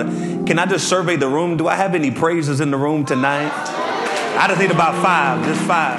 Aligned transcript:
Can 0.00 0.58
I 0.58 0.66
just 0.66 0.88
survey 0.88 1.16
the 1.16 1.28
room? 1.28 1.56
Do 1.56 1.68
I 1.68 1.74
have 1.74 1.94
any 1.94 2.10
praises 2.10 2.60
in 2.60 2.70
the 2.70 2.76
room 2.76 3.04
tonight? 3.04 3.52
I 4.38 4.48
just 4.48 4.60
need 4.60 4.70
about 4.70 4.94
five, 5.02 5.44
just 5.44 5.62
five. 5.62 5.98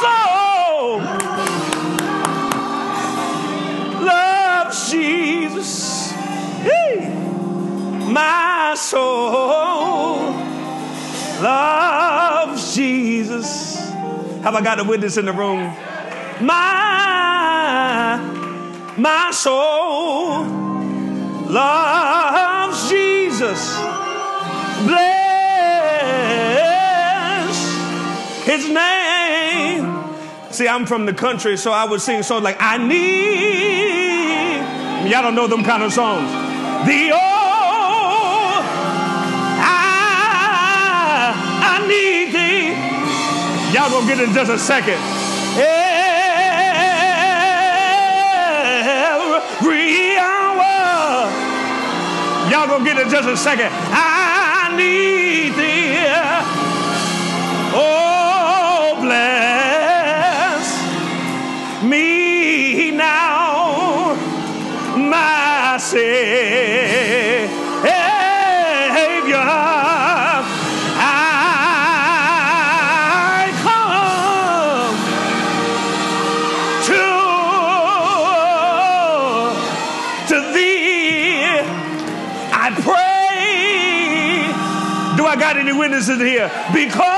soul 0.00 1.00
loves 4.02 4.90
Jesus. 4.90 6.12
Hey. 6.62 7.12
My 8.10 8.74
soul 8.76 10.32
loves 11.42 12.74
Jesus. 12.74 13.59
Have 14.42 14.54
I 14.54 14.62
got 14.62 14.80
a 14.80 14.84
witness 14.84 15.18
in 15.18 15.26
the 15.26 15.32
room? 15.34 15.76
My 16.40 18.18
my 18.96 19.30
soul 19.32 20.44
loves 21.46 22.88
Jesus. 22.88 23.76
Bless 24.86 25.20
his 28.46 28.68
name. 28.70 30.04
See, 30.50 30.66
I'm 30.66 30.86
from 30.86 31.04
the 31.04 31.12
country, 31.12 31.58
so 31.58 31.72
I 31.72 31.84
would 31.84 32.00
sing 32.00 32.22
songs 32.22 32.42
like 32.42 32.56
I 32.60 32.78
need. 32.78 33.90
Y'all 35.10 35.22
don't 35.22 35.34
know 35.34 35.48
them 35.48 35.64
kind 35.64 35.82
of 35.82 35.92
songs. 35.92 36.30
The 36.86 37.10
oh, 37.12 37.18
I, 39.62 41.34
I 41.62 41.86
need 41.86 42.32
thee. 42.34 42.59
Y'all 43.72 43.88
gonna 43.88 44.06
get 44.06 44.18
it 44.18 44.28
in 44.28 44.34
just 44.34 44.50
a 44.50 44.58
second. 44.58 44.98
Every 49.30 50.18
hour. 50.18 51.30
Y'all 52.50 52.66
gonna 52.66 52.84
get 52.84 52.98
it 52.98 53.04
in 53.04 53.10
just 53.10 53.28
a 53.28 53.36
second. 53.36 53.70
I 53.70 54.74
need 54.76 55.54
thee. 55.54 56.29
Here? 86.18 86.50
Because 86.72 87.09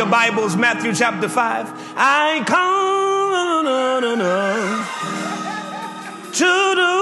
your 0.00 0.08
Bibles, 0.08 0.56
Matthew 0.56 0.94
chapter 0.94 1.28
5. 1.28 1.94
I 1.94 2.42
come 2.46 3.64
no, 3.66 4.00
no, 4.00 4.14
no, 4.14 4.84
to 6.32 6.74
do. 6.80 6.92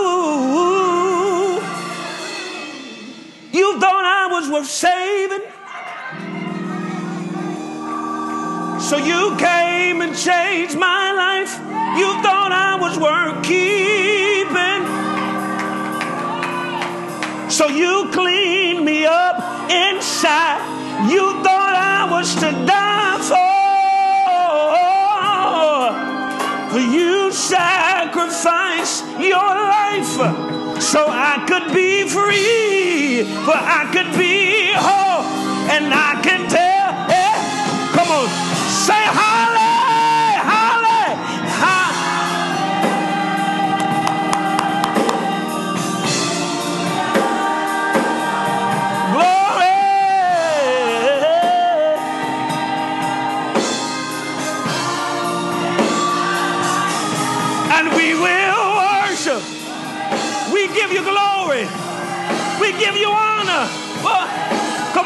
You 3.57 3.79
thought 3.79 4.05
I 4.05 4.27
was 4.33 4.51
worth 4.51 4.67
saving. 4.67 5.45
So 8.81 8.97
you 8.97 9.37
came 9.37 10.01
and 10.01 10.17
changed 10.17 10.77
my 10.77 11.13
life. 11.13 11.57
You 12.01 12.21
thought 12.25 12.51
I 12.51 12.75
was 12.81 12.99
worth 12.99 13.45
keeping. 13.45 14.83
So 17.49 17.69
you 17.69 18.11
cleaned 18.13 18.85
me 18.85 19.07
up 19.07 19.37
inside. 19.71 20.59
You 21.13 21.45
thought 21.45 21.77
I 21.77 22.11
was 22.11 22.35
to 22.35 22.51
die 22.67 22.88
You 27.49 27.55
sacrificed 27.55 29.05
your 29.19 29.33
life 29.33 30.83
so 30.83 31.07
I 31.09 31.47
could 31.49 31.73
be 31.73 32.07
free, 32.07 33.25
for 33.47 33.57
I 33.57 33.89
could 33.91 34.19
be 34.19 34.73
whole, 34.75 35.25
and 35.71 35.95
I 35.95 36.21
can 36.23 36.51
tell. 36.51 37.28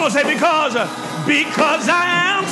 Come 0.03 0.11
on, 0.11 0.19
say 0.19 0.35
because. 0.35 0.73
Because 1.29 1.89
I 1.89 2.07
am 2.35 2.43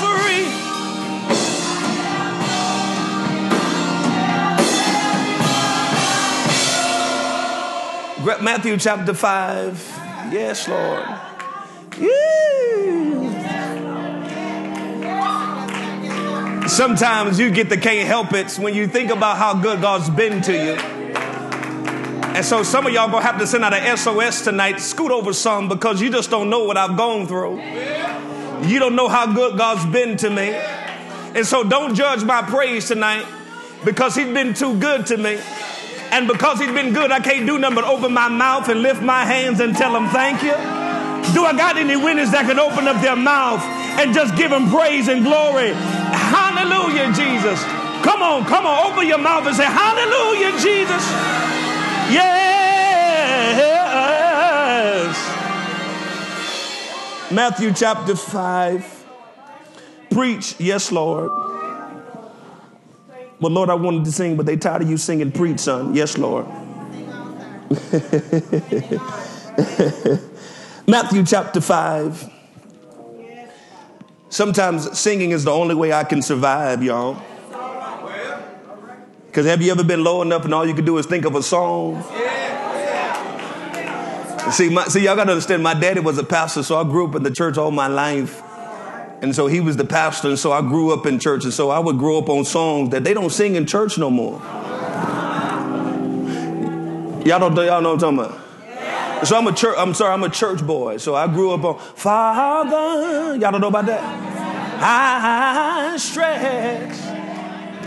free. 8.22 8.40
Matthew 8.40 8.76
chapter 8.76 9.14
5. 9.14 9.98
Yes, 10.30 10.68
Lord. 10.68 11.04
Sometimes 16.70 17.40
you 17.40 17.50
get 17.50 17.68
the 17.68 17.76
can't 17.76 18.06
help 18.06 18.32
it 18.32 18.54
when 18.60 18.74
you 18.74 18.86
think 18.86 19.10
about 19.10 19.38
how 19.38 19.54
good 19.60 19.80
God's 19.80 20.08
been 20.08 20.40
to 20.42 20.52
you. 20.52 20.99
And 22.34 22.44
so 22.44 22.62
some 22.62 22.86
of 22.86 22.92
y'all 22.92 23.10
gonna 23.10 23.24
have 23.24 23.38
to 23.38 23.46
send 23.46 23.64
out 23.64 23.74
an 23.74 23.96
SOS 23.96 24.42
tonight, 24.42 24.80
scoot 24.80 25.10
over 25.10 25.32
some 25.32 25.68
because 25.68 26.00
you 26.00 26.10
just 26.10 26.30
don't 26.30 26.48
know 26.48 26.64
what 26.64 26.76
I've 26.76 26.96
gone 26.96 27.26
through. 27.26 27.60
You 28.66 28.78
don't 28.78 28.94
know 28.94 29.08
how 29.08 29.32
good 29.32 29.58
God's 29.58 29.84
been 29.86 30.16
to 30.18 30.30
me. 30.30 30.50
And 31.34 31.46
so 31.46 31.64
don't 31.64 31.94
judge 31.94 32.24
my 32.24 32.42
praise 32.42 32.88
tonight 32.88 33.26
because 33.84 34.14
he's 34.14 34.32
been 34.32 34.54
too 34.54 34.78
good 34.78 35.06
to 35.06 35.16
me. 35.16 35.38
And 36.12 36.26
because 36.26 36.58
he's 36.58 36.72
been 36.72 36.92
good, 36.92 37.10
I 37.12 37.20
can't 37.20 37.46
do 37.46 37.58
nothing 37.58 37.76
but 37.76 37.84
open 37.84 38.12
my 38.12 38.28
mouth 38.28 38.68
and 38.68 38.82
lift 38.82 39.02
my 39.02 39.24
hands 39.24 39.60
and 39.60 39.76
tell 39.76 39.94
him 39.96 40.08
thank 40.08 40.42
you. 40.42 40.54
Do 41.34 41.44
I 41.44 41.54
got 41.56 41.76
any 41.76 41.96
witnesses 41.96 42.32
that 42.32 42.46
can 42.46 42.58
open 42.58 42.88
up 42.88 43.00
their 43.00 43.16
mouth 43.16 43.62
and 43.98 44.12
just 44.12 44.36
give 44.36 44.50
him 44.50 44.68
praise 44.70 45.08
and 45.08 45.22
glory? 45.22 45.70
Hallelujah, 45.70 47.12
Jesus. 47.14 47.62
Come 48.02 48.22
on, 48.22 48.44
come 48.46 48.66
on, 48.66 48.90
open 48.90 49.06
your 49.06 49.18
mouth 49.18 49.46
and 49.46 49.54
say, 49.54 49.66
Hallelujah, 49.66 50.52
Jesus. 50.58 51.49
Yes. 52.12 53.60
Matthew 57.30 57.72
chapter 57.72 58.16
5. 58.16 59.06
Preach, 60.10 60.56
yes, 60.58 60.90
Lord. 60.90 61.30
Well, 63.40 63.52
Lord, 63.52 63.70
I 63.70 63.74
wanted 63.74 64.04
to 64.04 64.12
sing, 64.12 64.36
but 64.36 64.46
they 64.46 64.56
tired 64.56 64.82
of 64.82 64.90
you 64.90 64.96
singing 64.96 65.32
preach, 65.32 65.60
son. 65.60 65.94
Yes, 65.94 66.18
Lord. 66.18 66.46
Matthew 70.86 71.24
chapter 71.24 71.60
5. 71.60 72.30
Sometimes 74.28 74.98
singing 74.98 75.30
is 75.30 75.44
the 75.44 75.52
only 75.52 75.74
way 75.74 75.92
I 75.92 76.04
can 76.04 76.22
survive, 76.22 76.82
y'all. 76.82 77.22
Because 79.30 79.46
have 79.46 79.62
you 79.62 79.70
ever 79.70 79.84
been 79.84 80.02
low 80.02 80.22
enough 80.22 80.44
and 80.44 80.52
all 80.52 80.66
you 80.66 80.74
can 80.74 80.84
do 80.84 80.98
is 80.98 81.06
think 81.06 81.24
of 81.24 81.36
a 81.36 81.42
song? 81.42 82.02
See, 84.50 84.68
my, 84.68 84.86
see, 84.88 85.04
y'all 85.04 85.14
got 85.14 85.26
to 85.26 85.30
understand, 85.30 85.62
my 85.62 85.74
daddy 85.74 86.00
was 86.00 86.18
a 86.18 86.24
pastor, 86.24 86.64
so 86.64 86.76
I 86.76 86.82
grew 86.82 87.06
up 87.06 87.14
in 87.14 87.22
the 87.22 87.30
church 87.30 87.56
all 87.56 87.70
my 87.70 87.86
life. 87.86 88.42
And 89.22 89.32
so 89.32 89.46
he 89.46 89.60
was 89.60 89.76
the 89.76 89.84
pastor, 89.84 90.30
and 90.30 90.38
so 90.38 90.50
I 90.50 90.62
grew 90.62 90.92
up 90.92 91.06
in 91.06 91.20
church, 91.20 91.44
and 91.44 91.54
so 91.54 91.70
I 91.70 91.78
would 91.78 91.96
grow 91.96 92.18
up 92.18 92.28
on 92.28 92.44
songs 92.44 92.90
that 92.90 93.04
they 93.04 93.14
don't 93.14 93.30
sing 93.30 93.54
in 93.54 93.66
church 93.66 93.98
no 93.98 94.10
more. 94.10 94.40
Y'all 97.24 97.38
don't 97.38 97.54
y'all 97.54 97.80
know 97.80 97.94
what 97.94 98.02
I'm 98.02 98.16
talking 98.16 98.18
about? 98.18 99.26
So 99.28 99.36
I'm 99.36 99.46
a 99.46 99.52
church, 99.52 99.76
I'm 99.78 99.94
sorry, 99.94 100.12
I'm 100.12 100.24
a 100.24 100.28
church 100.28 100.66
boy. 100.66 100.96
So 100.96 101.14
I 101.14 101.28
grew 101.28 101.52
up 101.52 101.62
on 101.62 101.78
Father. 101.78 103.36
Y'all 103.36 103.52
don't 103.52 103.60
know 103.60 103.68
about 103.68 103.86
that? 103.86 104.02
I 104.82 105.96
stretch. 105.98 106.98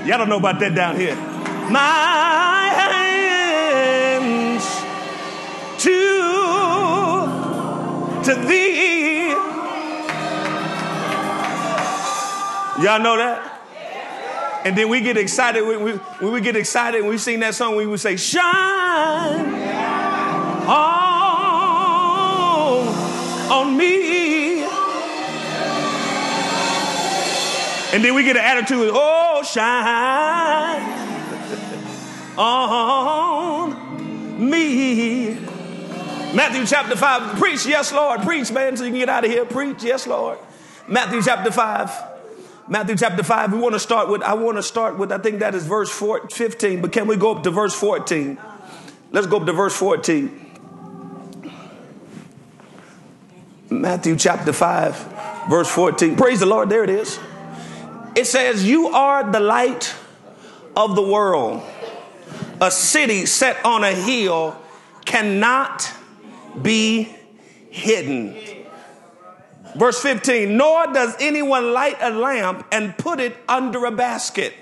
Y'all 0.08 0.20
don't 0.20 0.30
know 0.30 0.38
about 0.38 0.60
that 0.62 0.74
down 0.74 0.96
here. 0.96 1.33
My 1.72 2.70
hands 2.80 4.66
to, 5.84 6.00
to 8.24 8.36
thee. 8.48 9.30
Y'all 12.84 13.00
know 13.00 13.18
that? 13.18 13.62
And 14.66 14.78
then 14.78 14.90
we 14.90 15.02
get 15.02 15.18
excited 15.18 15.62
when 15.62 15.84
we, 15.84 15.92
when 15.94 16.32
we 16.34 16.42
get 16.42 16.56
excited 16.56 17.02
and 17.02 17.10
we 17.10 17.18
sing 17.18 17.40
that 17.42 17.54
song, 17.56 17.76
we 17.76 17.86
would 17.86 18.00
say, 18.00 18.16
Shine 18.16 19.54
on, 20.68 21.28
on 23.52 23.78
me. 23.78 24.64
And 27.94 28.04
then 28.04 28.16
we 28.16 28.24
get 28.24 28.38
an 28.38 28.44
attitude, 28.44 28.90
oh, 28.92 29.44
shine 29.44 31.03
on 32.38 33.90
me. 34.50 35.36
Matthew 36.34 36.66
chapter 36.66 36.96
5, 36.96 37.38
preach, 37.38 37.66
yes, 37.66 37.94
Lord. 37.94 38.22
Preach, 38.22 38.52
man, 38.52 38.76
so 38.76 38.84
you 38.86 38.90
can 38.90 39.00
get 39.00 39.10
out 39.10 39.24
of 39.24 39.32
here. 39.32 39.46
Preach, 39.46 39.84
yes, 39.84 40.08
Lord. 40.08 40.40
Matthew 40.88 41.22
chapter 41.22 41.52
5. 41.52 42.14
Matthew 42.68 42.96
chapter 42.96 43.24
5, 43.24 43.54
we 43.54 43.60
want 43.60 43.74
to 43.74 43.80
start 43.80 44.10
with, 44.10 44.24
I 44.24 44.34
want 44.34 44.58
to 44.58 44.64
start 44.64 44.98
with, 44.98 45.12
I 45.12 45.18
think 45.18 45.40
that 45.40 45.54
is 45.54 45.66
verse 45.66 45.90
4, 45.90 46.30
15, 46.30 46.82
but 46.82 46.92
can 46.92 47.08
we 47.08 47.18
go 47.18 47.36
up 47.36 47.44
to 47.44 47.52
verse 47.52 47.76
14? 47.76 48.38
Let's 49.12 49.28
go 49.28 49.38
up 49.38 49.46
to 49.46 49.54
verse 49.54 49.76
14. 49.76 50.40
Matthew 53.70 54.16
chapter 54.16 54.54
5, 54.54 55.48
verse 55.50 55.70
14. 55.70 56.16
Praise 56.16 56.40
the 56.40 56.46
Lord, 56.46 56.70
there 56.70 56.84
it 56.84 56.90
is. 56.90 57.20
It 58.16 58.26
says, 58.26 58.68
You 58.68 58.88
are 58.88 59.30
the 59.30 59.40
light 59.40 59.94
of 60.76 60.96
the 60.96 61.02
world. 61.02 61.62
A 62.62 62.72
city 62.72 63.26
set 63.26 63.64
on 63.66 63.84
a 63.84 63.92
hill 63.92 64.60
cannot 65.06 65.92
be 66.62 67.10
hidden. 67.70 68.38
Verse 69.76 70.00
15, 70.02 70.56
nor 70.56 70.94
does 70.94 71.16
anyone 71.20 71.74
light 71.74 71.98
a 72.00 72.12
lamp 72.12 72.66
and 72.72 72.96
put 72.98 73.20
it 73.20 73.36
under 73.50 73.86
a 73.86 73.92
basket, 73.92 74.54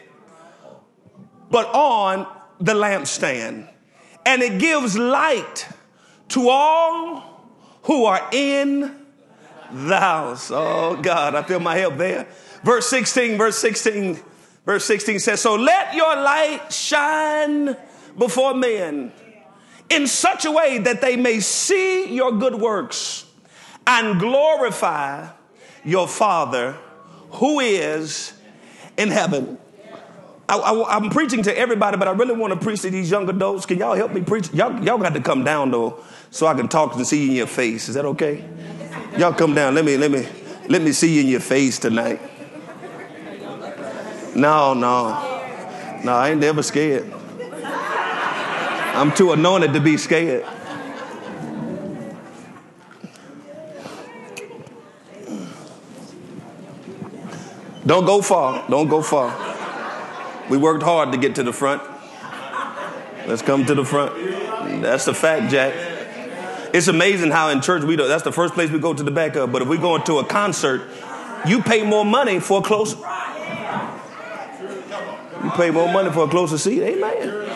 but 1.49 1.67
on 1.73 2.25
the 2.59 2.73
lampstand. 2.73 3.69
And 4.25 4.41
it 4.41 4.59
gives 4.59 4.97
light 4.97 5.67
to 6.29 6.47
all 6.49 7.45
who 7.83 8.05
are 8.05 8.29
in 8.31 9.05
the 9.71 9.99
house. 9.99 10.49
Oh 10.51 10.95
God, 11.01 11.35
I 11.35 11.43
feel 11.43 11.59
my 11.59 11.75
help 11.75 11.97
there. 11.97 12.27
Verse 12.63 12.87
16, 12.87 13.37
verse 13.37 13.57
16, 13.57 14.19
verse 14.65 14.85
16 14.85 15.19
says, 15.19 15.41
So 15.41 15.55
let 15.55 15.93
your 15.93 16.15
light 16.15 16.71
shine 16.71 17.75
before 18.17 18.53
men 18.53 19.11
in 19.89 20.07
such 20.07 20.45
a 20.45 20.51
way 20.51 20.77
that 20.79 21.01
they 21.01 21.15
may 21.15 21.39
see 21.39 22.13
your 22.13 22.31
good 22.31 22.55
works 22.55 23.25
and 23.85 24.19
glorify 24.19 25.27
your 25.83 26.07
Father 26.07 26.77
who 27.31 27.59
is 27.59 28.33
in 28.97 29.09
heaven. 29.09 29.57
I, 30.47 30.97
am 30.97 31.09
preaching 31.09 31.43
to 31.43 31.57
everybody, 31.57 31.95
but 31.95 32.09
I 32.09 32.11
really 32.11 32.35
want 32.35 32.53
to 32.53 32.59
preach 32.59 32.81
to 32.81 32.89
these 32.89 33.09
young 33.09 33.29
adults. 33.29 33.65
Can 33.65 33.77
y'all 33.77 33.95
help 33.95 34.13
me 34.13 34.21
preach? 34.21 34.53
Y'all, 34.53 34.83
y'all 34.83 34.97
got 34.97 35.13
to 35.13 35.21
come 35.21 35.45
down 35.45 35.71
though, 35.71 36.03
so 36.29 36.45
I 36.45 36.53
can 36.53 36.67
talk 36.67 36.93
and 36.95 37.07
see 37.07 37.23
you 37.23 37.29
in 37.29 37.35
your 37.37 37.47
face. 37.47 37.87
Is 37.87 37.95
that 37.95 38.03
okay? 38.03 38.43
Y'all 39.17 39.33
come 39.33 39.53
down. 39.53 39.75
Let 39.75 39.85
me, 39.85 39.95
let 39.95 40.11
me, 40.11 40.27
let 40.67 40.81
me 40.81 40.91
see 40.91 41.15
you 41.15 41.21
in 41.21 41.27
your 41.27 41.39
face 41.39 41.79
tonight. 41.79 42.19
No, 44.35 44.73
no, 44.73 46.01
no. 46.03 46.13
I 46.13 46.29
ain't 46.29 46.39
never 46.39 46.63
scared. 46.63 47.11
I'm 48.93 49.13
too 49.13 49.31
anointed 49.31 49.73
to 49.73 49.79
be 49.79 49.97
scared. 49.97 50.45
Don't 57.85 58.05
go 58.05 58.21
far. 58.21 58.65
Don't 58.69 58.87
go 58.87 59.01
far. 59.01 59.35
We 60.49 60.57
worked 60.57 60.83
hard 60.83 61.11
to 61.11 61.17
get 61.17 61.35
to 61.35 61.43
the 61.43 61.53
front. 61.53 61.81
Let's 63.27 63.41
come 63.41 63.65
to 63.65 63.75
the 63.75 63.83
front. 63.83 64.81
That's 64.81 65.05
the 65.05 65.13
fact, 65.13 65.51
Jack. 65.51 65.73
It's 66.73 66.87
amazing 66.87 67.31
how 67.31 67.49
in 67.49 67.61
church 67.61 67.83
we 67.83 67.97
do. 67.97 68.07
That's 68.07 68.23
the 68.23 68.31
first 68.31 68.53
place 68.53 68.69
we 68.69 68.79
go 68.79 68.93
to 68.93 69.03
the 69.03 69.11
back 69.11 69.35
of. 69.35 69.51
But 69.51 69.61
if 69.61 69.67
we 69.67 69.77
go 69.77 69.95
into 69.95 70.19
a 70.19 70.25
concert, 70.25 70.87
you 71.45 71.61
pay 71.61 71.83
more 71.83 72.05
money 72.05 72.39
for 72.39 72.59
a 72.59 72.63
closer. 72.63 72.97
Pay 75.55 75.71
more 75.71 75.91
money 75.91 76.11
for 76.11 76.25
a 76.25 76.27
closer 76.27 76.57
seat. 76.57 76.81
Amen. 76.81 77.49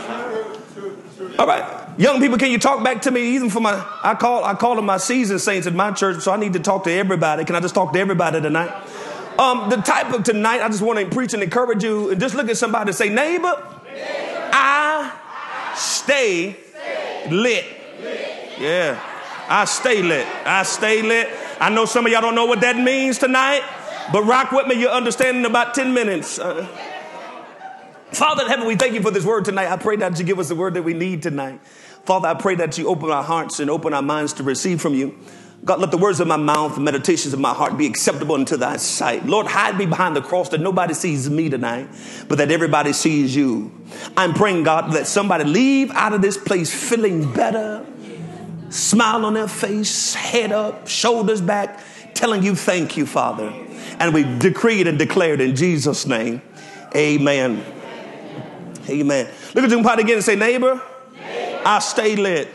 All 1.38 1.48
right. 1.48 1.90
Young 1.98 2.20
people, 2.20 2.38
can 2.38 2.52
you 2.52 2.60
talk 2.60 2.84
back 2.84 3.02
to 3.04 3.12
me? 3.12 3.36
Even 3.36 3.50
for 3.50 3.60
my, 3.60 3.86
I 4.04 4.16
call, 4.16 4.44
I 4.44 4.54
call 4.54 4.76
them 4.76 4.86
my 4.86 4.98
season 4.98 5.40
saints 5.40 5.66
in 5.66 5.76
my 5.76 5.92
church, 5.92 6.22
so 6.22 6.32
I 6.32 6.38
need 6.38 6.54
to 6.54 6.60
talk 6.60 6.84
to 6.86 6.92
everybody. 6.92 7.46
Can 7.46 7.56
I 7.56 7.62
just 7.62 7.76
talk 7.76 7.94
to 7.94 8.00
everybody 8.00 8.42
tonight? 8.42 8.70
Um, 9.40 9.70
the 9.70 9.78
type 9.78 10.14
of 10.14 10.24
tonight, 10.24 10.62
I 10.62 10.68
just 10.68 10.82
want 10.82 11.00
to 11.00 11.06
preach 11.08 11.34
and 11.34 11.44
encourage 11.44 11.84
you 11.84 12.12
and 12.12 12.20
just 12.20 12.36
look 12.36 12.50
at 12.50 12.58
somebody 12.58 12.90
and 12.90 12.96
say, 12.96 13.10
neighbor, 13.10 13.54
I 14.52 15.14
stay 15.76 16.58
lit. 17.30 17.66
Yeah, 18.60 19.00
I 19.50 19.66
stay 19.66 20.02
lit. 20.02 20.26
I 20.46 20.64
stay 20.64 21.02
lit. 21.02 21.30
I 21.60 21.70
know 21.70 21.86
some 21.86 22.06
of 22.06 22.12
y'all 22.12 22.22
don't 22.22 22.36
know 22.36 22.46
what 22.46 22.62
that 22.62 22.78
means 22.78 23.18
tonight, 23.18 23.64
but 24.14 24.24
rock 24.24 24.52
with 24.52 24.68
me. 24.68 24.76
You'll 24.76 24.92
understand 24.92 25.38
in 25.38 25.46
about 25.46 25.74
10 25.76 25.94
minutes. 25.94 26.40
Uh, 26.40 26.66
Father 28.12 28.44
in 28.44 28.50
heaven, 28.50 28.68
we 28.68 28.76
thank 28.76 28.94
you 28.94 29.02
for 29.02 29.12
this 29.12 29.26
word 29.26 29.46
tonight. 29.46 29.72
I 29.72 29.78
pray 29.78 29.98
that 29.98 30.18
you 30.20 30.26
give 30.26 30.40
us 30.40 30.50
the 30.50 30.56
word 30.56 30.76
that 30.76 30.84
we 30.84 30.94
need 30.94 31.24
tonight. 31.24 31.60
Father, 32.06 32.28
I 32.28 32.34
pray 32.36 32.56
that 32.56 32.78
you 32.78 32.88
open 32.88 33.10
our 33.10 33.24
hearts 33.24 33.60
and 33.60 33.70
open 33.70 33.94
our 33.94 34.02
minds 34.02 34.34
to 34.34 34.44
receive 34.44 34.80
from 34.80 34.94
you. 34.94 35.18
God, 35.64 35.80
let 35.80 35.90
the 35.90 35.98
words 35.98 36.20
of 36.20 36.28
my 36.28 36.38
mouth 36.38 36.78
meditations 36.78 37.34
of 37.34 37.40
my 37.40 37.54
heart 37.54 37.76
be 37.76 37.88
acceptable 37.88 38.36
unto 38.36 38.56
thy 38.56 38.78
sight. 38.78 39.26
Lord, 39.26 39.48
hide 39.48 39.78
me 39.78 39.88
behind 39.88 40.16
the 40.16 40.22
cross 40.22 40.50
that 40.50 40.62
nobody 40.62 40.94
sees 40.94 41.28
me 41.28 41.50
tonight, 41.50 41.90
but 42.28 42.38
that 42.38 42.52
everybody 42.52 42.94
sees 42.94 43.36
you. 43.36 43.72
I'm 44.16 44.34
praying, 44.36 44.64
God, 44.64 44.94
that 44.94 45.08
somebody 45.08 45.44
leave 45.44 45.90
out 45.92 46.14
of 46.14 46.22
this 46.22 46.38
place 46.38 46.72
feeling 46.72 47.34
better, 47.34 47.84
smile 48.70 49.26
on 49.26 49.34
their 49.34 49.48
face, 49.48 50.14
head 50.14 50.52
up, 50.52 50.88
shoulders 50.88 51.42
back, 51.42 51.84
telling 52.14 52.44
you 52.44 52.54
thank 52.54 52.96
you, 52.96 53.08
Father. 53.08 53.52
And 54.00 54.14
we 54.14 54.24
decreed 54.38 54.86
and 54.86 55.00
declared 55.00 55.42
in 55.42 55.56
Jesus' 55.56 56.06
name, 56.06 56.44
amen. 56.96 57.75
Amen. 58.90 59.28
Look 59.54 59.64
at 59.64 59.70
your 59.72 59.84
party 59.84 60.04
again 60.04 60.16
and 60.16 60.24
say, 60.24 60.36
neighbor, 60.36 60.82
neighbor. 61.14 61.62
I 61.66 61.80
stay 61.80 62.16
lit. 62.16 62.50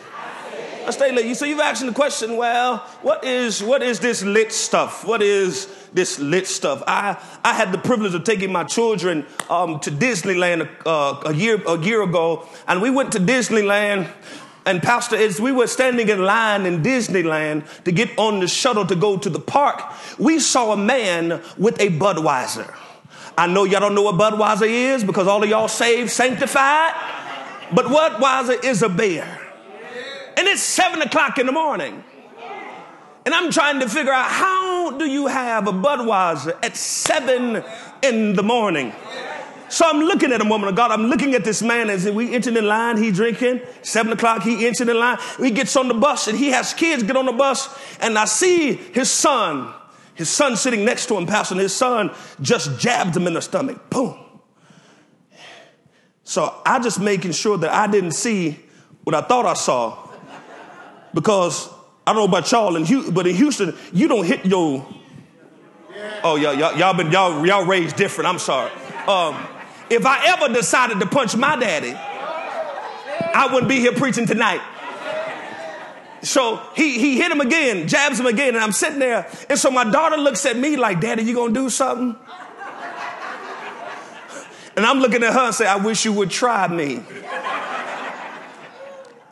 I 0.86 0.90
stay 0.92 1.12
lit. 1.12 1.26
You 1.26 1.34
so 1.34 1.44
you've 1.44 1.60
asked 1.60 1.84
the 1.84 1.92
question, 1.92 2.36
well, 2.36 2.78
what 3.02 3.24
is 3.24 3.62
what 3.62 3.82
is 3.82 4.00
this 4.00 4.22
lit 4.22 4.52
stuff? 4.52 5.04
What 5.04 5.22
is 5.22 5.66
this 5.92 6.18
lit 6.18 6.46
stuff? 6.46 6.82
I 6.86 7.16
I 7.44 7.52
had 7.54 7.72
the 7.72 7.78
privilege 7.78 8.14
of 8.14 8.24
taking 8.24 8.52
my 8.52 8.64
children 8.64 9.26
um, 9.48 9.80
to 9.80 9.90
Disneyland 9.90 10.68
uh, 10.86 11.20
a 11.26 11.34
year 11.34 11.60
a 11.66 11.78
year 11.78 12.02
ago, 12.02 12.48
and 12.66 12.80
we 12.80 12.90
went 12.90 13.12
to 13.12 13.18
Disneyland. 13.18 14.10
And 14.66 14.82
Pastor, 14.82 15.16
as 15.16 15.40
we 15.40 15.52
were 15.52 15.66
standing 15.66 16.08
in 16.10 16.22
line 16.22 16.66
in 16.66 16.82
Disneyland 16.82 17.82
to 17.84 17.92
get 17.92 18.10
on 18.18 18.40
the 18.40 18.46
shuttle 18.46 18.86
to 18.86 18.94
go 18.94 19.16
to 19.16 19.30
the 19.30 19.40
park, 19.40 19.82
we 20.18 20.38
saw 20.38 20.72
a 20.72 20.76
man 20.76 21.40
with 21.56 21.80
a 21.80 21.88
Budweiser. 21.88 22.72
I 23.40 23.46
know 23.46 23.64
y'all 23.64 23.80
don't 23.80 23.94
know 23.94 24.02
what 24.02 24.16
Budweiser 24.16 24.68
is 24.68 25.02
because 25.02 25.26
all 25.26 25.42
of 25.42 25.48
y'all 25.48 25.66
saved, 25.66 26.10
sanctified. 26.10 26.92
But 27.72 27.86
Budweiser 27.86 28.62
is 28.62 28.82
a 28.82 28.88
beer. 28.90 29.26
And 30.36 30.46
it's 30.46 30.60
seven 30.60 31.00
o'clock 31.00 31.38
in 31.38 31.46
the 31.46 31.52
morning. 31.52 32.04
And 33.24 33.34
I'm 33.34 33.50
trying 33.50 33.80
to 33.80 33.88
figure 33.88 34.12
out 34.12 34.30
how 34.30 34.90
do 34.98 35.06
you 35.06 35.26
have 35.26 35.66
a 35.66 35.72
Budweiser 35.72 36.54
at 36.62 36.76
seven 36.76 37.64
in 38.02 38.34
the 38.34 38.42
morning? 38.42 38.92
So 39.70 39.86
I'm 39.88 40.00
looking 40.00 40.32
at 40.32 40.42
a 40.42 40.44
woman 40.44 40.68
of 40.68 40.74
God. 40.74 40.90
I'm 40.90 41.06
looking 41.06 41.32
at 41.32 41.42
this 41.42 41.62
man 41.62 41.88
as 41.88 42.04
we 42.10 42.34
entered 42.34 42.58
in 42.58 42.66
line. 42.66 43.02
He 43.02 43.10
drinking. 43.10 43.62
Seven 43.80 44.12
o'clock, 44.12 44.42
he 44.42 44.66
entered 44.66 44.90
in 44.90 44.98
line. 44.98 45.16
He 45.38 45.50
gets 45.50 45.74
on 45.76 45.88
the 45.88 45.94
bus 45.94 46.28
and 46.28 46.36
he 46.36 46.50
has 46.50 46.74
kids 46.74 47.04
get 47.04 47.16
on 47.16 47.24
the 47.24 47.32
bus. 47.32 47.74
And 48.00 48.18
I 48.18 48.26
see 48.26 48.74
his 48.74 49.10
son, 49.10 49.72
his 50.14 50.28
son 50.28 50.56
sitting 50.56 50.84
next 50.84 51.06
to 51.06 51.16
him. 51.16 51.28
And 51.28 51.60
his 51.60 51.74
son 51.74 52.10
just 52.40 52.78
jabbed 52.78 53.16
him 53.16 53.26
in 53.26 53.34
the 53.34 53.42
stomach. 53.42 53.90
Boom. 53.90 54.18
So 56.24 56.60
I 56.64 56.78
just 56.78 57.00
making 57.00 57.32
sure 57.32 57.58
that 57.58 57.72
I 57.72 57.86
didn't 57.86 58.12
see 58.12 58.58
what 59.04 59.14
I 59.14 59.20
thought 59.22 59.46
I 59.46 59.54
saw. 59.54 60.08
Because 61.12 61.68
I 62.06 62.12
don't 62.12 62.22
know 62.22 62.28
about 62.36 62.50
y'all, 62.52 62.76
in 62.76 62.84
Houston, 62.84 63.14
but 63.14 63.26
in 63.26 63.34
Houston, 63.34 63.76
you 63.92 64.06
don't 64.08 64.24
hit 64.24 64.46
your. 64.46 64.86
Oh, 66.22 66.36
y'all, 66.36 66.54
y'all, 66.54 66.76
y'all 66.76 66.94
been 66.94 67.10
y'all 67.10 67.44
y'all 67.46 67.64
raised 67.64 67.96
different. 67.96 68.28
I'm 68.28 68.38
sorry. 68.38 68.70
Um, 69.08 69.36
if 69.90 70.06
I 70.06 70.26
ever 70.26 70.52
decided 70.52 71.00
to 71.00 71.06
punch 71.06 71.36
my 71.36 71.56
daddy, 71.56 71.92
I 71.92 73.48
wouldn't 73.52 73.68
be 73.68 73.80
here 73.80 73.92
preaching 73.92 74.26
tonight. 74.26 74.60
So 76.22 76.60
he, 76.74 76.98
he 76.98 77.16
hit 77.16 77.32
him 77.32 77.40
again, 77.40 77.88
jabs 77.88 78.20
him 78.20 78.26
again, 78.26 78.54
and 78.54 78.62
I'm 78.62 78.72
sitting 78.72 78.98
there. 78.98 79.30
And 79.48 79.58
so 79.58 79.70
my 79.70 79.84
daughter 79.84 80.16
looks 80.16 80.44
at 80.46 80.56
me 80.56 80.76
like, 80.76 81.00
Daddy, 81.00 81.22
you 81.22 81.34
gonna 81.34 81.54
do 81.54 81.70
something? 81.70 82.16
And 84.76 84.86
I'm 84.86 85.00
looking 85.00 85.22
at 85.22 85.32
her 85.32 85.40
and 85.40 85.54
say, 85.54 85.66
I 85.66 85.76
wish 85.76 86.04
you 86.04 86.12
would 86.12 86.30
try 86.30 86.68
me. 86.68 87.02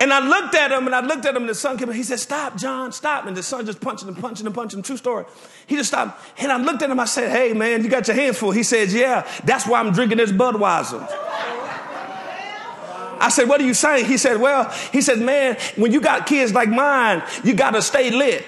And 0.00 0.12
I 0.12 0.20
looked 0.20 0.54
at 0.54 0.70
him 0.70 0.86
and 0.86 0.94
I 0.94 1.00
looked 1.00 1.26
at 1.26 1.34
him 1.34 1.42
and 1.42 1.48
the 1.48 1.54
son 1.54 1.76
came 1.76 1.88
and 1.88 1.96
he 1.96 2.04
said, 2.04 2.20
Stop, 2.20 2.56
John, 2.56 2.92
stop. 2.92 3.26
And 3.26 3.36
the 3.36 3.42
son 3.42 3.66
just 3.66 3.80
punching 3.80 4.06
and 4.06 4.16
punching 4.16 4.46
and 4.46 4.54
punching. 4.54 4.82
True 4.82 4.96
story. 4.96 5.24
He 5.66 5.74
just 5.74 5.88
stopped. 5.88 6.20
And 6.38 6.52
I 6.52 6.58
looked 6.58 6.82
at 6.82 6.90
him, 6.90 7.00
I 7.00 7.04
said, 7.04 7.30
Hey 7.30 7.52
man, 7.52 7.82
you 7.82 7.90
got 7.90 8.06
your 8.06 8.16
hands 8.16 8.38
full. 8.38 8.52
He 8.52 8.62
says, 8.62 8.94
Yeah, 8.94 9.28
that's 9.44 9.66
why 9.66 9.80
I'm 9.80 9.92
drinking 9.92 10.18
this 10.18 10.30
Budweiser. 10.30 11.00
I 13.20 13.28
said, 13.30 13.48
What 13.48 13.60
are 13.60 13.64
you 13.64 13.74
saying? 13.74 14.06
He 14.06 14.16
said, 14.16 14.40
Well, 14.40 14.70
he 14.92 15.00
said, 15.00 15.18
Man, 15.18 15.56
when 15.76 15.92
you 15.92 16.00
got 16.00 16.26
kids 16.26 16.52
like 16.52 16.68
mine, 16.68 17.22
you 17.44 17.54
gotta 17.54 17.82
stay 17.82 18.10
lit. 18.10 18.44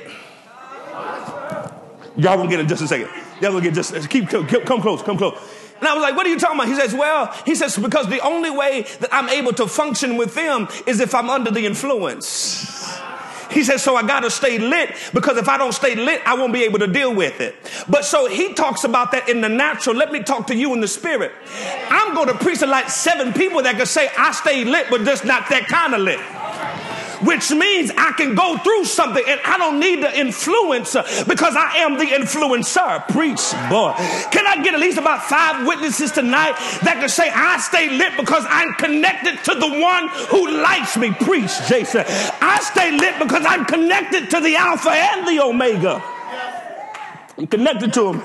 Y'all 2.16 2.36
gonna 2.36 2.48
get 2.48 2.60
it 2.60 2.66
just 2.66 2.82
a 2.82 2.88
second. 2.88 3.08
Y'all 3.40 3.52
gonna 3.52 3.62
get 3.62 3.74
just 3.74 4.10
keep, 4.10 4.28
keep 4.28 4.64
come 4.66 4.80
close, 4.80 5.02
come 5.02 5.16
close. 5.16 5.38
And 5.78 5.88
I 5.88 5.94
was 5.94 6.02
like, 6.02 6.14
what 6.14 6.26
are 6.26 6.28
you 6.28 6.38
talking 6.38 6.56
about? 6.56 6.68
He 6.68 6.74
says, 6.74 6.92
well, 6.92 7.34
he 7.46 7.54
says, 7.54 7.78
because 7.78 8.06
the 8.08 8.20
only 8.20 8.50
way 8.50 8.82
that 9.00 9.08
I'm 9.12 9.30
able 9.30 9.54
to 9.54 9.66
function 9.66 10.18
with 10.18 10.34
them 10.34 10.68
is 10.86 11.00
if 11.00 11.14
I'm 11.14 11.30
under 11.30 11.50
the 11.50 11.64
influence. 11.64 12.79
He 13.50 13.64
says, 13.64 13.82
so 13.82 13.96
I 13.96 14.06
got 14.06 14.20
to 14.20 14.30
stay 14.30 14.58
lit 14.58 14.94
because 15.12 15.36
if 15.36 15.48
I 15.48 15.58
don't 15.58 15.72
stay 15.72 15.94
lit, 15.94 16.22
I 16.26 16.34
won't 16.34 16.52
be 16.52 16.64
able 16.64 16.78
to 16.80 16.86
deal 16.86 17.14
with 17.14 17.40
it. 17.40 17.54
But 17.88 18.04
so 18.04 18.28
he 18.28 18.54
talks 18.54 18.84
about 18.84 19.12
that 19.12 19.28
in 19.28 19.40
the 19.40 19.48
natural. 19.48 19.96
Let 19.96 20.12
me 20.12 20.22
talk 20.22 20.46
to 20.48 20.54
you 20.54 20.72
in 20.72 20.80
the 20.80 20.88
spirit. 20.88 21.32
I'm 21.90 22.14
going 22.14 22.28
to 22.28 22.34
preach 22.34 22.60
to 22.60 22.66
like 22.66 22.88
seven 22.90 23.32
people 23.32 23.62
that 23.62 23.76
can 23.76 23.86
say, 23.86 24.10
I 24.16 24.32
stay 24.32 24.64
lit, 24.64 24.86
but 24.90 25.04
just 25.04 25.24
not 25.24 25.48
that 25.50 25.66
kind 25.66 25.94
of 25.94 26.00
lit 26.00 26.20
which 27.22 27.50
means 27.50 27.90
I 27.96 28.12
can 28.12 28.34
go 28.34 28.56
through 28.58 28.84
something 28.84 29.22
and 29.26 29.40
I 29.44 29.58
don't 29.58 29.78
need 29.78 30.02
the 30.02 30.08
influencer 30.08 31.28
because 31.28 31.54
I 31.56 31.78
am 31.78 31.98
the 31.98 32.06
influencer. 32.06 33.06
Preach, 33.08 33.52
boy. 33.68 33.92
Can 34.30 34.46
I 34.46 34.62
get 34.62 34.74
at 34.74 34.80
least 34.80 34.98
about 34.98 35.22
five 35.24 35.66
witnesses 35.66 36.12
tonight 36.12 36.54
that 36.82 36.96
can 37.00 37.08
say, 37.08 37.30
I 37.32 37.58
stay 37.58 37.90
lit 37.90 38.16
because 38.16 38.44
I'm 38.48 38.74
connected 38.74 39.42
to 39.44 39.54
the 39.54 39.68
one 39.80 40.08
who 40.28 40.62
likes 40.62 40.96
me? 40.96 41.12
Preach, 41.12 41.52
Jason. 41.68 42.04
I 42.06 42.58
stay 42.62 42.92
lit 42.96 43.18
because 43.18 43.44
I'm 43.46 43.64
connected 43.64 44.30
to 44.30 44.40
the 44.40 44.56
Alpha 44.56 44.90
and 44.90 45.26
the 45.26 45.42
Omega. 45.42 46.02
I'm 47.38 47.46
connected 47.46 47.92
to 47.94 48.12
him. 48.12 48.22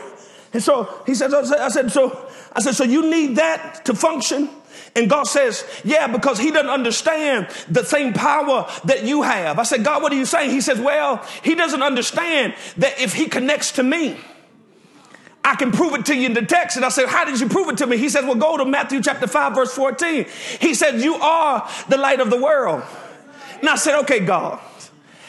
And 0.54 0.64
so 0.64 1.04
he 1.06 1.16
says, 1.16 1.34
I 1.34 1.68
said, 1.70 1.92
so 1.92 2.30
I 2.54 2.62
said, 2.62 2.76
so 2.76 2.86
you 2.86 3.10
need 3.10 3.36
that 3.36 3.84
to 3.86 3.94
function? 3.94 4.50
And 4.96 5.10
God 5.10 5.24
says, 5.24 5.66
yeah, 5.84 6.08
because 6.08 6.40
he 6.40 6.52
doesn't 6.52 6.70
understand 6.70 7.48
the 7.70 7.84
same 7.84 8.14
power 8.14 8.70
that 8.86 9.04
you 9.04 9.24
have. 9.24 9.60
I 9.60 9.64
said, 9.64 9.84
God, 9.84 10.02
what 10.02 10.12
are 10.12 10.16
you 10.16 10.26
saying? 10.26 10.52
He 10.52 10.62
says, 10.62 10.80
well, 10.80 11.26
he 11.44 11.56
doesn't 11.56 11.84
understand 11.84 12.56
that 12.78 13.00
if 13.00 13.14
he 13.14 13.28
connects 13.28 13.74
to 13.74 13.84
me, 13.84 14.18
I 15.46 15.56
can 15.56 15.72
prove 15.72 15.94
it 15.94 16.08
to 16.08 16.16
you 16.16 16.26
in 16.26 16.34
the 16.34 16.42
text. 16.42 16.76
And 16.76 16.84
I 16.84 16.90
said, 16.90 17.08
How 17.08 17.24
did 17.24 17.40
you 17.40 17.48
prove 17.48 17.70
it 17.70 17.78
to 17.78 17.86
me? 17.86 17.98
He 17.98 18.10
says, 18.10 18.26
Well, 18.26 18.34
go 18.34 18.58
to 18.58 18.66
Matthew 18.66 19.00
chapter 19.00 19.28
5, 19.28 19.54
verse 19.54 19.76
14. 19.76 20.26
He 20.60 20.74
said, 20.74 21.00
You 21.02 21.14
are 21.16 21.70
the 21.88 21.98
light 21.98 22.20
of 22.20 22.32
the 22.32 22.42
world. 22.42 22.84
And 23.60 23.70
I 23.70 23.76
said, 23.76 24.00
Okay, 24.00 24.22
God, 24.22 24.60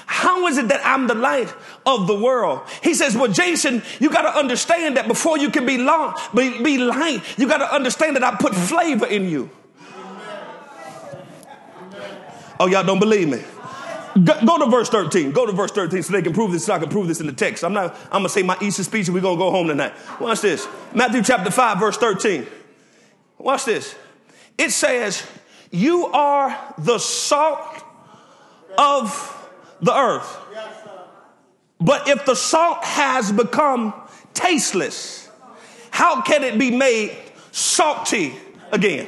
how 0.06 0.46
is 0.46 0.56
it 0.56 0.68
that 0.68 0.80
I'm 0.84 1.06
the 1.06 1.14
light 1.14 1.52
of 1.86 2.06
the 2.06 2.14
world? 2.14 2.62
He 2.82 2.94
says, 2.94 3.16
Well, 3.16 3.32
Jason, 3.32 3.82
you 4.00 4.10
got 4.10 4.22
to 4.22 4.36
understand 4.36 4.96
that 4.96 5.08
before 5.08 5.38
you 5.38 5.50
can 5.50 5.64
be, 5.64 5.78
long, 5.78 6.14
be, 6.34 6.62
be 6.62 6.78
light, 6.78 7.22
you 7.38 7.48
got 7.48 7.58
to 7.58 7.72
understand 7.72 8.16
that 8.16 8.24
I 8.24 8.34
put 8.36 8.54
flavor 8.54 9.06
in 9.06 9.28
you. 9.28 9.50
Oh, 12.58 12.66
y'all 12.66 12.84
don't 12.84 12.98
believe 12.98 13.28
me? 13.28 13.42
Go, 14.24 14.46
go, 14.46 14.58
to 14.58 14.66
verse 14.70 14.88
13. 14.88 15.32
Go 15.32 15.44
to 15.44 15.52
verse 15.52 15.70
13 15.72 16.02
so 16.02 16.12
they 16.12 16.22
can 16.22 16.32
prove 16.32 16.50
this, 16.50 16.64
so 16.64 16.72
I 16.72 16.78
can 16.78 16.88
prove 16.88 17.06
this 17.06 17.20
in 17.20 17.26
the 17.26 17.32
text. 17.32 17.62
I'm 17.62 17.74
not, 17.74 17.94
I'm 18.04 18.20
gonna 18.20 18.30
say 18.30 18.42
my 18.42 18.56
Easter 18.62 18.82
speech 18.82 19.08
and 19.08 19.14
we're 19.14 19.20
gonna 19.20 19.36
go 19.36 19.50
home 19.50 19.68
tonight. 19.68 19.92
Watch 20.18 20.40
this. 20.40 20.66
Matthew 20.94 21.22
chapter 21.22 21.50
5, 21.50 21.78
verse 21.78 21.98
13. 21.98 22.46
Watch 23.36 23.66
this. 23.66 23.94
It 24.56 24.70
says, 24.70 25.26
You 25.70 26.06
are 26.06 26.74
the 26.78 26.98
salt 26.98 27.84
of 28.78 29.50
the 29.82 29.94
earth. 29.94 30.38
But 31.86 32.08
if 32.08 32.26
the 32.26 32.34
salt 32.34 32.82
has 32.82 33.30
become 33.30 33.94
tasteless, 34.34 35.30
how 35.92 36.20
can 36.20 36.42
it 36.42 36.58
be 36.58 36.72
made 36.72 37.16
salty 37.52 38.34
again? 38.72 39.06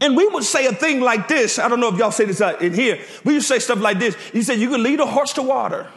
And 0.00 0.16
we 0.16 0.28
would 0.28 0.44
say 0.44 0.66
a 0.66 0.72
thing 0.72 1.00
like 1.00 1.26
this. 1.26 1.58
I 1.58 1.66
don't 1.66 1.80
know 1.80 1.92
if 1.92 1.98
y'all 1.98 2.12
say 2.12 2.24
this 2.24 2.40
in 2.60 2.72
here. 2.72 3.00
We 3.24 3.34
to 3.34 3.40
say 3.42 3.58
stuff 3.58 3.80
like 3.80 3.98
this. 3.98 4.16
You 4.32 4.42
said 4.42 4.60
you 4.60 4.70
can 4.70 4.80
lead 4.80 5.00
a 5.00 5.06
horse 5.06 5.32
to 5.32 5.42
water, 5.42 5.88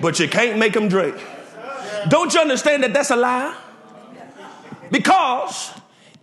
but 0.00 0.18
you 0.18 0.28
can't 0.28 0.58
make 0.58 0.74
him 0.74 0.88
drink. 0.88 1.14
Don't 2.08 2.34
you 2.34 2.40
understand 2.40 2.82
that 2.82 2.92
that's 2.92 3.12
a 3.12 3.16
lie? 3.16 3.56
Because 4.90 5.70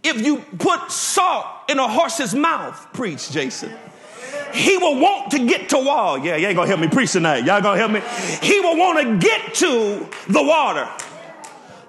if 0.04 0.20
you 0.20 0.40
put 0.60 0.92
salt 0.92 1.46
in 1.70 1.80
a 1.80 1.88
horse's 1.88 2.36
mouth, 2.36 2.92
preach, 2.92 3.32
Jason, 3.32 3.72
he 4.53 4.77
will 4.77 5.00
want 5.00 5.31
to 5.31 5.46
get 5.48 5.70
to 5.70 5.77
water. 5.79 6.25
Yeah, 6.25 6.36
you 6.36 6.48
ain't 6.48 6.55
gonna 6.55 6.67
help 6.67 6.79
me 6.79 6.88
preach 6.88 7.12
tonight. 7.12 7.46
Y'all 7.46 7.62
gonna 7.62 7.77
help 7.77 7.91
me? 7.91 8.01
He 8.41 8.60
will 8.60 8.77
want 8.77 9.00
to 9.00 9.27
get 9.27 9.53
to 9.55 10.08
the 10.27 10.43
water. 10.43 10.88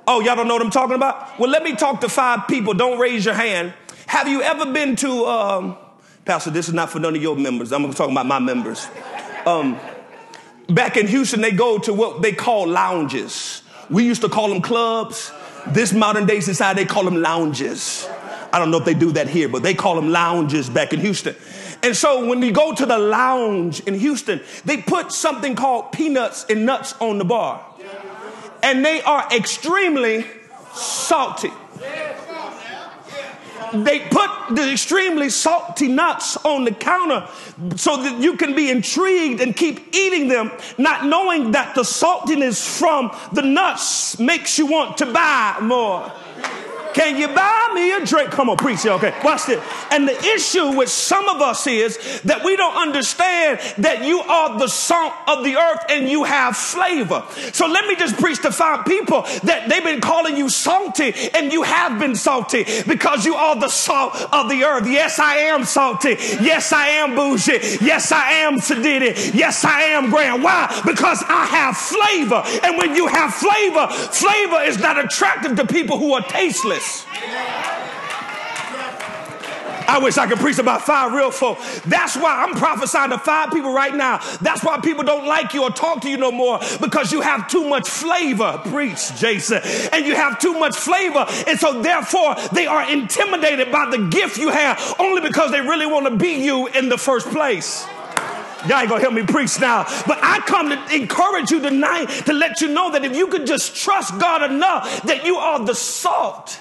Oh, 0.06 0.20
y'all 0.20 0.34
don't 0.34 0.48
know 0.48 0.54
what 0.54 0.62
I'm 0.62 0.70
talking 0.70 0.96
about? 0.96 1.38
Well, 1.38 1.50
let 1.50 1.62
me 1.62 1.76
talk 1.76 2.00
to 2.00 2.08
five 2.08 2.48
people. 2.48 2.74
Don't 2.74 2.98
raise 2.98 3.24
your 3.24 3.34
hand 3.34 3.72
have 4.12 4.28
you 4.28 4.42
ever 4.42 4.70
been 4.70 4.94
to, 4.96 5.24
um, 5.24 5.76
Pastor, 6.26 6.50
this 6.50 6.68
is 6.68 6.74
not 6.74 6.90
for 6.90 6.98
none 6.98 7.16
of 7.16 7.22
your 7.22 7.34
members. 7.34 7.72
I'm 7.72 7.90
talking 7.94 8.12
about 8.12 8.26
my 8.26 8.38
members. 8.38 8.86
Um, 9.46 9.80
back 10.68 10.98
in 10.98 11.06
Houston, 11.06 11.40
they 11.40 11.50
go 11.50 11.78
to 11.78 11.94
what 11.94 12.20
they 12.20 12.32
call 12.32 12.68
lounges. 12.68 13.62
We 13.88 14.04
used 14.04 14.20
to 14.20 14.28
call 14.28 14.50
them 14.50 14.60
clubs. 14.60 15.32
This 15.68 15.94
modern 15.94 16.26
day 16.26 16.40
society, 16.40 16.82
they 16.82 16.86
call 16.86 17.04
them 17.04 17.22
lounges. 17.22 18.06
I 18.52 18.58
don't 18.58 18.70
know 18.70 18.76
if 18.76 18.84
they 18.84 18.92
do 18.92 19.12
that 19.12 19.28
here, 19.28 19.48
but 19.48 19.62
they 19.62 19.72
call 19.72 19.94
them 19.94 20.10
lounges 20.10 20.68
back 20.68 20.92
in 20.92 21.00
Houston. 21.00 21.34
And 21.82 21.96
so 21.96 22.26
when 22.26 22.42
you 22.42 22.52
go 22.52 22.74
to 22.74 22.86
the 22.86 22.98
lounge 22.98 23.80
in 23.80 23.94
Houston, 23.98 24.40
they 24.64 24.76
put 24.76 25.12
something 25.12 25.56
called 25.56 25.92
peanuts 25.92 26.46
and 26.48 26.64
nuts 26.64 26.94
on 27.00 27.18
the 27.18 27.24
bar. 27.24 27.64
And 28.62 28.84
they 28.84 29.02
are 29.02 29.26
extremely 29.32 30.24
salty 30.72 31.50
they 33.72 34.00
put 34.00 34.30
the 34.50 34.70
extremely 34.72 35.30
salty 35.30 35.88
nuts 35.88 36.36
on 36.44 36.64
the 36.64 36.72
counter 36.72 37.26
so 37.76 37.96
that 37.96 38.20
you 38.20 38.36
can 38.36 38.54
be 38.54 38.70
intrigued 38.70 39.40
and 39.40 39.56
keep 39.56 39.94
eating 39.94 40.28
them, 40.28 40.50
not 40.78 41.06
knowing 41.06 41.52
that 41.52 41.74
the 41.74 41.82
saltiness 41.82 42.78
from 42.78 43.16
the 43.32 43.42
nuts 43.42 44.18
makes 44.18 44.58
you 44.58 44.66
want 44.66 44.98
to 44.98 45.06
buy 45.06 45.56
more. 45.62 46.12
Can 46.94 47.16
you 47.16 47.28
buy 47.28 47.72
me 47.74 47.92
a 47.92 48.04
drink? 48.04 48.30
Come 48.30 48.50
on, 48.50 48.56
preach. 48.56 48.84
Okay, 48.84 49.14
watch 49.24 49.46
this. 49.46 49.62
And 49.90 50.06
the 50.06 50.18
issue 50.34 50.76
with 50.76 50.88
some 50.88 51.28
of 51.28 51.40
us 51.40 51.66
is 51.66 52.20
that 52.22 52.44
we 52.44 52.56
don't 52.56 52.76
understand 52.76 53.60
that 53.78 54.04
you 54.04 54.20
are 54.20 54.58
the 54.58 54.68
salt 54.68 55.12
of 55.28 55.44
the 55.44 55.56
earth 55.56 55.84
and 55.88 56.08
you 56.08 56.24
have 56.24 56.56
flavor. 56.56 57.24
So 57.52 57.66
let 57.66 57.86
me 57.86 57.96
just 57.96 58.16
preach 58.16 58.40
to 58.42 58.50
five 58.50 58.84
people 58.86 59.22
that 59.44 59.68
they've 59.68 59.82
been 59.82 60.00
calling 60.00 60.36
you 60.36 60.48
salty 60.48 61.14
and 61.34 61.52
you 61.52 61.62
have 61.62 61.98
been 61.98 62.14
salty 62.14 62.64
because 62.86 63.24
you 63.24 63.34
are 63.34 63.58
the 63.58 63.68
salt 63.68 64.14
of 64.32 64.48
the 64.48 64.64
earth. 64.64 64.86
Yes, 64.86 65.18
I 65.18 65.36
am 65.36 65.64
salty. 65.64 66.16
Yes, 66.40 66.72
I 66.72 66.88
am 66.88 67.14
bougie. 67.14 67.60
Yes, 67.80 68.12
I 68.12 68.32
am 68.32 68.58
sedity. 68.58 69.34
Yes, 69.34 69.64
I 69.64 69.82
am 69.82 70.10
grand. 70.10 70.42
Why? 70.42 70.68
Because 70.84 71.22
I 71.26 71.46
have 71.46 71.76
flavor. 71.76 72.42
And 72.64 72.76
when 72.76 72.94
you 72.94 73.06
have 73.06 73.32
flavor, 73.34 73.88
flavor 73.88 74.62
is 74.62 74.78
not 74.78 75.02
attractive 75.02 75.56
to 75.56 75.66
people 75.66 75.98
who 75.98 76.12
are 76.12 76.22
tasteless. 76.22 76.81
I 79.92 79.98
wish 79.98 80.16
I 80.16 80.26
could 80.26 80.38
preach 80.38 80.58
about 80.58 80.82
five 80.82 81.12
real 81.12 81.30
folk. 81.30 81.58
That's 81.84 82.16
why 82.16 82.42
I'm 82.42 82.54
prophesying 82.54 83.10
to 83.10 83.18
five 83.18 83.50
people 83.50 83.74
right 83.74 83.94
now. 83.94 84.20
That's 84.40 84.64
why 84.64 84.80
people 84.80 85.04
don't 85.04 85.26
like 85.26 85.52
you 85.52 85.64
or 85.64 85.70
talk 85.70 86.00
to 86.02 86.08
you 86.08 86.16
no 86.16 86.32
more 86.32 86.60
because 86.80 87.12
you 87.12 87.20
have 87.20 87.46
too 87.46 87.68
much 87.68 87.90
flavor. 87.90 88.58
Preach, 88.64 89.14
Jason. 89.16 89.60
And 89.92 90.06
you 90.06 90.14
have 90.14 90.38
too 90.38 90.58
much 90.58 90.76
flavor. 90.76 91.26
And 91.46 91.58
so 91.58 91.82
therefore 91.82 92.36
they 92.52 92.66
are 92.66 92.90
intimidated 92.90 93.70
by 93.70 93.90
the 93.90 94.08
gift 94.08 94.38
you 94.38 94.48
have 94.48 94.94
only 94.98 95.20
because 95.20 95.50
they 95.50 95.60
really 95.60 95.86
want 95.86 96.06
to 96.06 96.16
be 96.16 96.42
you 96.42 96.68
in 96.68 96.88
the 96.88 96.96
first 96.96 97.28
place. 97.28 97.86
Y'all 98.66 98.78
ain't 98.78 98.88
gonna 98.88 99.02
help 99.02 99.12
me 99.12 99.24
preach 99.24 99.60
now. 99.60 99.84
But 100.06 100.20
I 100.22 100.38
come 100.46 100.70
to 100.70 100.94
encourage 100.94 101.50
you 101.50 101.60
tonight 101.60 102.06
to 102.26 102.32
let 102.32 102.62
you 102.62 102.68
know 102.68 102.92
that 102.92 103.04
if 103.04 103.14
you 103.14 103.26
could 103.26 103.46
just 103.46 103.76
trust 103.76 104.18
God 104.18 104.50
enough, 104.50 105.02
that 105.02 105.26
you 105.26 105.36
are 105.36 105.62
the 105.62 105.74
salt 105.74 106.58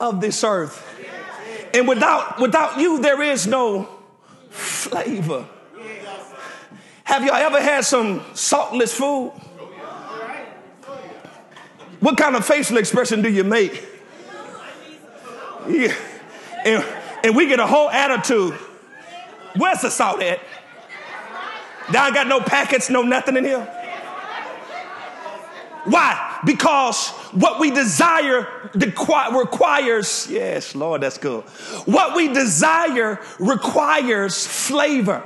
of 0.00 0.20
this 0.20 0.44
earth. 0.44 0.84
And 1.72 1.88
without, 1.88 2.38
without 2.38 2.78
you, 2.78 3.00
there 3.00 3.20
is 3.22 3.46
no 3.46 3.88
flavor. 4.50 5.46
Have 7.04 7.24
y'all 7.24 7.34
ever 7.34 7.60
had 7.60 7.84
some 7.84 8.24
saltless 8.34 8.94
food? 8.94 9.32
What 12.00 12.16
kind 12.16 12.36
of 12.36 12.44
facial 12.44 12.76
expression 12.76 13.22
do 13.22 13.30
you 13.30 13.44
make? 13.44 13.86
Yeah. 15.68 15.94
And, 16.64 16.84
and 17.24 17.36
we 17.36 17.46
get 17.46 17.60
a 17.60 17.66
whole 17.66 17.90
attitude. 17.90 18.54
Where's 19.56 19.80
the 19.80 19.90
salt 19.90 20.22
at? 20.22 20.40
Now 21.92 22.04
I 22.04 22.10
got 22.12 22.26
no 22.26 22.40
packets, 22.40 22.90
no 22.90 23.02
nothing 23.02 23.36
in 23.36 23.44
here. 23.44 23.83
Why? 25.84 26.40
Because 26.44 27.08
what 27.32 27.60
we 27.60 27.70
desire 27.70 28.48
requires, 28.74 30.26
yes, 30.30 30.74
Lord, 30.74 31.02
that's 31.02 31.18
good. 31.18 31.42
What 31.84 32.16
we 32.16 32.32
desire 32.32 33.20
requires 33.38 34.46
flavor. 34.46 35.22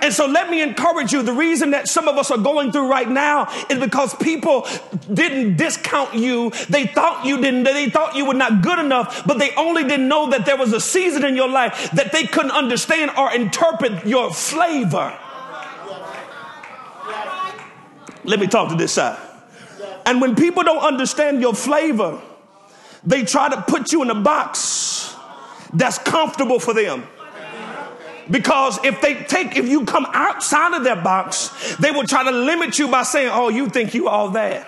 And 0.00 0.12
so 0.12 0.26
let 0.26 0.50
me 0.50 0.60
encourage 0.60 1.12
you. 1.12 1.22
The 1.22 1.32
reason 1.32 1.70
that 1.70 1.88
some 1.88 2.08
of 2.08 2.16
us 2.16 2.30
are 2.30 2.38
going 2.38 2.72
through 2.72 2.88
right 2.90 3.08
now 3.08 3.48
is 3.70 3.78
because 3.78 4.14
people 4.16 4.66
didn't 5.12 5.56
discount 5.56 6.14
you. 6.14 6.50
They 6.68 6.86
thought 6.86 7.24
you 7.24 7.40
didn't, 7.40 7.62
they 7.62 7.88
thought 7.88 8.14
you 8.14 8.26
were 8.26 8.34
not 8.34 8.62
good 8.62 8.78
enough, 8.78 9.26
but 9.26 9.38
they 9.38 9.54
only 9.54 9.82
didn't 9.84 10.08
know 10.08 10.28
that 10.30 10.44
there 10.44 10.58
was 10.58 10.74
a 10.74 10.80
season 10.80 11.24
in 11.24 11.36
your 11.36 11.48
life 11.48 11.90
that 11.92 12.12
they 12.12 12.24
couldn't 12.24 12.50
understand 12.50 13.12
or 13.16 13.32
interpret 13.32 14.06
your 14.06 14.30
flavor. 14.30 15.18
Let 18.24 18.40
me 18.40 18.46
talk 18.46 18.70
to 18.70 18.76
this 18.76 18.92
side. 18.92 19.18
And 20.06 20.20
when 20.20 20.34
people 20.36 20.62
don't 20.62 20.82
understand 20.84 21.40
your 21.40 21.54
flavor, 21.54 22.20
they 23.04 23.24
try 23.24 23.48
to 23.48 23.62
put 23.62 23.92
you 23.92 24.02
in 24.02 24.10
a 24.10 24.14
box 24.14 25.14
that's 25.72 25.98
comfortable 25.98 26.58
for 26.58 26.74
them. 26.74 27.04
Because 28.30 28.82
if 28.84 29.00
they 29.02 29.14
take, 29.24 29.56
if 29.56 29.68
you 29.68 29.84
come 29.84 30.06
outside 30.12 30.74
of 30.74 30.84
their 30.84 30.96
box, 30.96 31.76
they 31.76 31.90
will 31.90 32.06
try 32.06 32.24
to 32.24 32.30
limit 32.30 32.78
you 32.78 32.88
by 32.88 33.02
saying, 33.02 33.30
oh, 33.30 33.50
you 33.50 33.68
think 33.68 33.92
you 33.92 34.08
all 34.08 34.30
that. 34.30 34.66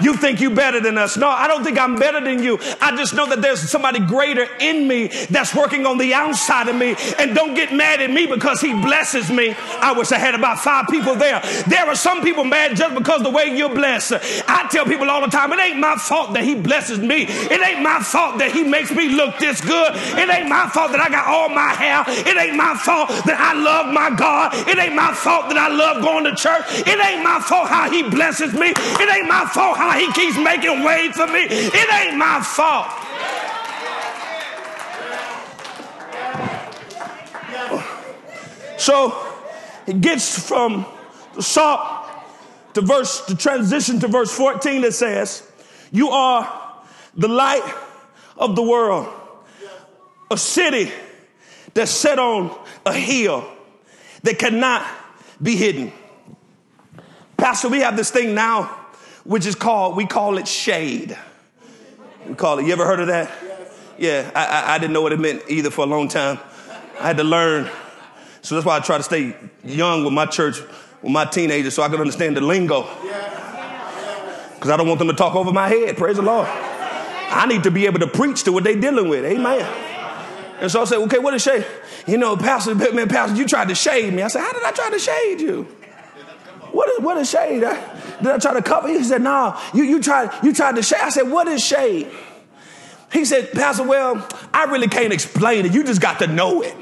You 0.00 0.16
think 0.16 0.40
you 0.40 0.50
better 0.50 0.80
than 0.80 0.98
us. 0.98 1.16
No, 1.16 1.28
I 1.28 1.46
don't 1.46 1.64
think 1.64 1.78
I'm 1.78 1.96
better 1.96 2.20
than 2.20 2.42
you. 2.42 2.58
I 2.80 2.96
just 2.96 3.14
know 3.14 3.26
that 3.26 3.42
there's 3.42 3.60
somebody 3.60 4.00
greater 4.00 4.46
in 4.60 4.86
me 4.88 5.08
that's 5.30 5.54
working 5.54 5.86
on 5.86 5.98
the 5.98 6.14
outside 6.14 6.68
of 6.68 6.76
me. 6.76 6.94
And 7.18 7.34
don't 7.34 7.54
get 7.54 7.72
mad 7.72 8.00
at 8.00 8.10
me 8.10 8.26
because 8.26 8.60
he 8.60 8.72
blesses 8.72 9.30
me. 9.30 9.54
I 9.80 9.92
wish 9.92 10.12
I 10.12 10.18
had 10.18 10.34
about 10.34 10.58
five 10.60 10.86
people 10.88 11.14
there. 11.14 11.40
There 11.66 11.86
are 11.86 11.94
some 11.94 12.22
people 12.22 12.44
mad 12.44 12.76
just 12.76 12.94
because 12.94 13.22
the 13.22 13.30
way 13.30 13.56
you're 13.56 13.74
blessed. 13.74 14.14
I 14.48 14.68
tell 14.70 14.84
people 14.84 15.10
all 15.10 15.20
the 15.20 15.28
time, 15.28 15.52
it 15.52 15.60
ain't 15.60 15.78
my 15.78 15.96
fault 15.96 16.34
that 16.34 16.44
he 16.44 16.54
blesses 16.54 16.98
me. 16.98 17.26
It 17.28 17.60
ain't 17.60 17.82
my 17.82 18.00
fault 18.00 18.38
that 18.38 18.52
he 18.52 18.62
makes 18.62 18.90
me 18.90 19.08
look 19.08 19.38
this 19.38 19.60
good. 19.60 19.92
It 19.94 20.28
ain't 20.28 20.48
my 20.48 20.68
fault 20.68 20.92
that 20.92 21.00
I 21.00 21.08
got 21.08 21.26
all 21.26 21.48
my 21.48 21.74
hair. 21.74 22.04
It 22.06 22.36
ain't 22.36 22.56
my 22.56 22.74
fault 22.74 23.08
that 23.26 23.38
I 23.38 23.54
love 23.54 23.92
my 23.92 24.10
God. 24.10 24.54
It 24.68 24.78
ain't 24.78 24.94
my 24.94 25.12
fault 25.12 25.48
that 25.48 25.58
I 25.58 25.68
love 25.68 26.02
going 26.02 26.24
to 26.24 26.34
church. 26.34 26.64
It 26.86 26.98
ain't 26.98 27.22
my 27.22 27.40
fault 27.40 27.68
how 27.68 27.90
he 27.90 28.02
blesses 28.02 28.52
me. 28.54 28.72
It 28.76 29.08
ain't 29.08 29.28
my 29.28 29.46
fault 29.46 29.76
how 29.82 29.98
he 29.98 30.12
keeps 30.12 30.38
making 30.38 30.84
way 30.84 31.10
for 31.10 31.26
me. 31.26 31.40
It 31.40 31.92
ain't 31.92 32.16
my 32.16 32.40
fault. 32.40 32.86
So 38.78 39.26
it 39.86 40.00
gets 40.00 40.46
from 40.48 40.86
the 41.34 41.42
salt 41.42 42.06
to 42.74 42.80
verse, 42.80 43.22
the 43.26 43.34
transition 43.34 43.98
to 44.00 44.08
verse 44.08 44.32
14 44.32 44.82
that 44.82 44.92
says, 44.94 45.50
You 45.90 46.10
are 46.10 46.80
the 47.16 47.28
light 47.28 47.74
of 48.36 48.54
the 48.54 48.62
world, 48.62 49.08
a 50.30 50.38
city 50.38 50.92
that's 51.74 51.90
set 51.90 52.20
on 52.20 52.56
a 52.86 52.92
hill 52.92 53.48
that 54.22 54.38
cannot 54.38 54.86
be 55.42 55.56
hidden. 55.56 55.92
Pastor, 57.36 57.68
we 57.68 57.80
have 57.80 57.96
this 57.96 58.12
thing 58.12 58.34
now 58.34 58.81
which 59.24 59.46
is 59.46 59.54
called, 59.54 59.96
we 59.96 60.06
call 60.06 60.38
it 60.38 60.48
shade. 60.48 61.16
We 62.26 62.34
call 62.34 62.58
it, 62.58 62.66
you 62.66 62.72
ever 62.72 62.86
heard 62.86 63.00
of 63.00 63.08
that? 63.08 63.30
Yeah, 63.98 64.30
I, 64.34 64.46
I, 64.46 64.74
I 64.74 64.78
didn't 64.78 64.92
know 64.92 65.02
what 65.02 65.12
it 65.12 65.20
meant 65.20 65.42
either 65.48 65.70
for 65.70 65.82
a 65.82 65.88
long 65.88 66.08
time. 66.08 66.38
I 66.98 67.08
had 67.08 67.16
to 67.18 67.24
learn. 67.24 67.68
So 68.42 68.54
that's 68.54 68.66
why 68.66 68.76
I 68.76 68.80
try 68.80 68.96
to 68.96 69.02
stay 69.02 69.36
young 69.64 70.04
with 70.04 70.12
my 70.12 70.26
church, 70.26 70.60
with 71.02 71.12
my 71.12 71.24
teenagers, 71.24 71.74
so 71.74 71.82
I 71.82 71.88
can 71.88 72.00
understand 72.00 72.36
the 72.36 72.40
lingo. 72.40 72.82
Because 74.54 74.70
I 74.70 74.76
don't 74.76 74.86
want 74.86 74.98
them 74.98 75.08
to 75.08 75.14
talk 75.14 75.34
over 75.34 75.52
my 75.52 75.68
head. 75.68 75.96
Praise 75.96 76.16
the 76.16 76.22
Lord. 76.22 76.48
I 76.48 77.46
need 77.46 77.62
to 77.64 77.70
be 77.70 77.86
able 77.86 78.00
to 78.00 78.06
preach 78.06 78.44
to 78.44 78.52
what 78.52 78.64
they're 78.64 78.80
dealing 78.80 79.08
with. 79.08 79.24
Amen. 79.24 79.62
And 80.60 80.70
so 80.70 80.82
I 80.82 80.84
said, 80.84 80.98
okay, 80.98 81.18
what 81.18 81.34
is 81.34 81.42
shade? 81.42 81.66
You 82.06 82.18
know, 82.18 82.36
Pastor, 82.36 82.74
man, 82.74 83.08
Pastor, 83.08 83.36
you 83.36 83.46
tried 83.46 83.68
to 83.68 83.74
shade 83.74 84.12
me. 84.12 84.22
I 84.22 84.28
said, 84.28 84.40
how 84.40 84.52
did 84.52 84.62
I 84.62 84.70
try 84.70 84.90
to 84.90 84.98
shade 84.98 85.40
you? 85.40 85.66
What 86.72 86.88
is, 86.88 87.00
what 87.00 87.16
is 87.18 87.30
shade? 87.30 87.60
Did 87.60 88.26
I 88.26 88.38
try 88.38 88.54
to 88.54 88.62
cover 88.62 88.88
you? 88.88 88.98
He 88.98 89.04
said, 89.04 89.22
no, 89.22 89.58
you, 89.74 89.84
you, 89.84 90.00
tried, 90.02 90.30
you 90.42 90.52
tried 90.54 90.76
to 90.76 90.82
shade. 90.82 91.00
I 91.02 91.10
said, 91.10 91.30
what 91.30 91.46
is 91.48 91.62
shade? 91.64 92.10
He 93.12 93.26
said, 93.26 93.52
Pastor, 93.52 93.82
well, 93.82 94.26
I 94.54 94.64
really 94.64 94.88
can't 94.88 95.12
explain 95.12 95.66
it. 95.66 95.74
You 95.74 95.84
just 95.84 96.00
got 96.00 96.18
to 96.20 96.26
know 96.26 96.62
it. 96.62 96.74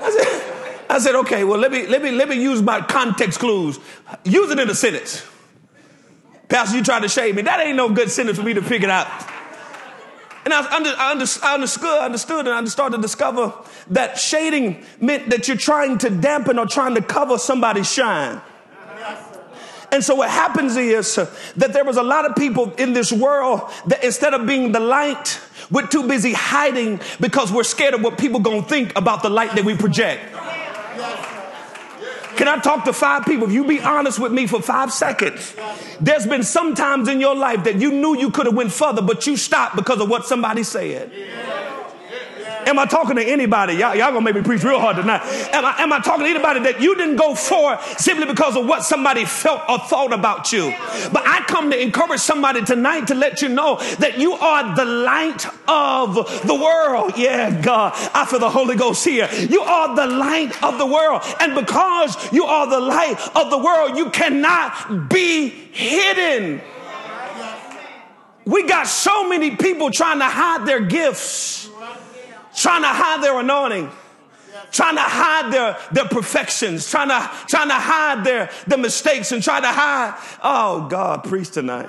I 0.00 0.10
said, 0.10 0.86
I 0.90 0.98
said, 1.00 1.14
okay, 1.16 1.42
well, 1.42 1.58
let 1.58 1.72
me, 1.72 1.88
let 1.88 2.02
me, 2.02 2.12
let 2.12 2.28
me 2.28 2.40
use 2.40 2.62
my 2.62 2.80
context 2.80 3.40
clues. 3.40 3.80
Use 4.24 4.50
it 4.50 4.58
in 4.60 4.70
a 4.70 4.74
sentence. 4.74 5.26
Pastor, 6.48 6.76
you 6.76 6.84
tried 6.84 7.00
to 7.00 7.08
shade 7.08 7.34
me. 7.34 7.42
That 7.42 7.58
ain't 7.58 7.76
no 7.76 7.88
good 7.88 8.10
sentence 8.10 8.38
for 8.38 8.44
me 8.44 8.54
to 8.54 8.62
figure 8.62 8.88
it 8.88 8.92
out. 8.92 9.08
And 10.44 10.52
I, 10.52 10.76
under, 10.76 10.90
I, 10.90 11.10
under, 11.12 11.24
I 11.42 11.54
understood, 11.54 12.00
understood, 12.00 12.46
and 12.46 12.54
I 12.54 12.64
started 12.66 12.96
to 12.96 13.02
discover 13.02 13.52
that 13.90 14.18
shading 14.18 14.84
meant 15.00 15.30
that 15.30 15.48
you're 15.48 15.56
trying 15.56 15.98
to 15.98 16.10
dampen 16.10 16.58
or 16.58 16.66
trying 16.66 16.94
to 16.96 17.02
cover 17.02 17.38
somebody's 17.38 17.90
shine. 17.90 18.40
And 19.90 20.02
so 20.02 20.16
what 20.16 20.28
happens 20.28 20.76
is 20.76 21.14
that 21.14 21.72
there 21.72 21.84
was 21.84 21.96
a 21.96 22.02
lot 22.02 22.28
of 22.28 22.34
people 22.34 22.72
in 22.74 22.94
this 22.94 23.12
world 23.12 23.70
that 23.86 24.02
instead 24.02 24.34
of 24.34 24.44
being 24.44 24.72
the 24.72 24.80
light, 24.80 25.40
we're 25.70 25.86
too 25.86 26.06
busy 26.08 26.32
hiding 26.32 27.00
because 27.20 27.52
we're 27.52 27.62
scared 27.62 27.94
of 27.94 28.02
what 28.02 28.18
people 28.18 28.40
gonna 28.40 28.62
think 28.62 28.92
about 28.98 29.22
the 29.22 29.30
light 29.30 29.54
that 29.54 29.64
we 29.64 29.76
project. 29.76 30.20
Can 32.36 32.48
I 32.48 32.58
talk 32.58 32.84
to 32.84 32.92
five 32.92 33.24
people? 33.24 33.46
If 33.46 33.52
you 33.52 33.64
be 33.64 33.80
honest 33.80 34.18
with 34.18 34.32
me 34.32 34.46
for 34.46 34.60
five 34.60 34.92
seconds, 34.92 35.54
there's 36.00 36.26
been 36.26 36.42
some 36.42 36.74
times 36.74 37.08
in 37.08 37.20
your 37.20 37.34
life 37.34 37.64
that 37.64 37.76
you 37.76 37.92
knew 37.92 38.16
you 38.18 38.30
could 38.30 38.46
have 38.46 38.54
went 38.54 38.72
further, 38.72 39.02
but 39.02 39.26
you 39.26 39.36
stopped 39.36 39.76
because 39.76 40.00
of 40.00 40.08
what 40.08 40.26
somebody 40.26 40.62
said. 40.62 41.12
Am 42.66 42.78
I 42.78 42.86
talking 42.86 43.16
to 43.16 43.22
anybody? 43.22 43.74
Y'all, 43.74 43.94
y'all 43.94 44.12
gonna 44.12 44.22
make 44.22 44.34
me 44.34 44.42
preach 44.42 44.62
real 44.62 44.80
hard 44.80 44.96
tonight. 44.96 45.22
Am 45.52 45.64
I, 45.64 45.74
am 45.82 45.92
I 45.92 46.00
talking 46.00 46.24
to 46.24 46.30
anybody 46.30 46.60
that 46.60 46.80
you 46.80 46.96
didn't 46.96 47.16
go 47.16 47.34
for 47.34 47.78
simply 47.98 48.26
because 48.26 48.56
of 48.56 48.66
what 48.66 48.84
somebody 48.84 49.24
felt 49.24 49.62
or 49.68 49.78
thought 49.78 50.12
about 50.12 50.52
you? 50.52 50.74
But 51.12 51.22
I 51.26 51.44
come 51.46 51.70
to 51.70 51.80
encourage 51.80 52.20
somebody 52.20 52.64
tonight 52.64 53.08
to 53.08 53.14
let 53.14 53.42
you 53.42 53.48
know 53.48 53.76
that 53.98 54.18
you 54.18 54.32
are 54.34 54.74
the 54.74 54.84
light 54.84 55.46
of 55.68 56.14
the 56.46 56.54
world. 56.54 57.16
Yeah, 57.16 57.60
God, 57.60 57.92
I 58.14 58.24
feel 58.26 58.40
the 58.40 58.50
Holy 58.50 58.76
Ghost 58.76 59.04
here. 59.04 59.28
You 59.32 59.60
are 59.60 59.94
the 59.94 60.06
light 60.06 60.62
of 60.62 60.78
the 60.78 60.86
world. 60.86 61.22
And 61.40 61.54
because 61.54 62.32
you 62.32 62.44
are 62.44 62.68
the 62.68 62.80
light 62.80 63.18
of 63.34 63.50
the 63.50 63.58
world, 63.58 63.96
you 63.96 64.10
cannot 64.10 65.08
be 65.08 65.48
hidden. 65.48 66.60
We 68.46 68.66
got 68.66 68.86
so 68.86 69.28
many 69.28 69.56
people 69.56 69.90
trying 69.90 70.18
to 70.18 70.26
hide 70.26 70.66
their 70.66 70.80
gifts 70.80 71.70
trying 72.54 72.82
to 72.82 72.88
hide 72.88 73.22
their 73.22 73.38
anointing 73.38 73.90
trying 74.70 74.96
to 74.96 75.02
hide 75.02 75.52
their, 75.52 75.78
their 75.92 76.06
perfections, 76.06 76.90
trying 76.90 77.08
to, 77.08 77.30
trying 77.46 77.68
to 77.68 77.74
hide 77.74 78.24
their, 78.24 78.50
their 78.66 78.78
mistakes 78.78 79.32
and 79.32 79.42
trying 79.42 79.62
to 79.62 79.68
hide, 79.68 80.18
oh 80.42 80.88
God, 80.88 81.24
preach 81.24 81.50
tonight. 81.50 81.88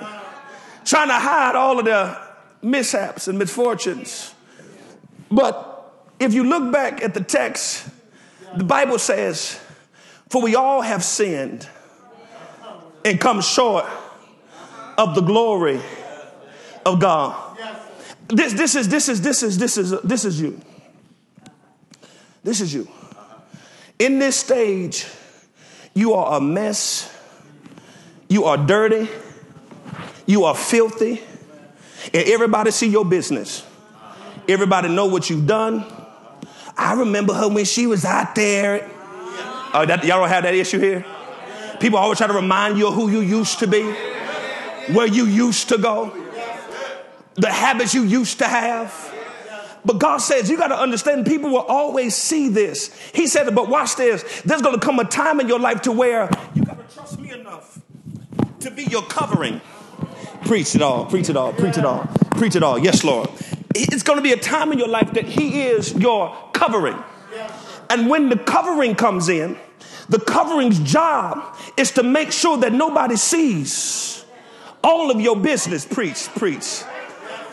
Trying 0.84 1.08
to 1.08 1.14
hide 1.14 1.56
all 1.56 1.78
of 1.78 1.84
their 1.84 2.16
mishaps 2.62 3.28
and 3.28 3.38
misfortunes. 3.38 4.34
But 5.30 5.92
if 6.20 6.32
you 6.32 6.44
look 6.44 6.72
back 6.72 7.02
at 7.02 7.14
the 7.14 7.20
text, 7.20 7.88
the 8.56 8.64
Bible 8.64 8.98
says, 8.98 9.60
For 10.30 10.40
we 10.40 10.54
all 10.54 10.80
have 10.80 11.02
sinned 11.02 11.68
and 13.04 13.20
come 13.20 13.40
short 13.40 13.86
of 14.96 15.14
the 15.14 15.20
glory 15.22 15.80
of 16.84 17.00
God. 17.00 17.45
This, 18.28 18.52
this 18.54 18.74
is 18.74 18.88
this 18.88 19.08
is 19.08 19.20
this 19.20 19.42
is 19.42 19.58
this 19.58 19.76
is 19.76 20.00
this 20.02 20.24
is 20.24 20.40
you. 20.40 20.60
This 22.42 22.60
is 22.60 22.74
you. 22.74 22.88
In 23.98 24.18
this 24.18 24.36
stage, 24.36 25.06
you 25.94 26.14
are 26.14 26.38
a 26.38 26.40
mess. 26.40 27.12
You 28.28 28.44
are 28.44 28.56
dirty. 28.56 29.08
You 30.26 30.44
are 30.44 30.54
filthy. 30.54 31.22
And 32.12 32.28
everybody 32.28 32.70
see 32.70 32.88
your 32.88 33.04
business. 33.04 33.64
Everybody 34.48 34.88
know 34.88 35.06
what 35.06 35.30
you've 35.30 35.46
done. 35.46 35.84
I 36.76 36.94
remember 36.94 37.32
her 37.32 37.48
when 37.48 37.64
she 37.64 37.86
was 37.86 38.04
out 38.04 38.34
there. 38.34 38.88
Oh, 39.72 39.84
that, 39.86 40.04
y'all 40.04 40.20
don't 40.20 40.28
have 40.28 40.44
that 40.44 40.54
issue 40.54 40.78
here? 40.78 41.04
People 41.80 41.98
always 41.98 42.18
try 42.18 42.26
to 42.26 42.32
remind 42.32 42.78
you 42.78 42.88
of 42.88 42.94
who 42.94 43.10
you 43.10 43.20
used 43.20 43.58
to 43.60 43.66
be, 43.66 43.82
where 44.92 45.06
you 45.06 45.26
used 45.26 45.68
to 45.70 45.78
go, 45.78 46.10
the 47.36 47.50
habits 47.50 47.94
you 47.94 48.02
used 48.02 48.38
to 48.38 48.46
have. 48.46 49.14
But 49.84 50.00
God 50.00 50.18
says 50.18 50.50
you 50.50 50.56
got 50.56 50.68
to 50.68 50.78
understand 50.78 51.26
people 51.26 51.50
will 51.50 51.58
always 51.60 52.16
see 52.16 52.48
this. 52.48 52.92
He 53.14 53.28
said, 53.28 53.54
but 53.54 53.68
watch 53.68 53.94
this. 53.94 54.42
There's 54.42 54.60
going 54.62 54.78
to 54.78 54.84
come 54.84 54.98
a 54.98 55.04
time 55.04 55.38
in 55.38 55.46
your 55.46 55.60
life 55.60 55.82
to 55.82 55.92
where 55.92 56.28
you 56.54 56.64
got 56.64 56.76
to 56.76 56.94
trust 56.94 57.20
me 57.20 57.30
enough 57.30 57.78
to 58.60 58.70
be 58.70 58.84
your 58.84 59.02
covering. 59.02 59.60
Preach 60.44 60.74
it 60.74 60.82
all, 60.82 61.06
preach 61.06 61.28
it 61.28 61.36
all, 61.36 61.52
preach 61.52 61.78
it 61.78 61.84
all, 61.84 62.08
preach 62.32 62.56
it 62.56 62.62
all. 62.62 62.78
Yes, 62.78 63.04
Lord. 63.04 63.30
It's 63.74 64.02
going 64.02 64.18
to 64.18 64.22
be 64.22 64.32
a 64.32 64.38
time 64.38 64.72
in 64.72 64.78
your 64.78 64.88
life 64.88 65.12
that 65.12 65.24
He 65.24 65.62
is 65.62 65.94
your 65.94 66.36
covering. 66.52 66.96
And 67.88 68.08
when 68.08 68.28
the 68.28 68.36
covering 68.36 68.96
comes 68.96 69.28
in, 69.28 69.56
the 70.08 70.18
covering's 70.18 70.80
job 70.80 71.56
is 71.76 71.92
to 71.92 72.02
make 72.02 72.32
sure 72.32 72.56
that 72.58 72.72
nobody 72.72 73.16
sees 73.16 74.24
all 74.82 75.10
of 75.10 75.20
your 75.20 75.36
business. 75.36 75.84
Preach, 75.84 76.28
preach. 76.36 76.82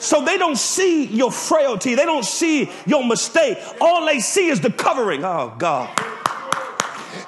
So 0.03 0.23
they 0.23 0.37
don't 0.37 0.57
see 0.57 1.05
your 1.05 1.31
frailty, 1.31 1.95
they 1.95 2.05
don't 2.05 2.25
see 2.25 2.69
your 2.85 3.05
mistake. 3.05 3.57
All 3.79 4.05
they 4.05 4.19
see 4.19 4.47
is 4.47 4.59
the 4.59 4.69
covering. 4.69 5.23
Oh, 5.23 5.55
God 5.57 6.12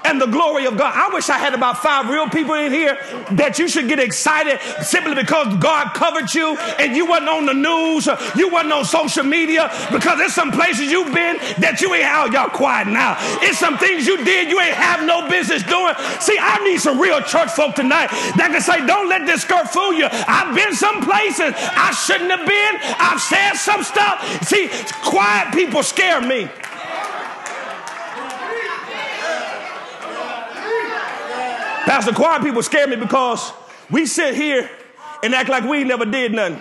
and 0.05 0.21
the 0.21 0.27
glory 0.27 0.65
of 0.65 0.77
God. 0.77 0.93
I 0.95 1.13
wish 1.13 1.29
I 1.29 1.37
had 1.37 1.53
about 1.53 1.79
five 1.79 2.09
real 2.09 2.29
people 2.29 2.53
in 2.53 2.71
here 2.71 2.97
that 3.31 3.57
you 3.59 3.67
should 3.67 3.87
get 3.87 3.99
excited 3.99 4.59
simply 4.81 5.15
because 5.15 5.55
God 5.57 5.93
covered 5.93 6.33
you 6.33 6.55
and 6.79 6.95
you 6.95 7.05
wasn't 7.05 7.29
on 7.29 7.45
the 7.45 7.53
news, 7.53 8.07
you 8.35 8.49
wasn't 8.49 8.73
on 8.73 8.85
social 8.85 9.23
media 9.23 9.71
because 9.91 10.17
there's 10.17 10.33
some 10.33 10.51
places 10.51 10.91
you've 10.91 11.13
been 11.13 11.37
that 11.59 11.81
you 11.81 11.93
ain't 11.93 12.05
out. 12.05 12.31
Y'all 12.31 12.49
quiet 12.49 12.87
now. 12.87 13.17
It's 13.41 13.57
some 13.57 13.77
things 13.77 14.05
you 14.05 14.23
did 14.23 14.49
you 14.49 14.59
ain't 14.59 14.75
have 14.75 15.05
no 15.05 15.27
business 15.29 15.63
doing. 15.63 15.93
See, 16.19 16.37
I 16.39 16.63
need 16.63 16.79
some 16.79 16.99
real 16.99 17.21
church 17.21 17.51
folk 17.51 17.75
tonight 17.75 18.09
that 18.37 18.49
can 18.51 18.61
say, 18.61 18.85
don't 18.85 19.09
let 19.09 19.25
this 19.25 19.41
skirt 19.41 19.69
fool 19.69 19.93
you. 19.93 20.07
I've 20.11 20.55
been 20.55 20.73
some 20.73 21.01
places 21.01 21.53
I 21.57 21.91
shouldn't 21.91 22.31
have 22.31 22.45
been. 22.45 22.73
I've 22.99 23.21
said 23.21 23.53
some 23.53 23.83
stuff. 23.83 24.21
See, 24.45 24.69
quiet 25.03 25.53
people 25.53 25.83
scare 25.83 26.21
me. 26.21 26.49
Pastor 31.85 32.13
Quiet 32.13 32.41
people 32.41 32.63
scare 32.63 32.87
me 32.87 32.95
because 32.95 33.53
we 33.91 34.07
sit 34.07 34.33
here 34.33 34.67
and 35.21 35.35
act 35.35 35.49
like 35.49 35.63
we 35.63 35.83
never 35.83 36.05
did 36.05 36.33
nothing. 36.33 36.59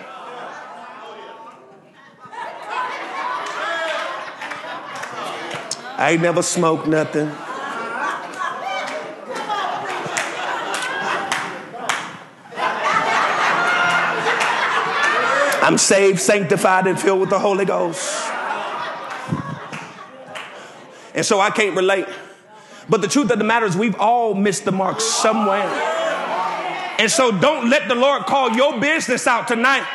I 5.97 6.11
ain't 6.11 6.21
never 6.21 6.43
smoked 6.43 6.87
nothing. 6.87 7.31
I'm 15.63 15.79
saved, 15.79 16.19
sanctified, 16.19 16.85
and 16.85 16.99
filled 16.99 17.21
with 17.21 17.31
the 17.31 17.39
Holy 17.39 17.65
Ghost. 17.65 18.29
And 21.15 21.25
so 21.25 21.39
I 21.39 21.49
can't 21.49 21.75
relate. 21.75 22.05
But 22.89 23.01
the 23.01 23.07
truth 23.07 23.31
of 23.31 23.39
the 23.39 23.43
matter 23.43 23.65
is, 23.65 23.75
we've 23.75 23.99
all 23.99 24.33
missed 24.33 24.65
the 24.65 24.71
mark 24.71 25.01
somewhere. 25.01 25.67
And 26.97 27.11
so 27.11 27.31
don't 27.31 27.69
let 27.69 27.87
the 27.87 27.95
Lord 27.95 28.25
call 28.25 28.51
your 28.51 28.79
business 28.79 29.27
out 29.27 29.47
tonight 29.47 29.85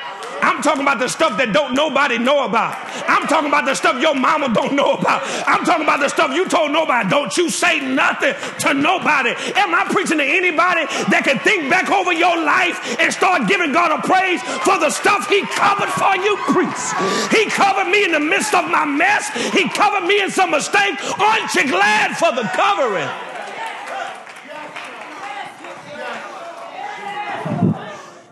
I'm 0.42 0.62
talking 0.62 0.83
about 0.83 0.98
the 0.98 1.09
stuff 1.09 1.37
that 1.38 1.53
don't 1.53 1.74
nobody 1.74 2.18
know 2.18 2.44
about. 2.44 2.76
I'm 3.09 3.26
talking 3.29 3.48
about 3.48 3.64
the 3.64 3.74
stuff 3.74 4.00
your 4.00 4.14
mama 4.14 4.53
don't 4.53 4.74
know 4.74 4.94
about. 4.94 5.22
I'm 5.46 5.64
talking 5.64 5.85
about 5.85 6.00
the 6.00 6.09
stuff 6.09 6.35
you 6.35 6.48
told 6.48 6.72
nobody. 6.72 7.09
Don't 7.09 7.35
you 7.37 7.50
say 7.50 7.81
nothing 7.81 8.35
to 8.64 8.74
nobody. 8.74 9.31
Am 9.57 9.74
I 9.74 9.85
preaching 9.90 10.18
to 10.18 10.24
anybody 10.24 10.87
that 11.12 11.22
can 11.24 11.38
think 11.40 11.68
back 11.70 11.90
over 11.90 12.12
your 12.12 12.37
life 12.37 12.81
and 13.00 13.12
start 13.12 13.48
giving 13.48 13.72
God 13.72 13.92
a 13.92 14.00
praise 14.07 14.42
for 14.64 14.79
the 14.79 14.90
stuff 14.90 15.29
He 15.29 15.44
covered 15.46 15.92
for 15.92 16.16
you? 16.16 16.37
Preach. 16.53 16.85
He 17.33 17.48
covered 17.50 17.90
me 17.90 18.05
in 18.05 18.12
the 18.12 18.20
midst 18.20 18.55
of 18.55 18.68
my 18.70 18.85
mess. 18.85 19.29
He 19.53 19.68
covered 19.68 20.07
me 20.07 20.20
in 20.20 20.31
some 20.31 20.50
mistake. 20.50 20.96
Aren't 21.20 21.55
you 21.55 21.68
glad 21.68 22.16
for 22.16 22.33
the 22.33 22.48
covering? 22.57 23.09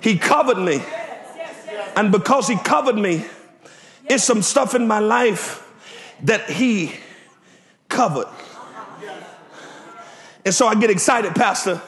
He 0.01 0.17
covered 0.17 0.59
me. 0.59 0.81
And 1.99 2.13
because 2.13 2.47
he 2.47 2.55
covered 2.55 2.95
me, 2.95 3.25
it's 4.09 4.23
some 4.23 4.41
stuff 4.41 4.77
in 4.77 4.87
my 4.87 5.01
life 5.01 5.69
that 6.23 6.49
he 6.49 6.93
covered. 7.89 8.29
And 10.45 10.55
so 10.55 10.69
I 10.69 10.77
get 10.77 10.91
excited, 10.91 11.35
Pastor, 11.35 11.83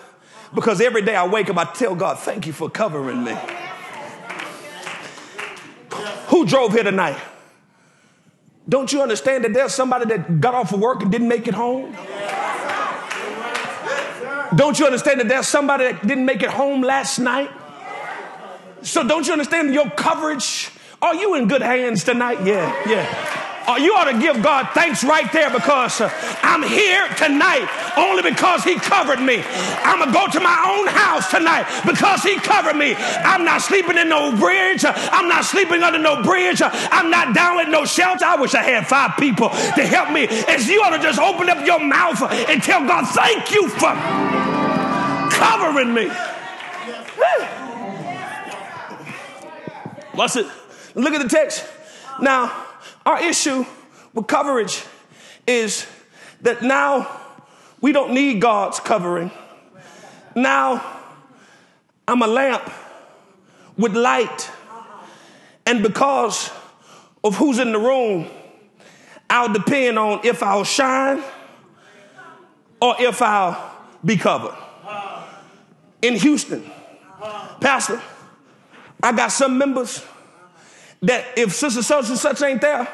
because 0.53 0.81
every 0.81 1.03
day 1.03 1.14
I 1.14 1.29
wake 1.29 1.49
up, 1.49 1.57
I 1.59 1.64
tell 1.64 1.94
God, 1.94 2.18
thank 2.18 2.44
you 2.44 2.53
for 2.53 2.68
covering 2.68 3.23
me. 3.23 3.37
Who 6.27 6.44
drove 6.44 6.73
here 6.73 6.83
tonight? 6.83 7.20
Don't 8.68 8.92
you 8.92 9.03
understand 9.03 9.44
that 9.44 9.53
there's 9.53 9.73
somebody 9.73 10.07
that 10.07 10.40
got 10.40 10.55
off 10.55 10.73
of 10.73 10.81
work 10.81 11.03
and 11.03 11.12
didn't 11.12 11.29
make 11.29 11.46
it 11.46 11.55
home? 11.55 11.96
Don't 14.57 14.77
you 14.77 14.87
understand 14.87 15.20
that 15.20 15.29
there's 15.29 15.46
somebody 15.46 15.85
that 15.85 16.05
didn't 16.05 16.25
make 16.25 16.42
it 16.42 16.51
home 16.51 16.83
last 16.83 17.20
night? 17.20 17.51
So 18.83 19.07
don't 19.07 19.27
you 19.27 19.33
understand 19.33 19.75
your 19.75 19.90
coverage? 19.90 20.71
Are 21.03 21.14
you 21.14 21.35
in 21.35 21.49
good 21.49 21.62
hands 21.62 22.05
tonight? 22.05 22.45
Yeah, 22.45 22.88
yeah. 22.88 23.40
Uh, 23.66 23.77
you 23.77 23.95
ought 23.95 24.11
to 24.11 24.19
give 24.19 24.43
God 24.43 24.69
thanks 24.73 25.05
right 25.05 25.31
there 25.33 25.51
because 25.51 26.01
uh, 26.01 26.11
I'm 26.43 26.62
here 26.62 27.07
tonight 27.16 27.69
only 27.97 28.23
because 28.23 28.64
He 28.64 28.75
covered 28.77 29.21
me. 29.21 29.45
I'm 29.85 29.99
going 29.99 30.09
to 30.09 30.12
go 30.12 30.27
to 30.27 30.40
my 30.40 30.59
own 30.66 30.87
house 30.88 31.31
tonight 31.31 31.66
because 31.87 32.23
He 32.23 32.37
covered 32.37 32.75
me. 32.75 32.95
I'm 32.97 33.45
not 33.45 33.61
sleeping 33.61 33.97
in 33.99 34.09
no 34.09 34.35
bridge. 34.37 34.85
I'm 34.85 35.29
not 35.29 35.45
sleeping 35.45 35.83
under 35.83 35.99
no 35.99 36.23
bridge. 36.23 36.62
I'm 36.64 37.11
not 37.11 37.35
down 37.35 37.57
with 37.57 37.69
no 37.69 37.85
shelter. 37.85 38.25
I 38.25 38.37
wish 38.37 38.55
I 38.55 38.62
had 38.62 38.87
five 38.88 39.16
people 39.19 39.51
to 39.51 39.87
help 39.87 40.11
me. 40.11 40.27
And 40.27 40.66
you 40.66 40.83
ought 40.83 40.97
to 40.97 41.03
just 41.03 41.21
open 41.21 41.49
up 41.49 41.64
your 41.64 41.81
mouth 41.81 42.21
and 42.23 42.62
tell 42.62 42.81
God, 42.87 43.07
thank 43.09 43.53
you 43.53 43.69
for 43.69 43.93
covering 45.31 45.95
me. 45.95 46.11
What's 50.12 50.37
it? 50.37 50.46
Look 50.94 51.14
at 51.14 51.23
the 51.23 51.29
text. 51.29 51.66
Now, 52.20 52.66
our 53.07 53.23
issue 53.23 53.64
with 54.12 54.27
coverage 54.27 54.83
is 55.46 55.87
that 56.42 56.62
now 56.62 57.20
we 57.81 57.92
don't 57.92 58.12
need 58.12 58.40
God's 58.40 58.81
covering. 58.81 59.31
Now 60.35 60.85
I'm 62.07 62.23
a 62.23 62.27
lamp 62.27 62.70
with 63.77 63.96
light. 63.96 64.51
And 65.66 65.83
because 65.83 66.51
of 67.23 67.37
who's 67.37 67.59
in 67.59 67.73
the 67.73 67.79
room, 67.79 68.27
I'll 69.29 69.53
depend 69.53 69.99
on 69.99 70.20
if 70.25 70.42
I'll 70.42 70.64
shine 70.64 71.23
or 72.83 72.96
if 72.99 73.23
I'll 73.23 73.77
be 74.05 74.16
covered. 74.16 74.57
In 76.03 76.14
Houston, 76.14 76.68
Pastor, 77.61 78.01
I 79.02 79.12
got 79.12 79.32
some 79.32 79.56
members 79.56 80.04
that 81.02 81.38
if 81.38 81.54
sister 81.54 81.82
such 81.82 82.08
and 82.08 82.18
such 82.18 82.42
ain't 82.42 82.60
there, 82.60 82.88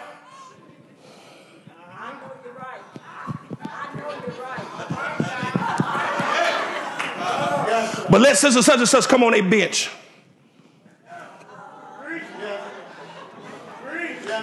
But 8.09 8.21
let 8.21 8.37
sister 8.37 8.63
such 8.63 8.79
and 8.79 8.89
such 8.89 9.09
come 9.09 9.25
on 9.25 9.35
a 9.35 9.41
bench. 9.41 9.91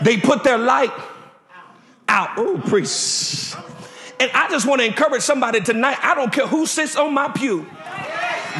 They 0.03 0.17
put 0.17 0.43
their 0.43 0.57
light 0.57 0.91
out. 2.07 2.31
Oh, 2.37 2.61
priest. 2.67 3.55
And 4.19 4.29
I 4.33 4.49
just 4.49 4.67
want 4.67 4.81
to 4.81 4.85
encourage 4.85 5.21
somebody 5.21 5.61
tonight. 5.61 5.97
I 6.01 6.13
don't 6.13 6.31
care 6.31 6.47
who 6.47 6.65
sits 6.65 6.95
on 6.95 7.13
my 7.13 7.29
pew. 7.29 7.65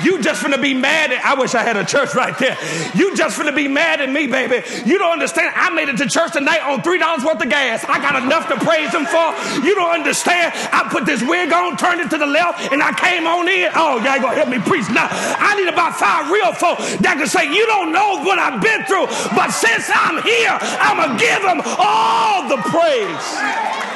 You 0.02 0.22
just 0.22 0.42
finna 0.42 0.62
be 0.62 0.74
mad 0.74 1.12
at, 1.12 1.24
I 1.24 1.36
wish 1.36 1.54
I 1.54 1.62
had 1.62 1.78
a 1.78 1.86
church 1.86 2.16
right 2.16 2.38
there. 2.40 2.58
You 2.96 3.16
just 3.16 3.40
finna 3.40 3.56
be 3.56 3.68
mad 3.68 4.02
at 4.02 4.10
me, 4.10 4.28
baby. 4.28 4.66
You 4.86 4.98
don't 4.98 5.14
understand. 5.14 5.54
I 5.56 5.70
made 5.70 5.90
it 5.90 5.98
to 5.98 6.08
church 6.10 6.34
tonight 6.34 6.62
on 6.62 6.82
$3 6.82 7.26
worth 7.26 7.44
of 7.44 7.50
gas. 7.50 7.86
I 7.88 8.00
got 8.00 8.22
enough 8.22 8.48
to 8.50 8.58
praise 8.58 8.94
him 8.94 9.06
for. 9.06 9.34
You 9.64 9.76
don't 9.76 9.92
understand. 9.94 10.54
I 10.74 10.88
put 10.90 11.06
this 11.06 11.22
wig 11.22 11.54
on, 11.54 11.78
turned 11.78 12.02
it 12.02 12.10
to 12.10 12.18
the 12.18 12.26
left, 12.26 12.72
and 12.72 12.82
I 12.82 12.94
came 12.94 13.28
on 13.28 13.48
in. 13.48 13.70
Oh, 13.76 13.98
y'all 14.02 14.20
gonna 14.20 14.36
help 14.36 14.50
me 14.50 14.60
preach 14.60 14.90
now. 14.90 15.08
I 15.12 15.56
need 15.56 15.68
about 15.68 15.96
five 15.96 16.32
real 16.32 16.54
folk 16.54 16.80
that 17.06 17.16
can 17.18 17.28
say, 17.28 17.54
you 17.54 17.66
don't 17.68 17.92
know 17.92 18.24
what 18.24 18.40
I've 18.40 18.62
been 18.62 18.84
through, 18.86 19.08
but 19.36 19.52
since 19.52 19.90
I'm 19.94 20.22
here, 20.24 20.58
I'm 20.82 20.98
gonna 20.98 21.20
give 21.20 21.42
him 21.44 21.62
all 21.78 22.50
the 22.50 22.58
praise. 22.72 23.93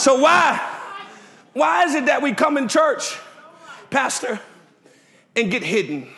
So 0.00 0.14
why, 0.18 0.58
why 1.52 1.84
is 1.84 1.94
it 1.94 2.06
that 2.06 2.22
we 2.22 2.32
come 2.32 2.56
in 2.56 2.68
church, 2.68 3.18
Pastor, 3.90 4.40
and 5.36 5.50
get 5.50 5.62
hidden? 5.62 6.08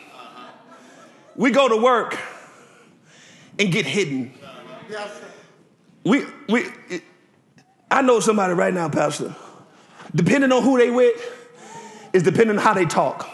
We 1.34 1.50
go 1.50 1.68
to 1.68 1.76
work 1.76 2.16
and 3.58 3.72
get 3.72 3.84
hidden. 3.84 4.34
We, 6.04 6.24
we, 6.48 6.66
I 7.90 8.02
know 8.02 8.20
somebody 8.20 8.54
right 8.54 8.72
now, 8.72 8.88
Pastor. 8.88 9.34
Depending 10.14 10.52
on 10.52 10.62
who 10.62 10.78
they 10.78 10.90
with, 10.90 11.20
is 12.12 12.22
depending 12.22 12.58
on 12.58 12.62
how 12.62 12.74
they 12.74 12.84
talk. 12.84 13.28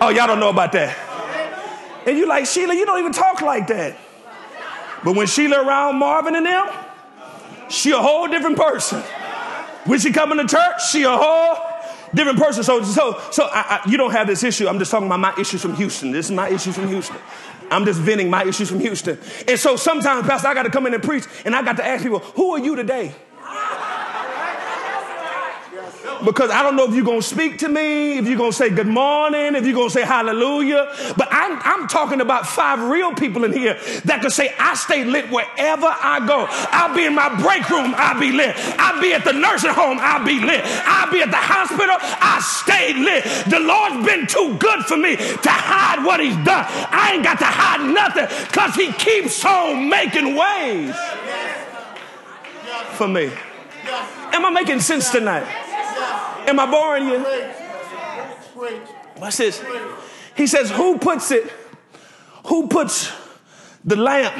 Oh, 0.00 0.12
y'all 0.14 0.26
don't 0.26 0.40
know 0.40 0.50
about 0.50 0.72
that. 0.72 0.94
And 2.06 2.18
you 2.18 2.28
like, 2.28 2.44
Sheila, 2.44 2.74
you 2.74 2.84
don't 2.84 2.98
even 2.98 3.12
talk 3.12 3.40
like 3.40 3.68
that. 3.68 3.96
But 5.04 5.14
when 5.14 5.26
Sheila 5.26 5.64
around 5.64 5.96
Marvin 5.96 6.34
and 6.34 6.46
them, 6.46 6.66
she 7.68 7.90
a 7.92 7.98
whole 7.98 8.28
different 8.28 8.56
person. 8.56 9.00
When 9.84 9.98
she 10.00 10.12
coming 10.12 10.38
to 10.38 10.46
church, 10.46 10.90
she 10.90 11.04
a 11.04 11.16
whole 11.16 11.56
different 12.14 12.38
person. 12.38 12.62
So, 12.62 12.82
so, 12.82 13.20
so 13.30 13.44
I, 13.44 13.80
I, 13.84 13.88
you 13.88 13.96
don't 13.96 14.10
have 14.10 14.26
this 14.26 14.42
issue. 14.42 14.68
I'm 14.68 14.78
just 14.78 14.90
talking 14.90 15.06
about 15.06 15.20
my 15.20 15.34
issues 15.38 15.62
from 15.62 15.74
Houston. 15.76 16.10
This 16.10 16.26
is 16.26 16.32
my 16.32 16.48
issues 16.48 16.74
from 16.74 16.88
Houston. 16.88 17.16
I'm 17.70 17.84
just 17.84 18.00
venting 18.00 18.30
my 18.30 18.44
issues 18.44 18.70
from 18.70 18.80
Houston. 18.80 19.18
And 19.46 19.58
so 19.58 19.76
sometimes, 19.76 20.26
Pastor, 20.26 20.48
I 20.48 20.54
got 20.54 20.62
to 20.62 20.70
come 20.70 20.86
in 20.86 20.94
and 20.94 21.02
preach, 21.02 21.24
and 21.44 21.54
I 21.54 21.62
got 21.62 21.76
to 21.76 21.86
ask 21.86 22.02
people, 22.02 22.20
who 22.20 22.50
are 22.52 22.58
you 22.58 22.76
today? 22.76 23.14
Because 26.24 26.50
I 26.50 26.62
don't 26.62 26.76
know 26.76 26.84
if 26.84 26.94
you're 26.94 27.04
going 27.04 27.20
to 27.20 27.26
speak 27.26 27.58
to 27.58 27.68
me, 27.68 28.18
if 28.18 28.26
you're 28.26 28.38
going 28.38 28.50
to 28.50 28.56
say 28.56 28.70
good 28.70 28.86
morning, 28.86 29.54
if 29.54 29.64
you're 29.64 29.74
going 29.74 29.88
to 29.88 29.94
say 29.94 30.04
hallelujah. 30.04 30.92
But 31.16 31.28
I'm, 31.30 31.58
I'm 31.62 31.88
talking 31.88 32.20
about 32.20 32.46
five 32.46 32.80
real 32.80 33.14
people 33.14 33.44
in 33.44 33.52
here 33.52 33.74
that 34.04 34.20
can 34.20 34.30
say, 34.30 34.54
I 34.58 34.74
stay 34.74 35.04
lit 35.04 35.30
wherever 35.30 35.86
I 35.86 36.24
go. 36.26 36.46
I'll 36.48 36.94
be 36.94 37.04
in 37.04 37.14
my 37.14 37.28
break 37.40 37.68
room, 37.68 37.94
I'll 37.96 38.18
be 38.18 38.32
lit. 38.32 38.54
I'll 38.78 39.00
be 39.00 39.12
at 39.14 39.24
the 39.24 39.32
nursing 39.32 39.70
home, 39.70 39.98
I'll 40.00 40.24
be 40.24 40.40
lit. 40.40 40.62
I'll 40.64 41.10
be 41.10 41.20
at 41.20 41.30
the 41.30 41.36
hospital, 41.36 41.96
I 42.00 42.40
stay 42.40 42.94
lit. 42.94 43.24
The 43.50 43.60
Lord's 43.60 44.06
been 44.06 44.26
too 44.26 44.56
good 44.58 44.84
for 44.84 44.96
me 44.96 45.16
to 45.16 45.50
hide 45.50 46.04
what 46.04 46.20
He's 46.20 46.36
done. 46.44 46.64
I 46.90 47.12
ain't 47.14 47.24
got 47.24 47.38
to 47.38 47.46
hide 47.46 47.92
nothing 47.92 48.26
because 48.48 48.74
He 48.74 48.92
keeps 48.92 49.44
on 49.44 49.88
making 49.88 50.34
ways 50.34 50.94
for 52.96 53.08
me. 53.08 53.30
Am 54.32 54.44
I 54.44 54.50
making 54.50 54.80
sense 54.80 55.10
tonight? 55.10 55.67
Am 56.48 56.58
I 56.58 56.64
boring 56.64 57.08
you? 57.08 57.18
What's 59.18 59.36
this? 59.36 59.62
He 60.34 60.46
says, 60.46 60.70
Who 60.70 60.96
puts 60.96 61.30
it? 61.30 61.52
Who 62.46 62.68
puts 62.68 63.12
the 63.84 63.96
lamp 63.96 64.34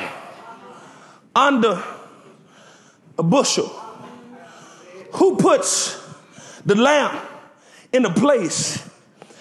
under 1.36 1.84
a 3.18 3.22
bushel? 3.22 3.66
Who 5.16 5.36
puts 5.36 6.02
the 6.64 6.76
lamp 6.76 7.22
in 7.92 8.06
a 8.06 8.14
place 8.14 8.78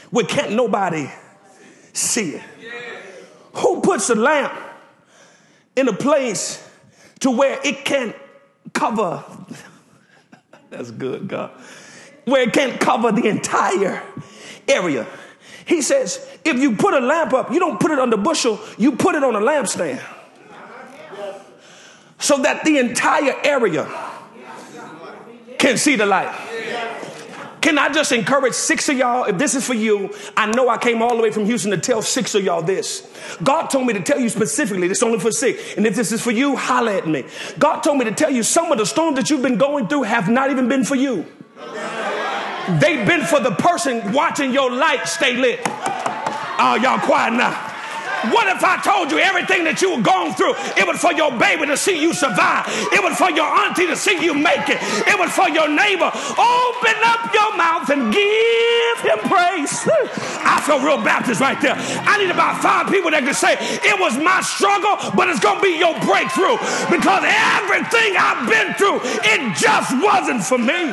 where 0.10 0.26
can't 0.26 0.52
nobody 0.52 1.10
see 1.94 2.32
it? 2.32 2.42
Who 3.54 3.80
puts 3.80 4.08
the 4.08 4.16
lamp 4.16 4.54
in 5.78 5.88
a 5.88 5.94
place 5.94 6.70
to 7.22 7.32
where 7.32 7.62
it 7.64 7.86
can't 7.86 8.16
cover? 8.74 9.24
That's 10.70 10.92
good, 10.92 11.30
God 11.30 11.52
where 12.28 12.42
it 12.42 12.52
can't 12.52 12.78
cover 12.78 13.10
the 13.14 13.26
entire 13.26 14.04
area. 14.68 15.08
He 15.66 15.82
says, 15.82 16.28
if 16.44 16.60
you 16.60 16.76
put 16.76 16.94
a 16.94 17.00
lamp 17.00 17.34
up, 17.34 17.52
you 17.52 17.60
don't 17.60 17.80
put 17.80 17.92
it 17.92 18.00
on 18.00 18.10
the 18.10 18.18
bushel, 18.18 18.60
you 18.78 18.98
put 18.98 19.16
it 19.16 19.24
on 19.24 19.34
a 19.36 19.40
lampstand. 19.40 20.04
So 22.20 22.42
that 22.42 22.66
the 22.66 22.80
entire 22.80 23.34
area 23.46 23.88
can 25.58 25.78
see 25.78 25.96
the 25.96 26.06
light. 26.06 26.36
Can 27.62 27.78
I 27.78 27.92
just 27.92 28.12
encourage 28.12 28.54
six 28.54 28.90
of 28.90 28.98
y'all? 28.98 29.24
If 29.24 29.38
this 29.38 29.56
is 29.56 29.66
for 29.66 29.74
you, 29.74 30.14
I 30.36 30.48
know 30.52 30.68
I 30.68 30.78
came 30.78 31.02
all 31.02 31.16
the 31.16 31.24
way 31.24 31.32
from 31.32 31.46
Houston 31.46 31.72
to 31.72 31.78
tell 31.78 32.02
six 32.02 32.36
of 32.36 32.44
y'all 32.44 32.62
this. 32.62 33.10
God 33.42 33.68
told 33.68 33.88
me 33.88 33.94
to 33.94 34.02
tell 34.02 34.20
you 34.20 34.30
specifically, 34.30 34.88
this 34.90 35.00
is 35.00 35.04
only 35.04 35.20
for 35.20 35.32
six. 35.32 35.76
And 35.76 35.86
if 35.86 35.96
this 35.96 36.12
is 36.12 36.22
for 36.22 36.32
you, 36.32 36.58
holler 36.58 36.92
at 36.92 37.08
me. 37.08 37.26
God 37.58 37.82
told 37.82 37.98
me 37.98 38.06
to 38.06 38.14
tell 38.14 38.32
you 38.32 38.44
some 38.44 38.72
of 38.72 38.78
the 38.78 38.86
storms 38.86 39.16
that 39.16 39.30
you've 39.30 39.42
been 39.42 39.58
going 39.58 39.88
through 39.88 40.04
have 40.04 40.30
not 40.30 40.52
even 40.52 40.68
been 40.68 40.84
for 40.84 40.96
you. 40.96 41.26
They've 42.68 43.08
been 43.08 43.24
for 43.24 43.40
the 43.40 43.52
person 43.52 44.12
watching 44.12 44.52
your 44.52 44.70
light 44.70 45.08
stay 45.08 45.38
lit. 45.38 45.62
Oh, 45.66 46.78
y'all 46.82 47.00
quiet 47.00 47.32
now. 47.34 47.68
What 48.34 48.50
if 48.50 48.60
I 48.60 48.82
told 48.82 49.12
you 49.12 49.20
everything 49.20 49.64
that 49.70 49.80
you 49.80 49.96
were 49.96 50.04
going 50.04 50.34
through? 50.34 50.58
It 50.76 50.84
was 50.84 51.00
for 51.00 51.14
your 51.14 51.32
baby 51.38 51.70
to 51.70 51.78
see 51.78 52.02
you 52.02 52.12
survive. 52.12 52.68
It 52.92 53.00
was 53.00 53.16
for 53.16 53.30
your 53.32 53.46
auntie 53.46 53.88
to 53.88 53.96
see 53.96 54.20
you 54.20 54.34
make 54.34 54.68
it. 54.68 54.82
It 55.08 55.16
was 55.16 55.32
for 55.32 55.48
your 55.48 55.70
neighbor. 55.70 56.12
Open 56.12 56.98
up 57.08 57.30
your 57.32 57.56
mouth 57.56 57.88
and 57.88 58.12
give 58.12 58.98
him 59.06 59.22
praise. 59.32 59.72
I 60.44 60.60
feel 60.66 60.84
real 60.84 61.00
Baptist 61.00 61.40
right 61.40 61.60
there. 61.62 61.78
I 61.78 62.18
need 62.20 62.34
about 62.34 62.60
five 62.60 62.92
people 62.92 63.12
that 63.16 63.24
can 63.24 63.38
say, 63.38 63.56
It 63.86 63.96
was 63.96 64.18
my 64.20 64.42
struggle, 64.44 64.98
but 65.16 65.30
it's 65.30 65.40
going 65.40 65.62
to 65.62 65.64
be 65.64 65.80
your 65.80 65.96
breakthrough 66.04 66.60
because 66.92 67.24
everything 67.24 68.18
I've 68.18 68.44
been 68.50 68.76
through, 68.76 69.00
it 69.24 69.56
just 69.56 69.94
wasn't 70.04 70.44
for 70.44 70.58
me. 70.58 70.92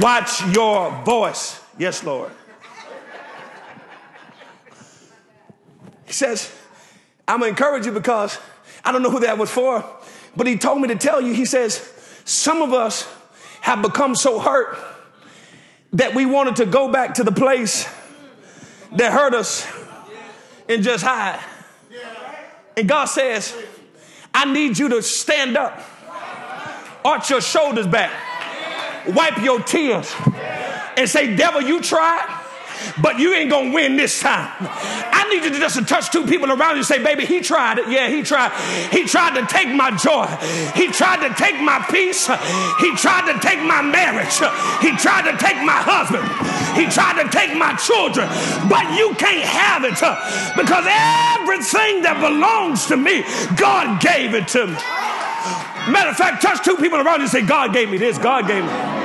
Watch 0.00 0.46
your 0.54 0.92
voice. 1.04 1.60
Yes, 1.76 2.04
Lord. 2.04 2.30
He 6.06 6.12
says, 6.12 6.52
I'm 7.26 7.40
to 7.40 7.46
encourage 7.46 7.84
you 7.84 7.92
because 7.92 8.38
I 8.84 8.92
don't 8.92 9.02
know 9.02 9.10
who 9.10 9.20
that 9.20 9.38
was 9.38 9.50
for, 9.50 9.84
but 10.36 10.46
he 10.46 10.56
told 10.56 10.80
me 10.80 10.88
to 10.88 10.94
tell 10.94 11.20
you. 11.20 11.34
He 11.34 11.44
says, 11.44 11.78
some 12.24 12.62
of 12.62 12.72
us 12.72 13.12
have 13.60 13.82
become 13.82 14.14
so 14.14 14.38
hurt 14.38 14.78
that 15.92 16.14
we 16.14 16.26
wanted 16.26 16.56
to 16.56 16.66
go 16.66 16.92
back 16.92 17.14
to 17.14 17.24
the 17.24 17.32
place 17.32 17.84
that 18.92 19.12
hurt 19.12 19.34
us 19.34 19.66
and 20.68 20.82
just 20.84 21.02
hide. 21.04 21.40
And 22.76 22.88
God 22.88 23.06
says, 23.06 23.54
I 24.32 24.50
need 24.52 24.78
you 24.78 24.90
to 24.90 25.02
stand 25.02 25.56
up, 25.56 25.82
arch 27.04 27.30
your 27.30 27.40
shoulders 27.40 27.88
back 27.88 28.12
wipe 29.08 29.38
your 29.38 29.60
tears 29.60 30.14
and 30.96 31.08
say, 31.08 31.34
Devil, 31.36 31.62
you 31.62 31.80
tried 31.80 32.44
but 33.00 33.18
you 33.18 33.34
ain't 33.34 33.50
gonna 33.50 33.72
win 33.72 33.96
this 33.96 34.20
time. 34.20 34.52
I 34.60 35.26
need 35.30 35.44
you 35.44 35.50
to 35.50 35.58
just 35.58 35.86
touch 35.88 36.10
two 36.10 36.26
people 36.26 36.50
around 36.50 36.72
you 36.72 36.78
and 36.78 36.86
say, 36.86 37.02
baby, 37.02 37.24
he 37.24 37.40
tried 37.40 37.78
it. 37.78 37.88
Yeah, 37.88 38.08
he 38.08 38.22
tried. 38.22 38.52
He 38.90 39.04
tried 39.04 39.38
to 39.40 39.46
take 39.46 39.68
my 39.68 39.90
joy. 39.92 40.26
He 40.74 40.88
tried 40.88 41.26
to 41.26 41.34
take 41.34 41.60
my 41.60 41.84
peace. 41.90 42.26
He 42.26 42.94
tried 42.96 43.32
to 43.32 43.38
take 43.40 43.60
my 43.62 43.82
marriage. 43.82 44.34
He 44.80 44.96
tried 44.96 45.30
to 45.30 45.36
take 45.38 45.56
my 45.62 45.78
husband. 45.78 46.24
He 46.78 46.86
tried 46.90 47.22
to 47.22 47.28
take 47.30 47.56
my 47.56 47.74
children. 47.74 48.28
But 48.68 48.96
you 48.96 49.14
can't 49.14 49.44
have 49.44 49.84
it 49.84 49.98
because 50.56 50.84
everything 50.86 52.02
that 52.02 52.18
belongs 52.20 52.86
to 52.86 52.96
me, 52.96 53.22
God 53.56 54.00
gave 54.00 54.34
it 54.34 54.48
to 54.48 54.66
me. 54.66 54.78
Matter 55.92 56.10
of 56.10 56.16
fact, 56.16 56.42
touch 56.42 56.64
two 56.64 56.76
people 56.76 57.00
around 57.00 57.20
you 57.20 57.22
and 57.22 57.30
say, 57.30 57.42
God 57.42 57.72
gave 57.72 57.90
me 57.90 57.96
this, 57.96 58.18
God 58.18 58.46
gave 58.46 58.64
me. 58.64 58.97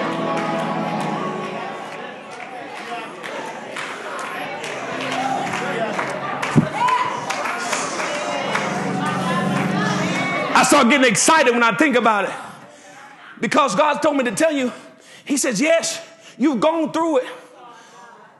Start 10.73 10.89
getting 10.89 11.07
excited 11.07 11.53
when 11.53 11.61
I 11.61 11.75
think 11.75 11.95
about 11.95 12.25
it. 12.25 12.33
Because 13.39 13.75
God 13.75 13.99
told 13.99 14.17
me 14.17 14.23
to 14.23 14.31
tell 14.31 14.51
you, 14.51 14.73
He 15.23 15.37
says, 15.37 15.61
Yes, 15.61 16.03
you've 16.35 16.59
gone 16.59 16.91
through 16.91 17.19
it. 17.19 17.27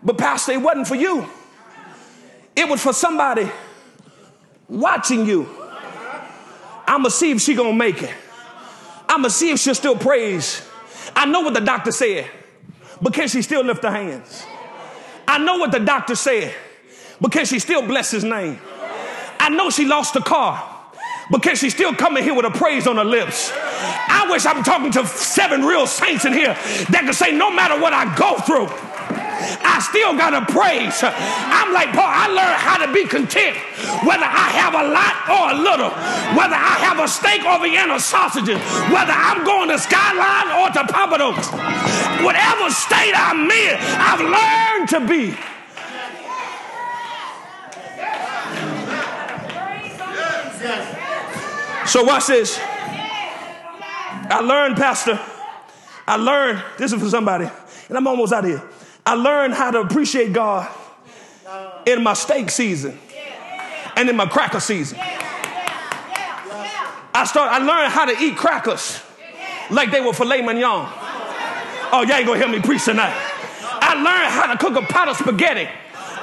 But, 0.02 0.18
Pastor, 0.18 0.54
it 0.54 0.62
wasn't 0.62 0.88
for 0.88 0.96
you, 0.96 1.30
it 2.56 2.68
was 2.68 2.82
for 2.82 2.92
somebody 2.92 3.52
watching 4.68 5.28
you. 5.28 5.48
I'm 6.88 7.02
going 7.02 7.04
to 7.04 7.12
see 7.12 7.30
if 7.30 7.40
she 7.40 7.56
to 7.56 7.72
make 7.72 8.02
it. 8.02 8.14
I'm 9.08 9.22
going 9.22 9.24
to 9.26 9.30
see 9.30 9.52
if 9.52 9.60
she'll 9.60 9.76
still 9.76 9.96
praise. 9.96 10.68
I 11.16 11.28
know 11.28 11.42
what 11.42 11.54
the 11.54 11.62
doctor 11.62 11.92
said, 11.92 12.30
but 13.00 13.14
can 13.14 13.28
she 13.28 13.44
still 13.44 13.64
lift 13.64 13.84
her 13.84 13.92
hands? 13.92 14.44
I 15.28 15.38
know 15.38 15.58
what 15.58 15.72
the 15.72 15.80
doctor 15.80 16.16
said, 16.16 16.54
but 17.22 17.32
can 17.32 17.46
she 17.46 17.60
still 17.60 17.84
bless 17.84 18.10
his 18.10 18.24
name? 18.24 18.60
I 19.40 19.50
know 19.50 19.70
she 19.70 19.86
lost 19.86 20.16
the 20.16 20.22
car, 20.22 20.73
but 21.30 21.42
can 21.42 21.56
she 21.56 21.70
still 21.70 21.94
come 21.94 22.18
in 22.18 22.24
here 22.24 22.34
with 22.34 22.46
a 22.46 22.52
praise 22.52 22.88
on 22.88 22.98
her 22.98 23.04
lips? 23.04 23.52
I 23.54 24.28
wish 24.30 24.46
I'm 24.46 24.64
talking 24.64 24.92
to 24.94 25.06
seven 25.08 25.64
real 25.64 25.88
saints 25.88 26.26
in 26.26 26.34
here 26.34 26.54
that 26.90 27.02
can 27.06 27.14
say, 27.14 27.32
no 27.32 27.52
matter 27.52 27.80
what 27.80 27.94
I 27.94 28.06
go 28.16 28.40
through, 28.40 28.68
I 29.44 29.84
still 29.84 30.16
got 30.16 30.32
to 30.32 30.42
praise. 30.52 31.04
I'm 31.04 31.74
like 31.74 31.92
Paul, 31.92 32.08
I 32.08 32.28
learned 32.32 32.60
how 32.64 32.78
to 32.86 32.90
be 32.94 33.04
content, 33.04 33.58
whether 34.08 34.24
I 34.24 34.48
have 34.56 34.72
a 34.72 34.86
lot 34.88 35.16
or 35.28 35.44
a 35.52 35.58
little, 35.60 35.92
whether 36.36 36.56
I 36.56 36.76
have 36.80 37.00
a 37.00 37.08
steak 37.08 37.44
or 37.44 37.60
Vienna 37.60 38.00
sausages, 38.00 38.60
whether 38.88 39.12
I'm 39.12 39.44
going 39.44 39.70
to 39.70 39.80
Skyline 39.80 40.50
or 40.64 40.72
to 40.72 40.84
Pappadeaux. 40.88 41.36
Whatever 42.24 42.72
state 42.72 43.14
I'm 43.16 43.52
in, 43.52 43.76
I've 44.00 44.24
learned 44.24 44.90
to 44.96 45.00
be. 45.08 45.36
So 51.94 52.04
watch 52.04 52.26
this. 52.26 52.58
I 52.60 54.42
learned, 54.44 54.78
Pastor. 54.78 55.20
I 56.08 56.16
learned, 56.16 56.64
this 56.80 56.92
is 56.92 57.00
for 57.00 57.08
somebody, 57.08 57.48
and 57.88 57.96
I'm 57.96 58.08
almost 58.08 58.34
out 58.34 58.46
of 58.46 58.50
here. 58.50 58.64
I 59.06 59.14
learned 59.14 59.54
how 59.54 59.70
to 59.70 59.82
appreciate 59.82 60.34
God 60.34 60.68
in 61.86 62.02
my 62.02 62.16
steak 62.16 62.50
season 62.50 62.98
and 63.96 64.10
in 64.10 64.16
my 64.16 64.26
cracker 64.26 64.60
season. 64.60 64.98
I 67.14 67.26
start. 67.28 67.52
I 67.52 67.60
learned 67.60 67.94
how 67.94 68.06
to 68.06 68.20
eat 68.20 68.38
crackers 68.38 69.00
like 69.70 69.92
they 69.92 70.02
were 70.02 70.14
filet 70.14 70.42
mignon. 70.42 70.90
Oh, 71.92 72.04
y'all 72.08 72.16
ain't 72.16 72.26
gonna 72.26 72.40
hear 72.40 72.50
me 72.50 72.60
preach 72.60 72.86
tonight. 72.86 73.14
I 73.62 73.94
learned 73.94 74.32
how 74.34 74.52
to 74.52 74.58
cook 74.58 74.84
a 74.84 74.92
pot 74.92 75.10
of 75.10 75.18
spaghetti 75.18 75.70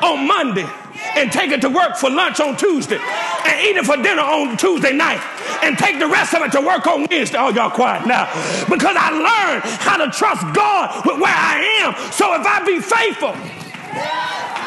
on 0.02 0.26
Monday 0.26 0.66
and 1.14 1.30
take 1.30 1.52
it 1.52 1.60
to 1.60 1.68
work 1.68 1.96
for 1.96 2.10
lunch 2.10 2.40
on 2.40 2.56
Tuesday 2.56 2.98
and 2.98 3.60
eat 3.68 3.76
it 3.76 3.86
for 3.86 3.96
dinner 3.98 4.22
on 4.22 4.56
Tuesday 4.56 4.92
night 4.92 5.22
and 5.62 5.78
take 5.78 5.98
the 5.98 6.06
rest 6.06 6.34
of 6.34 6.42
it 6.42 6.52
to 6.52 6.60
work 6.60 6.86
on 6.86 7.06
Wednesday. 7.10 7.38
Oh, 7.38 7.50
y'all 7.50 7.70
quiet 7.70 8.06
now. 8.06 8.26
Because 8.68 8.96
I 8.96 9.10
learned 9.10 9.62
how 9.80 9.96
to 9.98 10.10
trust 10.10 10.42
God 10.54 11.06
with 11.06 11.20
where 11.20 11.34
I 11.34 11.84
am. 11.84 11.94
So 12.12 12.34
if 12.34 12.46
I 12.46 12.64
be 12.64 12.80
faithful 12.80 13.34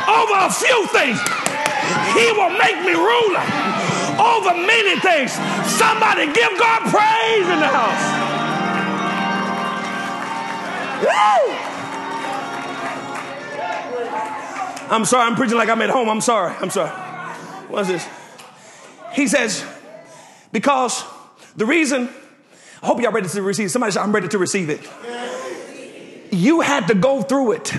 over 0.08 0.36
a 0.38 0.52
few 0.52 0.88
things, 0.92 1.20
He 2.14 2.32
will 2.34 2.54
make 2.58 2.78
me 2.86 2.94
ruler 2.94 3.46
over 4.20 4.54
many 4.54 5.00
things. 5.00 5.34
Somebody 5.68 6.28
give 6.32 6.52
God 6.60 6.82
praise 6.92 7.48
in 7.50 7.60
the 7.60 7.72
house. 7.72 8.24
Woo! 11.04 11.54
I'm 14.90 15.06
sorry, 15.06 15.26
I'm 15.26 15.36
preaching 15.36 15.58
like 15.58 15.70
I'm 15.70 15.82
at 15.82 15.90
home. 15.90 16.10
I'm 16.10 16.22
sorry. 16.22 16.54
I'm 16.60 16.70
sorry. 16.70 16.92
What's 17.70 17.88
this? 17.88 18.08
He 19.14 19.28
says, 19.28 19.66
because 20.54 21.04
the 21.58 21.66
reason, 21.66 22.08
I 22.82 22.86
hope 22.86 23.02
y'all 23.02 23.12
ready 23.12 23.28
to 23.28 23.42
receive. 23.42 23.70
Somebody 23.70 23.92
say, 23.92 24.00
I'm 24.00 24.14
ready 24.14 24.30
to 24.30 24.38
receive 24.38 24.70
it. 24.70 24.80
You 26.32 26.62
had 26.62 26.88
to 26.88 26.96
go 26.96 27.22
through 27.22 27.54
it 27.54 27.74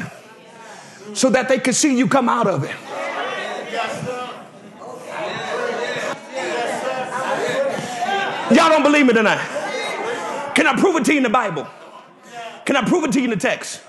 so 1.14 1.30
that 1.30 1.48
they 1.48 1.58
could 1.58 1.74
see 1.74 1.96
you 1.96 2.08
come 2.08 2.28
out 2.28 2.46
of 2.46 2.64
it. 2.64 2.74
Y'all 8.54 8.68
don't 8.68 8.82
believe 8.82 9.06
me 9.06 9.14
tonight. 9.14 9.40
Can 10.54 10.66
I 10.66 10.76
prove 10.78 10.96
it 10.96 11.04
to 11.06 11.12
you 11.12 11.18
in 11.18 11.22
the 11.22 11.30
Bible? 11.30 11.66
Can 12.64 12.76
I 12.76 12.84
prove 12.84 13.04
it 13.04 13.12
to 13.12 13.18
you 13.18 13.24
in 13.24 13.30
the 13.30 13.36
text? 13.36 13.82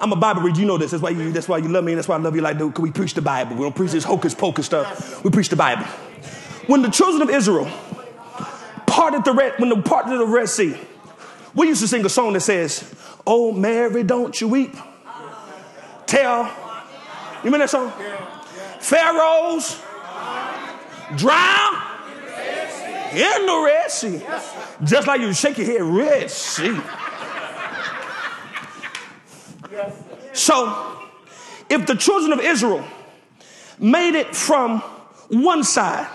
I'm 0.00 0.12
a 0.12 0.16
Bible 0.16 0.42
reader. 0.42 0.60
You 0.60 0.66
know 0.66 0.76
this. 0.76 0.90
That's 0.90 1.02
why 1.02 1.10
you. 1.10 1.32
That's 1.32 1.48
why 1.48 1.58
you 1.58 1.68
love 1.68 1.84
me. 1.84 1.92
And 1.92 1.98
that's 1.98 2.08
why 2.08 2.16
I 2.16 2.18
love 2.18 2.34
you 2.34 2.42
like 2.42 2.58
dude. 2.58 2.74
Cause 2.74 2.82
we 2.82 2.90
preach 2.90 3.14
the 3.14 3.22
Bible. 3.22 3.56
We 3.56 3.62
don't 3.62 3.74
preach 3.74 3.92
this 3.92 4.04
hocus 4.04 4.34
pocus 4.34 4.66
stuff. 4.66 5.24
We 5.24 5.30
preach 5.30 5.48
the 5.48 5.56
Bible. 5.56 5.84
When 6.66 6.82
the 6.82 6.88
children 6.88 7.22
of 7.22 7.30
Israel 7.30 7.68
parted 8.94 9.24
the 9.24 9.32
red, 9.32 9.58
when 9.58 9.70
they 9.70 9.80
parted 9.82 10.20
the 10.20 10.24
Red 10.24 10.48
Sea, 10.48 10.76
we 11.52 11.66
used 11.66 11.80
to 11.80 11.88
sing 11.88 12.06
a 12.06 12.08
song 12.08 12.32
that 12.34 12.42
says, 12.42 12.84
"Oh 13.26 13.50
Mary, 13.50 14.04
don't 14.04 14.40
you 14.40 14.46
weep." 14.46 14.76
Tell. 16.06 16.44
You 16.44 17.50
remember 17.50 17.66
that 17.66 17.70
song? 17.70 17.92
Pharaohs 18.78 19.80
drown 21.16 21.74
in 23.12 23.46
the 23.46 23.62
Red 23.66 23.90
Sea. 23.90 24.22
Just 24.84 25.08
like 25.08 25.20
you 25.20 25.34
shake 25.34 25.58
your 25.58 25.66
head, 25.66 25.82
Red 25.82 26.30
Sea. 26.30 26.80
So, 30.32 31.00
if 31.68 31.84
the 31.86 31.96
children 31.96 32.32
of 32.32 32.40
Israel 32.40 32.84
made 33.80 34.14
it 34.14 34.36
from 34.36 34.80
one 35.30 35.64
side 35.64 36.06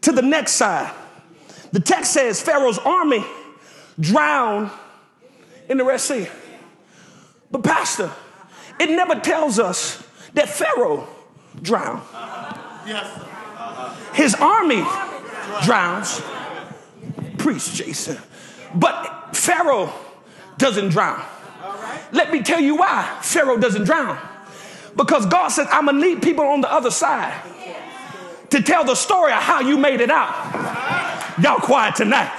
to 0.00 0.10
the 0.10 0.22
next 0.22 0.52
side, 0.52 0.92
the 1.72 1.80
text 1.80 2.12
says 2.12 2.40
Pharaoh's 2.40 2.78
army 2.78 3.24
drowned 3.98 4.70
in 5.68 5.78
the 5.78 5.84
Red 5.84 6.00
Sea. 6.00 6.28
But, 7.50 7.62
Pastor, 7.62 8.10
it 8.78 8.90
never 8.90 9.16
tells 9.20 9.58
us 9.58 10.02
that 10.34 10.48
Pharaoh 10.48 11.08
drowned. 11.62 12.02
His 14.14 14.34
army 14.34 14.84
drowns. 15.64 16.22
Priest 17.38 17.74
Jason. 17.74 18.18
But 18.74 19.36
Pharaoh 19.36 19.92
doesn't 20.58 20.90
drown. 20.90 21.22
Let 22.12 22.32
me 22.32 22.42
tell 22.42 22.60
you 22.60 22.76
why 22.76 23.18
Pharaoh 23.22 23.56
doesn't 23.56 23.84
drown. 23.84 24.18
Because 24.96 25.26
God 25.26 25.48
says, 25.48 25.66
I'm 25.70 25.86
going 25.86 26.00
to 26.00 26.02
need 26.02 26.22
people 26.22 26.44
on 26.44 26.60
the 26.60 26.72
other 26.72 26.90
side 26.90 27.34
to 28.50 28.62
tell 28.62 28.84
the 28.84 28.94
story 28.94 29.32
of 29.32 29.42
how 29.42 29.60
you 29.60 29.76
made 29.76 30.00
it 30.00 30.10
out. 30.10 30.32
Y'all 31.42 31.60
quiet 31.60 31.94
tonight. 31.94 32.32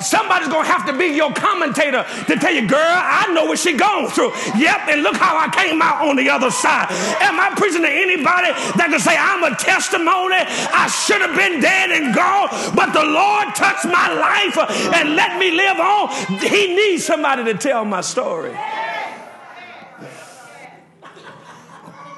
Somebody's 0.00 0.48
gonna 0.48 0.66
have 0.66 0.84
to 0.86 0.96
be 0.96 1.06
your 1.06 1.32
commentator 1.32 2.04
to 2.26 2.36
tell 2.36 2.52
you, 2.52 2.66
girl, 2.66 2.78
I 2.80 3.32
know 3.32 3.44
what 3.44 3.58
she 3.58 3.74
gone 3.74 4.08
through. 4.08 4.32
Yep, 4.58 4.88
and 4.88 5.02
look 5.02 5.16
how 5.16 5.36
I 5.38 5.48
came 5.48 5.80
out 5.80 6.06
on 6.08 6.16
the 6.16 6.28
other 6.30 6.50
side. 6.50 6.88
Am 7.20 7.38
I 7.38 7.50
preaching 7.56 7.82
to 7.82 7.88
anybody 7.88 8.50
that 8.74 8.88
can 8.90 8.98
say 8.98 9.16
I'm 9.16 9.44
a 9.44 9.54
testimony? 9.56 10.42
I 10.42 10.88
should 10.88 11.20
have 11.20 11.36
been 11.36 11.60
dead 11.60 11.90
and 11.90 12.14
gone, 12.14 12.48
but 12.74 12.92
the 12.92 13.04
Lord 13.04 13.54
touched 13.54 13.86
my 13.86 14.10
life 14.18 14.58
and 14.94 15.14
let 15.14 15.38
me 15.38 15.52
live 15.52 15.78
on. 15.78 16.08
He 16.40 16.74
needs 16.74 17.04
somebody 17.04 17.44
to 17.44 17.54
tell 17.54 17.84
my 17.84 18.00
story. 18.00 18.56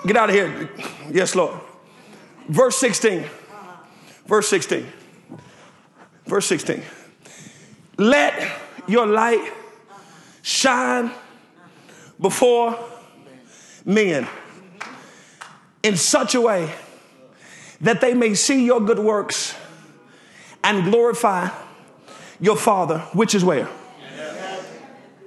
Get 0.07 0.17
out 0.17 0.31
of 0.31 0.35
here. 0.35 0.71
Yes, 1.11 1.35
Lord. 1.35 1.61
Verse 2.49 2.77
16. 2.79 3.25
Verse 4.27 4.49
16. 4.49 4.87
Verse 6.27 6.47
16. 6.47 6.83
Let 7.99 8.51
your 8.87 9.07
light 9.07 9.53
shine 10.43 11.11
before 12.21 12.79
men 13.85 14.27
in 15.83 15.97
such 15.97 16.35
a 16.35 16.41
way 16.41 16.73
that 17.81 18.01
they 18.01 18.15
may 18.15 18.35
see 18.35 18.65
your 18.65 18.81
good 18.81 18.99
works 18.99 19.55
and 20.63 20.85
glorify 20.85 21.49
your 22.41 22.57
Father, 22.57 22.99
which 23.13 23.35
is 23.35 23.45
where? 23.45 23.69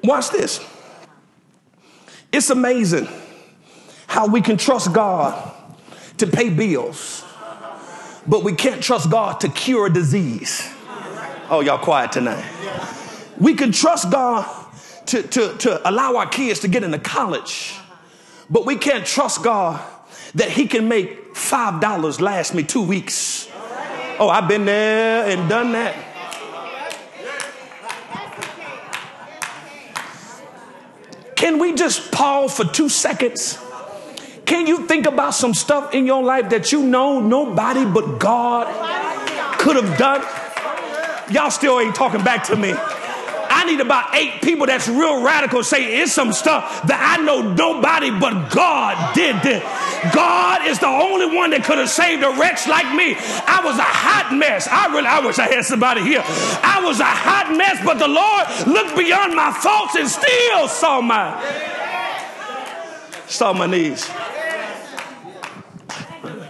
Watch 0.03 0.29
this. 0.29 0.63
It's 2.31 2.49
amazing 2.49 3.07
how 4.07 4.27
we 4.27 4.41
can 4.41 4.57
trust 4.57 4.93
God 4.93 5.53
to 6.17 6.27
pay 6.27 6.49
bills, 6.49 7.23
but 8.27 8.43
we 8.43 8.53
can't 8.53 8.81
trust 8.81 9.09
God 9.09 9.39
to 9.41 9.49
cure 9.49 9.87
a 9.87 9.93
disease. 9.93 10.74
Oh, 11.47 11.59
y'all 11.59 11.77
quiet 11.77 12.11
tonight. 12.11 12.43
We 13.39 13.53
can 13.53 13.71
trust 13.71 14.09
God 14.09 14.47
to, 15.07 15.21
to, 15.21 15.55
to 15.57 15.87
allow 15.87 16.15
our 16.15 16.25
kids 16.25 16.61
to 16.61 16.67
get 16.67 16.83
into 16.83 16.97
college, 16.97 17.75
but 18.49 18.65
we 18.65 18.77
can't 18.77 19.05
trust 19.05 19.43
God 19.43 19.79
that 20.33 20.49
He 20.49 20.65
can 20.65 20.87
make 20.87 21.35
$5 21.35 22.19
last 22.19 22.55
me 22.55 22.63
two 22.63 22.81
weeks. 22.81 23.47
Oh, 24.17 24.27
I've 24.27 24.47
been 24.47 24.65
there 24.65 25.29
and 25.29 25.47
done 25.47 25.73
that. 25.73 25.95
Can 31.35 31.59
we 31.59 31.75
just 31.75 32.11
pause 32.11 32.57
for 32.57 32.63
two 32.65 32.89
seconds? 32.89 33.59
Can 34.45 34.65
you 34.65 34.87
think 34.87 35.05
about 35.05 35.35
some 35.35 35.53
stuff 35.53 35.93
in 35.93 36.07
your 36.07 36.23
life 36.23 36.49
that 36.49 36.71
you 36.71 36.81
know 36.81 37.19
nobody 37.19 37.85
but 37.85 38.17
God 38.19 38.65
could 39.59 39.75
have 39.75 39.97
done? 39.99 40.25
Y'all 41.31 41.51
still 41.51 41.79
ain't 41.79 41.95
talking 41.95 42.23
back 42.23 42.45
to 42.45 42.55
me. 42.55 42.73
I 43.55 43.63
need 43.63 43.79
about 43.79 44.13
eight 44.13 44.41
people 44.41 44.65
that's 44.65 44.87
real 44.87 45.23
radical 45.23 45.63
say 45.63 46.01
it's 46.01 46.11
some 46.11 46.33
stuff 46.33 46.85
that 46.87 46.99
I 46.99 47.23
know 47.23 47.41
nobody 47.41 48.11
but 48.11 48.49
God 48.51 49.15
did 49.15 49.41
this. 49.41 49.63
God 50.13 50.67
is 50.67 50.77
the 50.79 50.87
only 50.87 51.25
one 51.35 51.49
that 51.51 51.63
could 51.63 51.77
have 51.77 51.89
saved 51.89 52.21
a 52.21 52.29
wretch 52.29 52.67
like 52.67 52.85
me. 52.93 53.15
I 53.17 53.61
was 53.63 53.79
a 53.79 53.87
hot 53.87 54.35
mess. 54.35 54.67
I 54.67 54.93
really, 54.93 55.07
I 55.07 55.25
wish 55.25 55.39
I 55.39 55.47
had 55.47 55.65
somebody 55.65 56.01
here. 56.01 56.21
I 56.21 56.81
was 56.83 56.99
a 56.99 57.05
hot 57.05 57.55
mess, 57.55 57.79
but 57.85 57.97
the 57.97 58.07
Lord 58.07 58.45
looked 58.67 58.97
beyond 58.97 59.35
my 59.35 59.51
faults 59.51 59.95
and 59.95 60.07
still 60.09 60.67
saw 60.67 61.01
my 61.01 61.33
saw 63.25 63.53
my 63.53 63.65
needs. 63.65 64.05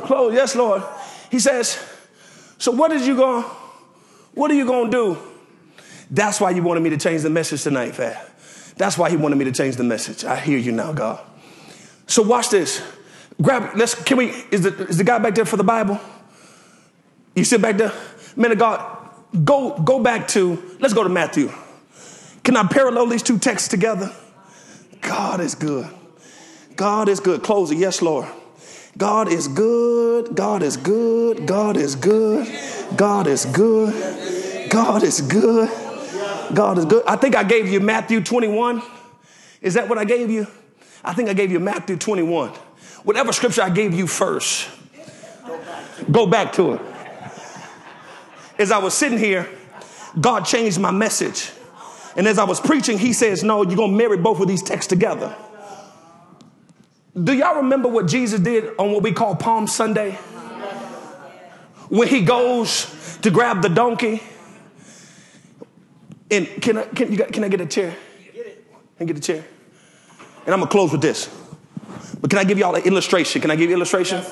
Close, 0.04 0.34
yes, 0.34 0.56
Lord. 0.56 0.84
He 1.32 1.39
says, 1.39 1.80
So 2.58 2.72
what 2.72 2.91
did 2.91 3.06
you 3.06 3.16
going? 3.16 3.45
What 4.36 4.52
are 4.52 4.54
you 4.54 4.66
going 4.66 4.92
to 4.92 4.98
do? 4.98 5.18
That's 6.12 6.40
why 6.40 6.52
you 6.52 6.62
wanted 6.62 6.84
me 6.84 6.92
to 6.92 6.98
change 6.98 7.24
the 7.24 7.30
message 7.30 7.64
tonight, 7.64 7.96
Fat. 7.96 8.30
That's 8.78 8.98
why 8.98 9.10
he 9.10 9.18
wanted 9.18 9.38
me 9.38 9.46
to 9.46 9.52
change 9.52 9.78
the 9.78 9.84
message. 9.84 10.24
I 10.26 10.36
hear 10.36 10.58
you 10.58 10.72
now, 10.72 10.94
God. 10.94 11.20
So 12.08 12.22
watch 12.22 12.50
this. 12.50 12.82
Grab. 13.42 13.76
Let's. 13.76 13.96
Can 13.96 14.18
we? 14.18 14.28
Is 14.52 14.62
the 14.62 14.88
is 14.88 14.98
the 14.98 15.04
guy 15.04 15.18
back 15.20 15.36
there 15.36 15.46
for 15.46 15.58
the 15.58 15.64
Bible? 15.64 16.00
You 17.36 17.44
sit 17.44 17.62
back 17.62 17.78
there, 17.78 17.92
man 18.36 18.52
of 18.52 18.60
God. 18.60 19.10
Go 19.44 19.78
go 19.80 20.02
back 20.02 20.28
to. 20.30 20.78
Let's 20.80 20.94
go 20.94 21.04
to 21.04 21.10
Matthew. 21.10 21.52
Can 22.44 22.56
I 22.56 22.64
parallel 22.68 23.08
these 23.08 23.24
two 23.24 23.40
texts 23.40 23.68
together? 23.68 24.14
God 25.02 25.42
is 25.42 25.56
good. 25.56 25.90
God 26.76 27.10
is 27.10 27.20
good. 27.20 27.42
Close 27.44 27.72
it. 27.72 27.78
Yes, 27.78 28.02
Lord. 28.02 28.28
God 28.98 29.28
is 29.28 29.48
good. 29.48 30.36
God 30.36 30.64
is 30.64 30.78
good. 30.78 31.46
God 31.46 31.76
is 31.76 31.96
good. 31.96 32.48
God 32.96 33.28
is 33.28 33.46
good. 33.46 34.70
God 34.70 35.04
is 35.04 35.22
good. 35.22 35.70
God 36.54 36.78
is 36.78 36.86
good. 36.86 37.04
I 37.06 37.18
think 37.18 37.36
I 37.36 37.43
gave 37.43 37.68
you 37.68 37.80
Matthew 37.80 38.22
21. 38.22 38.82
Is 39.62 39.74
that 39.74 39.89
what 39.89 39.98
I 39.98 40.06
gave 40.06 40.30
you? 40.30 40.48
I 41.04 41.14
think 41.14 41.30
I 41.30 41.34
gave 41.34 41.52
you 41.52 41.60
Matthew 41.60 41.98
21. 41.98 42.52
Whatever 43.04 43.34
scripture 43.34 43.62
I 43.62 43.70
gave 43.70 43.93
you 43.93 44.08
first, 44.08 44.70
go 46.12 46.26
back 46.26 46.54
to 46.54 46.74
it. 46.74 46.82
As 48.58 48.72
I 48.72 48.78
was 48.78 48.93
sitting 48.93 49.18
here, 49.18 49.50
God 50.20 50.46
changed 50.46 50.80
my 50.80 50.91
message. 50.91 51.52
And 52.16 52.28
as 52.28 52.39
I 52.39 52.46
was 52.46 52.62
preaching, 52.62 52.98
He 52.98 53.12
says, 53.12 53.43
No, 53.43 53.64
you're 53.64 53.76
going 53.76 53.91
to 53.91 53.98
marry 53.98 54.18
both 54.18 54.39
of 54.39 54.48
these 54.48 54.64
texts 54.64 54.88
together. 54.88 55.36
Do 57.22 57.34
y'all 57.34 57.55
remember 57.55 57.88
what 57.88 58.07
Jesus 58.07 58.41
did 58.41 58.76
on 58.78 58.91
what 58.91 59.01
we 59.01 59.13
call 59.13 59.36
Palm 59.36 59.68
Sunday? 59.68 60.11
When 61.88 62.07
he 62.07 62.22
goes 62.22 63.18
to 63.22 63.32
grab 63.32 63.61
the 63.61 63.70
donkey. 63.70 64.22
And 66.30 66.47
can 66.61 66.78
I, 66.78 66.84
can, 66.86 67.11
you 67.11 67.18
can 67.18 67.43
I 67.43 67.47
get 67.47 67.61
a 67.61 67.66
chair? 67.66 67.95
Can 68.34 68.43
I 69.01 69.05
get 69.05 69.18
a 69.18 69.22
chair? 69.22 69.45
And 70.45 70.53
I'm 70.53 70.59
gonna 70.59 70.70
close 70.70 70.91
with 70.91 71.01
this. 71.01 71.30
But 72.20 72.30
can 72.30 72.39
I 72.39 72.43
give 72.43 72.57
y'all 72.57 72.76
an 72.76 72.84
illustration? 72.84 73.41
Can 73.41 73.51
I 73.51 73.55
give 73.55 73.70
you 73.70 73.76
an 73.76 73.80
illustration? 73.80 74.24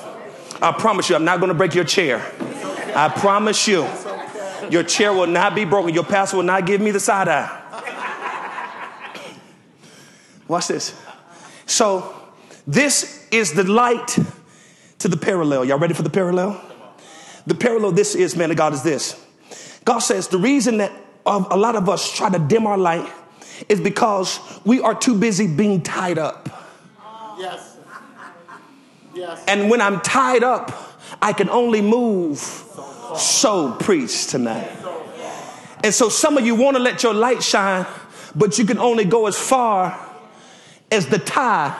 I 0.60 0.72
promise 0.72 1.08
you, 1.08 1.16
I'm 1.16 1.24
not 1.24 1.40
gonna 1.40 1.54
break 1.54 1.74
your 1.74 1.84
chair. 1.84 2.24
I 2.94 3.08
promise 3.08 3.66
you, 3.66 3.88
your 4.70 4.82
chair 4.82 5.12
will 5.12 5.26
not 5.26 5.54
be 5.54 5.64
broken. 5.64 5.94
Your 5.94 6.04
pastor 6.04 6.36
will 6.36 6.44
not 6.44 6.66
give 6.66 6.80
me 6.80 6.90
the 6.90 7.00
side 7.00 7.28
eye. 7.28 7.60
Watch 10.46 10.68
this. 10.68 10.94
So, 11.66 12.23
this 12.66 13.26
is 13.30 13.52
the 13.52 13.64
light 13.64 14.18
to 14.98 15.08
the 15.08 15.16
parallel. 15.16 15.64
Y'all 15.64 15.78
ready 15.78 15.94
for 15.94 16.02
the 16.02 16.10
parallel? 16.10 16.60
The 17.46 17.54
parallel 17.54 17.92
this 17.92 18.14
is, 18.14 18.36
man 18.36 18.50
of 18.50 18.56
God, 18.56 18.72
is 18.72 18.82
this. 18.82 19.22
God 19.84 19.98
says 19.98 20.28
the 20.28 20.38
reason 20.38 20.78
that 20.78 20.92
a 21.26 21.56
lot 21.56 21.76
of 21.76 21.88
us 21.88 22.10
try 22.10 22.30
to 22.30 22.38
dim 22.38 22.66
our 22.66 22.78
light 22.78 23.10
is 23.68 23.80
because 23.80 24.40
we 24.64 24.80
are 24.80 24.94
too 24.94 25.18
busy 25.18 25.46
being 25.46 25.82
tied 25.82 26.18
up. 26.18 26.48
Yes. 27.38 27.76
Yes. 29.14 29.44
And 29.46 29.70
when 29.70 29.80
I'm 29.80 30.00
tied 30.00 30.42
up, 30.42 30.72
I 31.20 31.32
can 31.32 31.50
only 31.50 31.82
move 31.82 32.38
so 32.38 33.72
preach 33.78 34.26
tonight. 34.26 34.70
And 35.82 35.92
so 35.92 36.08
some 36.08 36.38
of 36.38 36.46
you 36.46 36.54
want 36.54 36.76
to 36.76 36.82
let 36.82 37.02
your 37.02 37.12
light 37.12 37.42
shine, 37.42 37.86
but 38.34 38.58
you 38.58 38.64
can 38.64 38.78
only 38.78 39.04
go 39.04 39.26
as 39.26 39.38
far 39.38 39.98
as 40.90 41.06
the 41.08 41.18
tie 41.18 41.78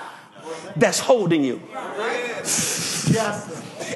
that's 0.77 0.99
holding 0.99 1.45
you. 1.45 1.61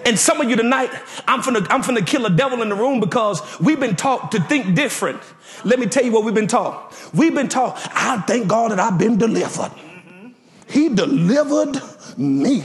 And 0.04 0.18
some 0.18 0.40
of 0.40 0.48
you 0.48 0.56
tonight, 0.56 0.90
I'm 1.26 1.40
finna, 1.40 1.66
I'm 1.70 1.82
finna 1.82 2.06
kill 2.06 2.26
a 2.26 2.30
devil 2.30 2.62
in 2.62 2.68
the 2.68 2.74
room 2.74 3.00
because 3.00 3.42
we've 3.58 3.80
been 3.80 3.96
taught 3.96 4.32
to 4.32 4.40
think 4.40 4.74
different. 4.74 5.20
Let 5.64 5.78
me 5.78 5.86
tell 5.86 6.04
you 6.04 6.12
what 6.12 6.24
we've 6.24 6.34
been 6.34 6.46
taught. 6.46 6.94
We've 7.12 7.34
been 7.34 7.48
taught, 7.48 7.76
I 7.94 8.20
thank 8.26 8.48
God 8.48 8.70
that 8.70 8.80
I've 8.80 8.98
been 8.98 9.18
delivered. 9.18 9.72
He 10.68 10.88
delivered 10.88 11.80
me. 12.16 12.64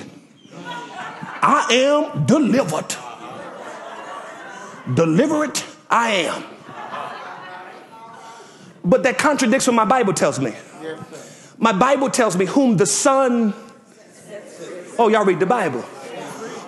I 0.55 1.67
am 1.71 2.25
delivered. 2.25 2.95
Deliberate 4.95 5.65
I 5.89 6.09
am. 6.11 6.43
But 8.85 9.03
that 9.03 9.17
contradicts 9.17 9.67
what 9.67 9.75
my 9.75 9.85
Bible 9.85 10.13
tells 10.13 10.39
me. 10.39 10.53
My 11.57 11.71
Bible 11.71 12.09
tells 12.09 12.35
me, 12.37 12.45
whom 12.45 12.77
the 12.77 12.85
Son 12.85 13.53
Oh, 14.97 15.07
y'all 15.07 15.25
read 15.25 15.39
the 15.39 15.45
Bible. 15.45 15.81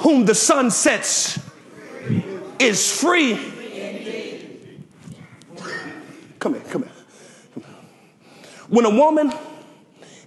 Whom 0.01 0.25
the 0.25 0.35
Son 0.35 0.71
sets 0.71 1.39
is 2.59 2.99
free. 2.99 3.35
Come 6.39 6.53
here, 6.53 6.63
come 6.69 6.83
here. 6.83 6.91
When 8.67 8.85
a 8.85 8.89
woman 8.89 9.31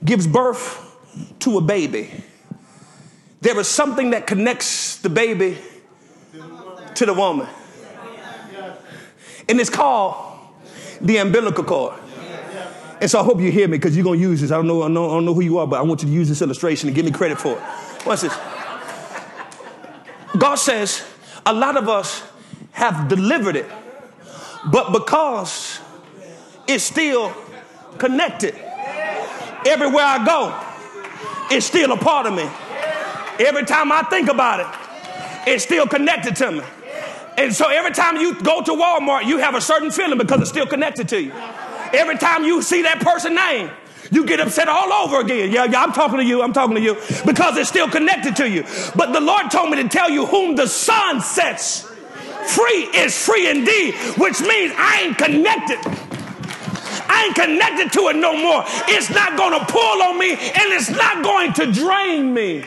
gives 0.04 0.26
birth 0.26 0.96
to 1.40 1.58
a 1.58 1.60
baby, 1.60 2.10
there 3.40 3.58
is 3.58 3.68
something 3.68 4.10
that 4.10 4.26
connects 4.26 4.96
the 4.96 5.08
baby 5.08 5.58
to 6.94 7.06
the 7.06 7.14
woman. 7.14 7.46
And 9.48 9.60
it's 9.60 9.70
called 9.70 10.38
the 11.00 11.16
umbilical 11.18 11.64
cord. 11.64 11.94
And 13.00 13.08
so 13.08 13.20
I 13.20 13.22
hope 13.22 13.40
you 13.40 13.50
hear 13.52 13.68
me 13.68 13.78
because 13.78 13.96
you're 13.96 14.04
going 14.04 14.18
to 14.18 14.22
use 14.22 14.40
this. 14.40 14.50
I 14.50 14.56
don't, 14.56 14.66
know, 14.66 14.82
I, 14.82 14.86
don't 14.86 14.94
know, 14.94 15.10
I 15.10 15.14
don't 15.14 15.24
know 15.24 15.34
who 15.34 15.40
you 15.40 15.58
are, 15.58 15.66
but 15.66 15.78
I 15.78 15.82
want 15.82 16.02
you 16.02 16.08
to 16.08 16.14
use 16.14 16.28
this 16.28 16.42
illustration 16.42 16.88
and 16.88 16.96
give 16.96 17.04
me 17.04 17.12
credit 17.12 17.38
for 17.38 17.52
it. 17.52 17.62
What's 18.08 18.22
this? 18.22 18.34
God 20.38 20.54
says 20.54 21.04
a 21.44 21.52
lot 21.52 21.76
of 21.76 21.90
us 21.90 22.22
have 22.72 23.06
delivered 23.06 23.54
it, 23.54 23.66
but 24.72 24.94
because 24.94 25.78
it's 26.66 26.84
still 26.84 27.34
connected, 27.98 28.54
everywhere 29.66 30.06
I 30.06 30.24
go, 30.24 30.58
it's 31.54 31.66
still 31.66 31.92
a 31.92 31.98
part 31.98 32.24
of 32.24 32.32
me. 32.32 32.48
Every 33.46 33.66
time 33.66 33.92
I 33.92 34.00
think 34.04 34.30
about 34.30 34.60
it, 34.60 35.50
it's 35.52 35.64
still 35.64 35.86
connected 35.86 36.34
to 36.36 36.52
me. 36.52 36.62
And 37.36 37.54
so 37.54 37.68
every 37.68 37.92
time 37.92 38.16
you 38.16 38.40
go 38.40 38.62
to 38.62 38.72
Walmart, 38.72 39.26
you 39.26 39.36
have 39.36 39.54
a 39.54 39.60
certain 39.60 39.90
feeling 39.90 40.16
because 40.16 40.40
it's 40.40 40.50
still 40.50 40.66
connected 40.66 41.10
to 41.10 41.20
you. 41.20 41.32
Every 41.92 42.16
time 42.16 42.44
you 42.44 42.62
see 42.62 42.80
that 42.82 43.00
person 43.00 43.34
name, 43.34 43.70
you 44.10 44.24
get 44.26 44.40
upset 44.40 44.68
all 44.68 44.92
over 44.92 45.20
again. 45.20 45.52
Yeah, 45.52 45.64
yeah, 45.64 45.82
I'm 45.82 45.92
talking 45.92 46.18
to 46.18 46.24
you. 46.24 46.42
I'm 46.42 46.52
talking 46.52 46.76
to 46.76 46.80
you 46.80 46.94
because 47.26 47.56
it's 47.56 47.68
still 47.68 47.88
connected 47.88 48.36
to 48.36 48.48
you. 48.48 48.64
But 48.96 49.12
the 49.12 49.20
Lord 49.20 49.50
told 49.50 49.70
me 49.70 49.82
to 49.82 49.88
tell 49.88 50.10
you 50.10 50.26
whom 50.26 50.56
the 50.56 50.66
Son 50.66 51.20
sets 51.20 51.82
free 52.48 52.88
is 52.94 53.16
free 53.16 53.48
indeed, 53.48 53.94
which 54.16 54.40
means 54.40 54.72
I 54.76 55.02
ain't 55.04 55.18
connected. 55.18 55.78
I 57.10 57.24
ain't 57.26 57.34
connected 57.34 57.92
to 57.98 58.08
it 58.08 58.16
no 58.16 58.36
more. 58.36 58.62
It's 58.88 59.10
not 59.10 59.36
going 59.36 59.58
to 59.58 59.64
pull 59.66 60.02
on 60.02 60.18
me 60.18 60.32
and 60.32 60.72
it's 60.72 60.90
not 60.90 61.22
going 61.22 61.52
to 61.54 61.72
drain 61.72 62.32
me. 62.32 62.64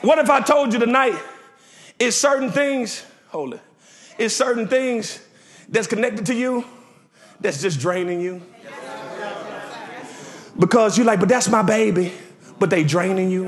What 0.00 0.18
if 0.18 0.30
I 0.30 0.40
told 0.40 0.72
you 0.72 0.78
tonight 0.78 1.14
it's 1.98 2.16
certain 2.16 2.52
things, 2.52 3.04
hold 3.28 3.54
it, 3.54 3.60
it's 4.18 4.34
certain 4.34 4.68
things 4.68 5.20
that's 5.68 5.86
connected 5.86 6.26
to 6.26 6.34
you 6.34 6.64
that's 7.40 7.62
just 7.62 7.80
draining 7.80 8.20
you? 8.20 8.42
Because 10.58 10.98
you're 10.98 11.06
like, 11.06 11.20
but 11.20 11.28
that's 11.28 11.48
my 11.48 11.62
baby, 11.62 12.12
but 12.58 12.68
they 12.68 12.82
draining 12.82 13.30
you. 13.30 13.44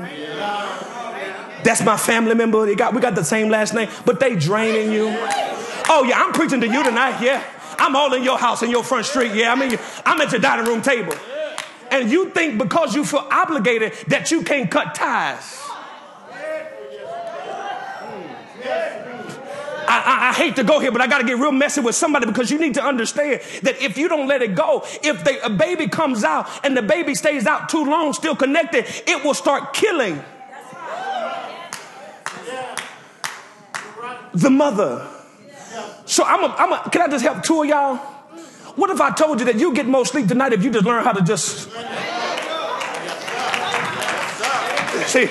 That's 1.63 1.83
my 1.83 1.97
family 1.97 2.33
member. 2.33 2.65
They 2.65 2.75
got, 2.75 2.93
we 2.93 3.01
got 3.01 3.15
the 3.15 3.23
same 3.23 3.49
last 3.49 3.73
name, 3.73 3.89
but 4.05 4.19
they 4.19 4.35
draining 4.35 4.91
you. 4.91 5.07
Oh 5.89 6.05
yeah, 6.07 6.23
I'm 6.23 6.31
preaching 6.31 6.61
to 6.61 6.67
you 6.67 6.83
tonight. 6.83 7.21
Yeah, 7.21 7.43
I'm 7.77 7.95
all 7.95 8.13
in 8.13 8.23
your 8.23 8.37
house 8.37 8.63
in 8.63 8.71
your 8.71 8.83
front 8.83 9.05
street. 9.05 9.33
Yeah, 9.35 9.51
I 9.51 9.55
mean, 9.55 9.77
I'm 10.05 10.19
at 10.21 10.31
your 10.31 10.41
dining 10.41 10.65
room 10.65 10.81
table, 10.81 11.13
and 11.91 12.09
you 12.09 12.29
think 12.29 12.57
because 12.57 12.95
you 12.95 13.03
feel 13.03 13.27
obligated 13.29 13.93
that 14.07 14.31
you 14.31 14.41
can't 14.43 14.71
cut 14.71 14.95
ties. 14.95 15.60
I, 19.91 19.97
I, 19.97 20.29
I 20.29 20.33
hate 20.33 20.55
to 20.55 20.63
go 20.63 20.79
here, 20.79 20.89
but 20.89 21.01
I 21.01 21.07
got 21.07 21.17
to 21.17 21.25
get 21.25 21.37
real 21.37 21.51
messy 21.51 21.81
with 21.81 21.95
somebody 21.95 22.25
because 22.25 22.49
you 22.49 22.57
need 22.57 22.75
to 22.75 22.83
understand 22.83 23.41
that 23.63 23.81
if 23.81 23.97
you 23.97 24.07
don't 24.07 24.25
let 24.25 24.41
it 24.41 24.55
go, 24.55 24.83
if 25.03 25.21
they, 25.25 25.37
a 25.41 25.49
baby 25.49 25.87
comes 25.89 26.23
out 26.23 26.47
and 26.63 26.77
the 26.77 26.81
baby 26.81 27.13
stays 27.13 27.45
out 27.45 27.67
too 27.67 27.83
long, 27.83 28.13
still 28.13 28.35
connected, 28.35 28.85
it 29.05 29.21
will 29.25 29.33
start 29.33 29.73
killing 29.73 30.23
the 34.33 34.49
mother. 34.49 35.05
So 36.05 36.23
I'm 36.23 36.45
a, 36.45 36.55
I'm 36.57 36.71
a, 36.71 36.89
can 36.89 37.01
I 37.01 37.07
just 37.09 37.25
help 37.25 37.43
two 37.43 37.63
of 37.63 37.67
y'all? 37.67 37.97
What 38.77 38.89
if 38.91 39.01
I 39.01 39.11
told 39.11 39.39
you 39.39 39.45
that 39.47 39.57
you 39.57 39.73
get 39.73 39.87
more 39.87 40.05
sleep 40.05 40.29
tonight 40.29 40.53
if 40.53 40.63
you 40.63 40.71
just 40.71 40.85
learn 40.85 41.03
how 41.03 41.11
to 41.11 41.21
just 41.21 41.69
see 45.07 45.25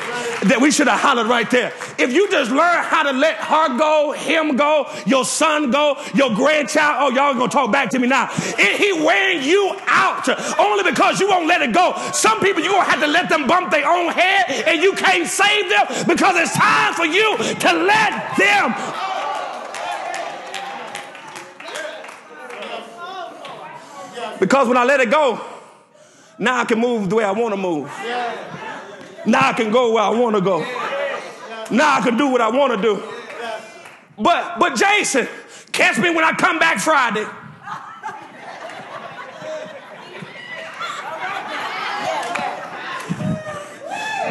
that 0.49 0.59
we 0.61 0.71
should 0.71 0.89
have 0.89 1.01
hollered 1.01 1.27
right 1.27 1.51
there. 1.51 1.73
If 1.99 2.13
you 2.13 2.31
just 2.31 2.51
learn 2.51 2.85
how 2.85 3.03
to 3.05 3.13
let 3.13 3.37
her 3.37 3.79
go, 3.79 4.13
him 4.13 4.57
go, 4.57 4.91
your 5.07 5.25
son 5.25 5.71
go, 5.71 5.97
your 6.15 6.35
grandchild, 6.35 6.97
oh, 7.01 7.11
y'all 7.11 7.35
gonna 7.35 7.49
talk 7.49 7.73
back 7.73 7.91
to 7.91 7.99
me 7.99 8.09
now. 8.09 8.29
It, 8.33 8.77
he 8.81 8.93
wearing 9.05 9.43
you 9.43 9.77
out 9.87 10.29
only 10.59 10.91
because 10.91 11.21
you 11.21 11.29
won't 11.29 11.47
let 11.47 11.63
it 11.63 11.73
go. 11.73 11.95
Some 12.13 12.41
people 12.41 12.63
you 12.63 12.71
gonna 12.71 12.85
have 12.85 13.01
to 13.01 13.07
let 13.07 13.29
them 13.29 13.47
bump 13.47 13.71
their 13.71 13.89
own 13.89 14.13
head 14.13 14.51
and 14.67 14.83
you 14.83 14.93
can't 14.93 15.27
save 15.27 15.69
them 15.69 15.87
because 16.07 16.37
it's 16.37 16.55
time 16.57 16.95
for 16.95 17.07
you 17.07 17.37
to 17.37 17.73
let 17.73 18.37
them 18.37 18.75
Because 24.41 24.67
when 24.67 24.79
I 24.79 24.85
let 24.85 25.01
it 25.01 25.11
go, 25.11 25.39
now 26.39 26.61
I 26.61 26.65
can 26.65 26.81
move 26.81 27.11
the 27.11 27.17
way 27.17 27.25
I 27.25 27.33
want 27.33 27.53
to 27.53 27.61
move. 27.61 27.91
Now 29.27 29.49
I 29.49 29.53
can 29.53 29.71
go 29.71 29.93
where 29.93 30.03
I 30.03 30.11
want 30.11 30.37
to 30.37 30.43
go. 30.43 30.61
Now 31.71 31.99
I 31.99 32.01
can 32.03 32.17
do 32.17 32.29
what 32.29 32.41
I 32.41 32.49
want 32.49 32.75
to 32.75 32.83
do. 32.83 33.03
But 34.19 34.59
but 34.59 34.77
Jason, 34.77 35.29
catch 35.73 35.99
me 35.99 36.11
when 36.11 36.25
I 36.25 36.33
come 36.33 36.59
back 36.59 36.79
Friday. 36.79 37.27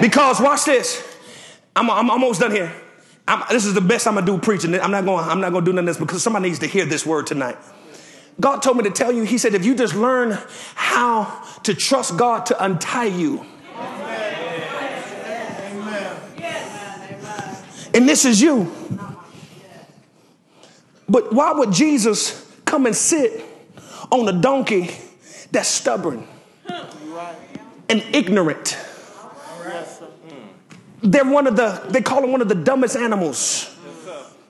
Because 0.02 0.40
watch 0.40 0.66
this. 0.66 1.06
I'm, 1.76 1.90
I'm 1.90 2.10
almost 2.10 2.40
done 2.40 2.52
here. 2.52 2.74
I'm, 3.28 3.44
this 3.50 3.66
is 3.66 3.74
the 3.74 3.82
best 3.82 4.08
I'm 4.08 4.16
gonna 4.16 4.26
do 4.26 4.38
preaching. 4.38 4.74
I'm 4.80 4.92
not 4.92 5.06
going. 5.06 5.24
I'm 5.24 5.42
not 5.42 5.52
gonna 5.52 5.66
do 5.66 5.74
none 5.74 5.88
of 5.88 5.96
this 5.96 5.98
because 5.98 6.24
somebody 6.24 6.48
needs 6.48 6.60
to 6.60 6.68
hear 6.68 6.86
this 6.86 7.06
word 7.06 7.28
tonight. 7.28 7.58
God 8.40 8.62
told 8.62 8.78
me 8.78 8.84
to 8.84 8.90
tell 8.90 9.12
you. 9.12 9.24
He 9.24 9.38
said, 9.38 9.54
if 9.54 9.66
you 9.66 9.76
just 9.76 9.96
learn 9.96 10.38
how 10.76 11.44
to 11.64 11.74
trust 11.74 12.18
God 12.18 12.46
to 12.48 12.64
untie 12.64 13.06
you. 13.06 13.46
And 17.94 18.08
this 18.08 18.26
is 18.26 18.42
you. 18.42 18.72
But 21.08 21.34
why 21.34 21.52
would 21.54 21.72
Jesus 21.72 22.46
come 22.66 22.86
and 22.86 22.96
sit 22.96 23.44
on 24.12 24.28
a 24.28 24.34
donkey 24.34 24.92
that's 25.52 25.70
stubborn 25.70 26.28
and 27.90 28.04
ignorant? 28.14 28.78
They're 31.02 31.26
one 31.26 31.48
of 31.48 31.56
the, 31.56 31.82
they 31.90 32.02
call 32.02 32.24
him 32.24 32.32
one 32.32 32.42
of 32.42 32.50
the 32.50 32.56
dumbest 32.56 32.96
animals. 32.96 33.76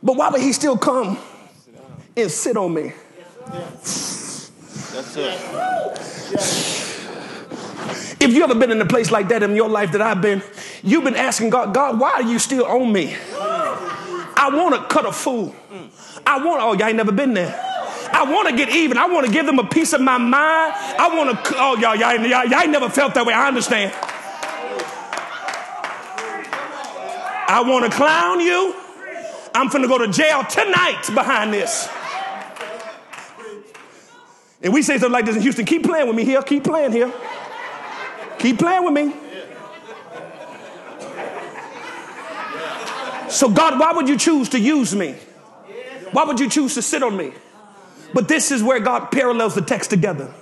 But 0.01 0.15
why 0.15 0.29
would 0.29 0.41
he 0.41 0.51
still 0.53 0.77
come 0.77 1.17
and 2.17 2.31
sit 2.31 2.57
on 2.57 2.73
me? 2.73 2.93
That's 4.91 5.15
it. 5.15 6.98
If 8.21 8.33
you 8.33 8.43
ever 8.43 8.55
been 8.55 8.71
in 8.71 8.81
a 8.81 8.85
place 8.85 9.11
like 9.11 9.29
that 9.29 9.43
in 9.43 9.55
your 9.55 9.69
life 9.69 9.93
that 9.93 10.01
I've 10.01 10.21
been, 10.21 10.43
you've 10.83 11.03
been 11.03 11.15
asking 11.15 11.51
God, 11.51 11.73
God, 11.73 11.99
why 11.99 12.11
are 12.11 12.23
you 12.23 12.37
still 12.37 12.65
on 12.65 12.91
me? 12.91 13.15
I 13.31 14.49
want 14.53 14.75
to 14.75 14.93
cut 14.93 15.05
a 15.05 15.11
fool. 15.11 15.55
I 16.25 16.43
want, 16.43 16.61
oh, 16.61 16.73
y'all 16.73 16.87
ain't 16.87 16.97
never 16.97 17.11
been 17.11 17.33
there. 17.33 17.65
I 18.11 18.23
want 18.29 18.49
to 18.49 18.55
get 18.55 18.69
even. 18.69 18.97
I 18.97 19.05
want 19.07 19.25
to 19.25 19.31
give 19.31 19.45
them 19.45 19.59
a 19.59 19.65
piece 19.65 19.93
of 19.93 20.01
my 20.01 20.17
mind. 20.17 20.73
I 20.97 21.15
want 21.15 21.45
to, 21.45 21.53
oh, 21.57 21.77
y'all, 21.77 21.95
y'all, 21.95 22.15
y'all, 22.15 22.45
y'all 22.45 22.61
ain't 22.61 22.71
never 22.71 22.89
felt 22.89 23.13
that 23.13 23.25
way. 23.25 23.33
I 23.33 23.47
understand. 23.47 23.93
I 27.51 27.63
want 27.65 27.89
to 27.89 27.97
clown 27.97 28.39
you. 28.41 28.75
I'm 29.55 29.69
finna 29.69 29.87
go 29.87 29.97
to 29.97 30.07
jail 30.07 30.43
tonight 30.43 31.09
behind 31.13 31.53
this. 31.53 31.89
And 34.61 34.73
we 34.73 34.81
say 34.81 34.97
something 34.97 35.11
like 35.11 35.25
this 35.25 35.37
in 35.37 35.41
Houston 35.41 35.65
keep 35.65 35.83
playing 35.83 36.07
with 36.07 36.15
me 36.15 36.25
here, 36.25 36.41
keep 36.41 36.63
playing 36.63 36.91
here. 36.91 37.11
Keep 38.39 38.59
playing 38.59 38.85
with 38.85 38.93
me. 38.93 39.13
So, 43.29 43.49
God, 43.49 43.79
why 43.79 43.91
would 43.91 44.09
you 44.09 44.17
choose 44.17 44.49
to 44.49 44.59
use 44.59 44.95
me? 44.95 45.15
Why 46.11 46.23
would 46.23 46.39
you 46.39 46.49
choose 46.49 46.73
to 46.75 46.81
sit 46.81 47.03
on 47.03 47.15
me? 47.15 47.31
But 48.13 48.27
this 48.27 48.51
is 48.51 48.63
where 48.63 48.79
God 48.79 49.11
parallels 49.11 49.53
the 49.53 49.61
text 49.61 49.91
together. 49.91 50.33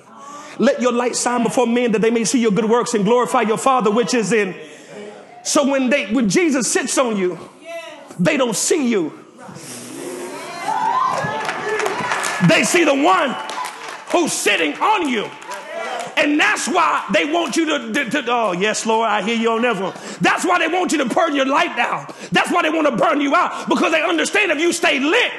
Let 0.57 0.81
your 0.81 0.93
light 0.93 1.15
shine 1.15 1.43
before 1.43 1.67
men 1.67 1.91
that 1.91 2.01
they 2.01 2.09
may 2.09 2.23
see 2.23 2.39
your 2.39 2.51
good 2.51 2.65
works 2.65 2.93
and 2.93 3.03
glorify 3.03 3.41
your 3.41 3.57
Father 3.57 3.91
which 3.91 4.13
is 4.13 4.31
in 4.31 4.55
so 5.47 5.65
when 5.65 5.89
they 5.89 6.11
when 6.11 6.27
Jesus 6.27 6.69
sits 6.69 6.97
on 6.97 7.15
you, 7.15 7.39
they 8.19 8.35
don't 8.35 8.55
see 8.55 8.89
you. 8.89 9.13
They 12.49 12.63
see 12.65 12.83
the 12.83 12.93
one 12.93 13.33
who's 14.11 14.33
sitting 14.33 14.73
on 14.73 15.07
you. 15.07 15.29
And 16.17 16.39
that's 16.39 16.67
why 16.67 17.05
they 17.13 17.31
want 17.31 17.55
you 17.55 17.65
to, 17.65 17.93
to, 17.93 18.09
to, 18.09 18.25
oh, 18.27 18.51
yes, 18.51 18.85
Lord, 18.85 19.07
I 19.07 19.21
hear 19.21 19.35
you 19.35 19.51
on 19.51 19.61
that 19.61 19.79
one. 19.79 19.93
That's 20.19 20.43
why 20.43 20.57
they 20.59 20.67
want 20.67 20.91
you 20.91 20.97
to 20.97 21.05
burn 21.05 21.35
your 21.35 21.45
light 21.45 21.75
down. 21.75 22.11
That's 22.31 22.51
why 22.51 22.63
they 22.63 22.71
want 22.71 22.87
to 22.87 22.95
burn 22.95 23.21
you 23.21 23.35
out 23.35 23.69
because 23.69 23.91
they 23.91 24.01
understand 24.01 24.51
if 24.51 24.59
you 24.59 24.73
stay 24.73 24.99
lit. 24.99 25.31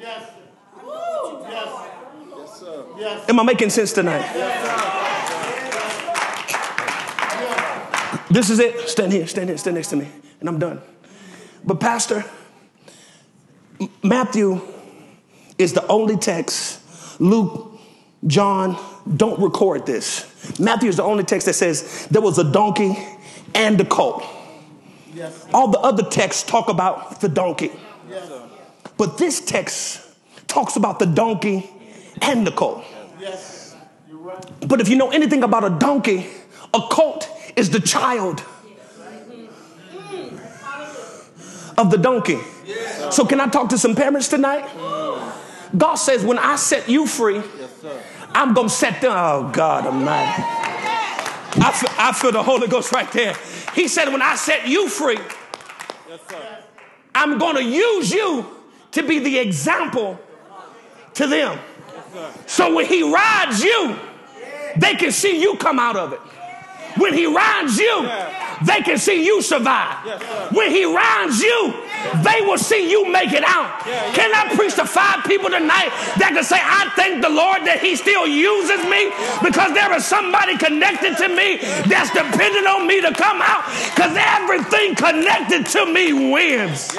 Yes, 0.00 0.30
sir. 2.58 2.84
Yes. 2.98 3.28
Am 3.28 3.40
I 3.40 3.42
making 3.42 3.70
sense 3.70 3.92
tonight? 3.92 4.22
This 8.30 8.50
is 8.50 8.58
it. 8.58 8.88
Stand 8.88 9.12
here, 9.12 9.26
stand 9.26 9.48
here, 9.48 9.58
stand 9.58 9.76
next 9.76 9.88
to 9.88 9.96
me, 9.96 10.08
and 10.40 10.48
I'm 10.48 10.58
done. 10.58 10.80
But, 11.64 11.80
Pastor, 11.80 12.24
Matthew 14.02 14.60
is 15.56 15.72
the 15.72 15.86
only 15.86 16.16
text, 16.16 16.80
Luke, 17.18 17.78
John, 18.26 18.78
don't 19.16 19.38
record 19.40 19.86
this. 19.86 20.58
Matthew 20.58 20.88
is 20.88 20.96
the 20.96 21.02
only 21.02 21.24
text 21.24 21.46
that 21.46 21.54
says 21.54 22.06
there 22.10 22.22
was 22.22 22.38
a 22.38 22.44
donkey 22.44 22.96
and 23.54 23.80
a 23.80 23.84
colt. 23.84 24.24
Yes. 25.14 25.46
All 25.52 25.68
the 25.68 25.78
other 25.78 26.02
texts 26.02 26.42
talk 26.42 26.68
about 26.68 27.20
the 27.20 27.28
donkey. 27.28 27.70
Yes. 28.08 28.30
But 28.96 29.18
this 29.18 29.40
text 29.40 30.00
talks 30.48 30.76
about 30.76 30.98
the 30.98 31.06
donkey 31.06 31.70
and 32.22 32.46
the 32.46 32.52
colt. 32.52 32.84
Yes. 33.20 33.76
Right. 34.10 34.68
But 34.68 34.80
if 34.80 34.88
you 34.88 34.96
know 34.96 35.10
anything 35.10 35.42
about 35.42 35.64
a 35.64 35.70
donkey, 35.70 36.26
a 36.72 36.80
colt 36.80 37.28
is 37.56 37.70
the 37.70 37.80
child 37.80 38.42
of 41.76 41.90
the 41.90 41.98
donkey. 41.98 42.38
So, 43.10 43.24
can 43.24 43.40
I 43.40 43.48
talk 43.48 43.68
to 43.68 43.78
some 43.78 43.94
parents 43.94 44.28
tonight? 44.28 44.64
God 45.76 45.96
says, 45.96 46.24
when 46.24 46.38
I 46.38 46.56
set 46.56 46.88
you 46.88 47.06
free, 47.06 47.42
I'm 48.30 48.54
going 48.54 48.68
to 48.68 48.74
set 48.74 49.00
them. 49.00 49.12
Oh, 49.14 49.50
God 49.52 49.86
Almighty. 49.86 50.42
I 51.56 51.72
feel, 51.72 51.90
I 51.98 52.12
feel 52.12 52.32
the 52.32 52.42
Holy 52.42 52.66
Ghost 52.68 52.92
right 52.92 53.10
there. 53.12 53.36
He 53.74 53.88
said, 53.88 54.08
when 54.08 54.22
I 54.22 54.36
set 54.36 54.68
you 54.68 54.88
free, 54.88 55.18
I'm 57.14 57.38
going 57.38 57.56
to 57.56 57.64
use 57.64 58.12
you 58.12 58.46
to 58.92 59.02
be 59.02 59.18
the 59.18 59.38
example 59.38 60.18
to 61.14 61.26
them. 61.26 61.58
So 62.46 62.74
when 62.74 62.86
he 62.86 63.02
rides 63.12 63.62
you, 63.62 63.96
they 64.76 64.94
can 64.94 65.12
see 65.12 65.40
you 65.40 65.56
come 65.56 65.78
out 65.78 65.96
of 65.96 66.12
it. 66.12 66.20
When 66.96 67.12
he 67.14 67.26
rides 67.26 67.78
you, 67.78 68.08
they 68.62 68.80
can 68.82 68.98
see 68.98 69.24
you 69.24 69.42
survive. 69.42 69.98
When 70.52 70.70
he 70.70 70.84
rides 70.84 71.40
you, 71.40 71.74
they 72.22 72.40
will 72.42 72.58
see 72.58 72.90
you 72.90 73.10
make 73.10 73.32
it 73.32 73.42
out. 73.44 73.80
Can 74.14 74.32
I 74.34 74.54
preach 74.54 74.74
to 74.76 74.84
five 74.84 75.24
people 75.24 75.50
tonight 75.50 75.90
that 76.18 76.32
can 76.34 76.44
say, 76.44 76.58
I 76.60 76.90
thank 76.96 77.22
the 77.22 77.28
Lord 77.30 77.64
that 77.66 77.80
he 77.80 77.96
still 77.96 78.26
uses 78.26 78.84
me 78.86 79.10
because 79.42 79.74
there 79.74 79.92
is 79.94 80.04
somebody 80.04 80.56
connected 80.56 81.16
to 81.18 81.28
me 81.28 81.58
that's 81.88 82.10
dependent 82.12 82.66
on 82.66 82.86
me 82.86 83.00
to 83.00 83.12
come 83.12 83.40
out 83.42 83.64
because 83.94 84.14
everything 84.14 84.94
connected 84.94 85.66
to 85.74 85.86
me 85.86 86.12
wins. 86.12 86.94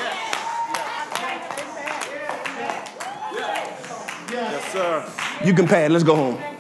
Yes, 4.32 4.72
sir. 4.74 5.12
You 5.46 5.54
can 5.54 5.68
pay 5.68 5.86
it. 5.86 5.92
Let's 5.92 6.04
go 6.04 6.16
home. 6.16 6.55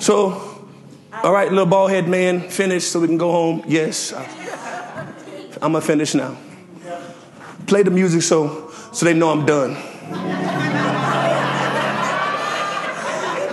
So, 0.00 0.68
all 1.12 1.32
right, 1.32 1.48
little 1.48 1.66
bald 1.66 1.90
head 1.90 2.08
man, 2.08 2.48
finish 2.48 2.84
so 2.84 3.00
we 3.00 3.08
can 3.08 3.18
go 3.18 3.30
home. 3.32 3.64
Yes, 3.66 4.12
I'm 5.62 5.72
gonna 5.72 5.80
finish 5.80 6.14
now. 6.14 6.36
Play 7.66 7.82
the 7.82 7.90
music 7.90 8.22
so 8.22 8.70
so 8.92 9.06
they 9.06 9.14
know 9.14 9.30
I'm 9.30 9.44
done. 9.44 9.74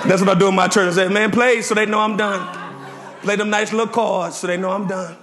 That's 0.08 0.22
what 0.22 0.30
I 0.30 0.40
do 0.40 0.48
in 0.48 0.56
my 0.56 0.68
church. 0.68 0.92
I 0.92 0.96
say, 0.96 1.08
man, 1.10 1.32
play 1.32 1.62
so 1.62 1.74
they 1.76 1.86
know 1.86 2.00
I'm 2.00 2.18
done. 2.18 2.58
Play 3.22 3.36
them 3.36 3.50
nice 3.50 3.72
little 3.72 3.88
chords 3.88 4.38
so 4.38 4.48
they 4.48 4.58
know 4.58 4.72
I'm 4.72 4.88
done. 4.88 5.16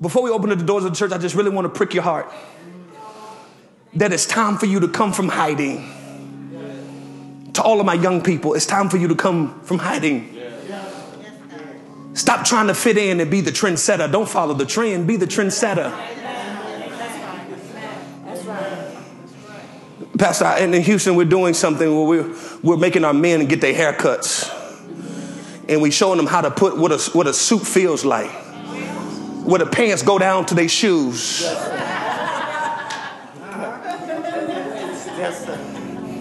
Before 0.00 0.22
we 0.22 0.30
open 0.30 0.50
up 0.52 0.58
the 0.58 0.64
doors 0.64 0.84
of 0.84 0.92
the 0.92 0.96
church, 0.96 1.12
I 1.12 1.18
just 1.18 1.34
really 1.34 1.50
want 1.50 1.64
to 1.64 1.70
prick 1.70 1.94
your 1.94 2.02
heart 2.02 2.30
that 3.94 4.12
it's 4.12 4.26
time 4.26 4.58
for 4.58 4.66
you 4.66 4.80
to 4.80 4.88
come 4.88 5.12
from 5.12 5.28
hiding. 5.28 5.90
To 7.56 7.62
all 7.62 7.80
of 7.80 7.86
my 7.86 7.94
young 7.94 8.22
people, 8.22 8.52
it's 8.52 8.66
time 8.66 8.90
for 8.90 8.98
you 8.98 9.08
to 9.08 9.14
come 9.14 9.58
from 9.62 9.78
hiding. 9.78 10.38
Stop 12.12 12.44
trying 12.44 12.66
to 12.66 12.74
fit 12.74 12.98
in 12.98 13.18
and 13.18 13.30
be 13.30 13.40
the 13.40 13.50
trendsetter. 13.50 14.12
Don't 14.12 14.28
follow 14.28 14.52
the 14.52 14.66
trend, 14.66 15.06
be 15.06 15.16
the 15.16 15.24
trendsetter. 15.24 15.90
Pastor, 20.18 20.54
in 20.62 20.82
Houston, 20.82 21.16
we're 21.16 21.24
doing 21.24 21.54
something 21.54 21.88
where 21.96 22.04
we're, 22.06 22.36
we're 22.62 22.76
making 22.76 23.06
our 23.06 23.14
men 23.14 23.46
get 23.46 23.62
their 23.62 23.72
haircuts. 23.72 24.52
And 25.66 25.80
we're 25.80 25.90
showing 25.90 26.18
them 26.18 26.26
how 26.26 26.42
to 26.42 26.50
put 26.50 26.76
what 26.76 26.92
a, 26.92 26.98
what 27.12 27.26
a 27.26 27.32
suit 27.32 27.62
feels 27.62 28.04
like. 28.04 28.30
Where 29.46 29.60
the 29.60 29.66
pants 29.66 30.02
go 30.02 30.18
down 30.18 30.44
to 30.44 30.54
their 30.54 30.68
shoes. 30.68 31.40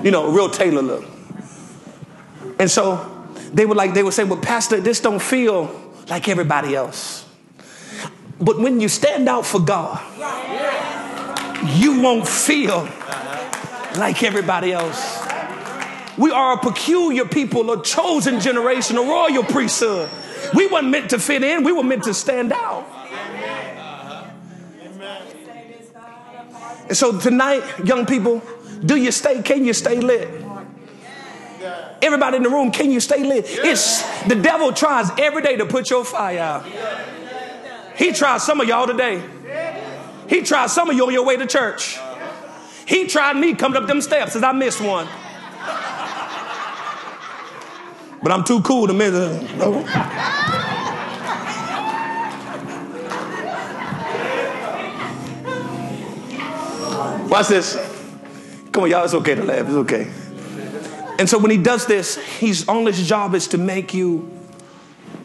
You 0.01 0.11
know, 0.11 0.31
real 0.31 0.49
tailor 0.49 0.81
look. 0.81 1.14
And 2.60 2.70
so 2.70 3.28
they 3.53 3.66
would 3.66 3.78
like, 3.78 3.93
they 3.93 4.03
would 4.03 4.14
say, 4.14 4.24
well, 4.24 4.39
Pastor, 4.39 4.80
this 4.80 4.99
don't 4.99 5.22
feel 5.22 5.93
like 6.10 6.28
everybody 6.30 6.76
else. 6.76 7.26
But 8.39 8.60
when 8.60 8.80
you 8.82 8.89
stand 8.89 9.30
out 9.30 9.45
for 9.45 9.60
God, 9.60 10.01
you 11.78 12.01
won't 12.01 12.28
feel 12.28 12.88
like 13.97 14.24
everybody 14.24 14.74
else. 14.74 15.24
We 16.18 16.32
are 16.32 16.53
a 16.53 16.58
peculiar 16.58 17.26
people, 17.26 17.72
a 17.72 17.84
chosen 17.84 18.39
generation, 18.39 18.97
a 18.97 19.01
royal 19.01 19.43
priesthood. 19.43 20.10
We 20.53 20.68
weren't 20.68 20.89
meant 20.89 21.10
to 21.10 21.20
fit 21.20 21.43
in, 21.43 21.64
we 21.64 21.72
were 21.72 21.84
meant 21.84 22.03
to 22.03 22.14
stand 22.14 22.53
out. 22.53 22.86
And 26.88 26.95
so 26.95 27.20
tonight, 27.20 27.64
young 27.84 28.06
people, 28.06 28.41
do 28.86 28.95
you 28.95 29.12
stay, 29.12 29.41
can 29.41 29.66
you 29.66 29.74
stay 29.74 29.99
lit? 29.99 30.45
Everybody 32.01 32.38
in 32.38 32.43
the 32.43 32.49
room, 32.49 32.72
can 32.72 32.91
you 32.91 32.99
stay 32.99 33.24
lit? 33.24 33.45
It's 33.47 34.03
the 34.24 34.36
devil 34.36 34.72
tries 34.74 35.09
every 35.18 35.41
day 35.41 35.55
to 35.57 35.66
put 35.66 35.89
your 35.89 36.05
fire 36.05 36.39
out. 36.39 36.66
He 37.95 38.11
tried 38.11 38.39
some 38.39 38.59
of 38.61 38.68
y'all 38.68 38.88
today. 38.88 39.24
He 40.28 40.41
tried 40.41 40.68
some 40.68 40.89
of 40.89 40.95
you 40.95 41.05
on 41.05 41.13
your 41.13 41.26
way 41.26 41.38
to 41.38 41.45
church. 41.45 41.97
He 42.86 43.07
tried 43.07 43.36
me 43.38 43.55
coming 43.55 43.82
up 43.82 43.88
them 43.88 44.01
steps 44.01 44.36
as 44.36 44.43
I 44.43 44.51
missed 44.51 44.82
one. 44.82 45.07
But 48.22 48.32
I'm 48.32 48.43
too 48.43 48.61
cool 48.61 48.88
to 48.88 48.93
miss 48.93 49.13
it. 49.13 49.57
No. 49.57 49.86
Watch 57.30 57.47
this. 57.49 57.76
Come 58.72 58.84
on, 58.84 58.89
y'all. 58.89 59.03
It's 59.05 59.13
okay 59.13 59.36
to 59.36 59.43
laugh. 59.43 59.66
It's 59.66 59.70
okay. 59.70 60.11
And 61.18 61.30
so 61.30 61.38
when 61.38 61.51
he 61.51 61.57
does 61.57 61.86
this, 61.86 62.18
his 62.18 62.68
only 62.68 62.91
job 62.91 63.36
is 63.36 63.47
to 63.49 63.57
make 63.57 63.93
you 63.93 64.32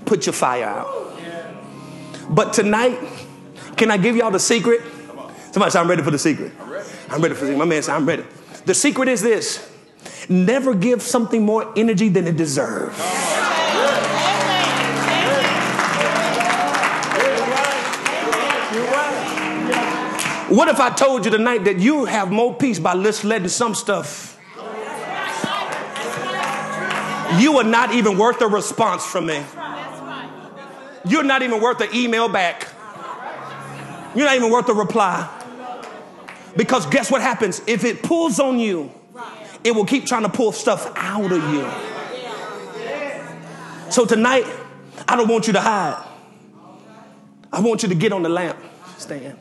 put 0.05 0.27
your 0.27 0.33
fire 0.33 0.65
out. 0.65 1.11
But 2.31 2.53
tonight, 2.53 2.99
can 3.77 3.91
I 3.91 3.97
give 3.97 4.15
y'all 4.17 4.31
the 4.31 4.39
secret? 4.39 4.83
Somebody 5.53 5.71
say, 5.73 5.81
I'm 5.81 5.89
ready 5.89 6.03
for 6.03 6.13
the 6.13 6.19
secret. 6.19 6.53
I'm 7.09 7.21
ready 7.21 7.35
for 7.35 7.41
the 7.41 7.47
secret. 7.47 7.59
My 7.59 7.65
man 7.65 7.83
said, 7.83 7.97
I'm 7.97 8.07
ready. 8.07 8.25
The 8.67 8.75
secret 8.75 9.09
is 9.09 9.21
this 9.21 9.69
never 10.29 10.75
give 10.75 11.03
something 11.03 11.45
more 11.45 11.73
energy 11.77 12.09
than 12.09 12.27
it 12.27 12.37
deserves. 12.37 12.97
What 20.49 20.69
if 20.69 20.81
I 20.81 20.91
told 20.91 21.25
you 21.25 21.31
tonight 21.31 21.65
that 21.65 21.79
you 21.79 22.05
have 22.07 22.33
more 22.33 22.55
peace 22.55 22.79
by 22.81 23.01
just 23.01 23.25
letting 23.25 23.49
some 23.49 23.75
stuff? 23.75 24.40
You 27.39 27.59
are 27.59 27.65
not 27.65 27.95
even 27.95 28.19
worth 28.19 28.41
a 28.41 28.49
response 28.49 29.05
from 29.05 29.27
me. 29.27 29.43
You're 31.07 31.25
not 31.25 31.43
even 31.43 31.61
worth 31.61 31.81
an 31.81 31.95
email 31.95 32.29
back. 32.29 32.69
You're 34.15 34.27
not 34.27 34.37
even 34.37 34.51
worth 34.51 34.69
a 34.69 34.75
reply. 34.75 35.29
Because 36.57 36.87
guess 36.87 37.11
what 37.11 37.23
happens? 37.23 37.63
If 37.67 37.85
it 37.85 38.03
pulls 38.03 38.41
on 38.41 38.59
you, 38.59 38.91
it 39.63 39.73
will 39.73 39.85
keep 39.85 40.07
trying 40.07 40.23
to 40.23 40.29
pull 40.29 40.53
stuff 40.53 40.93
out 40.97 41.31
of 41.31 41.55
you. 41.55 41.71
So 43.91 44.05
tonight, 44.05 44.47
I 45.09 45.17
don't 45.17 45.29
want 45.29 45.47
you 45.47 45.53
to 45.55 45.61
hide. 45.61 46.07
I 47.53 47.61
want 47.61 47.83
you 47.83 47.89
to 47.89 47.95
get 47.95 48.13
on 48.13 48.23
the 48.23 48.29
lamp 48.29 48.59
stand. 48.99 49.39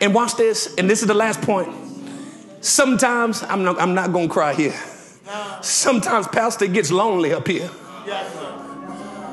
And 0.00 0.14
watch 0.14 0.36
this, 0.36 0.74
and 0.76 0.88
this 0.88 1.00
is 1.02 1.08
the 1.08 1.14
last 1.14 1.40
point. 1.42 1.68
Sometimes, 2.60 3.42
I'm 3.42 3.64
not, 3.64 3.80
I'm 3.80 3.94
not 3.94 4.12
gonna 4.12 4.28
cry 4.28 4.54
here. 4.54 4.74
Sometimes 5.62 6.26
Pastor 6.28 6.66
gets 6.66 6.90
lonely 6.90 7.32
up 7.32 7.46
here. 7.46 7.70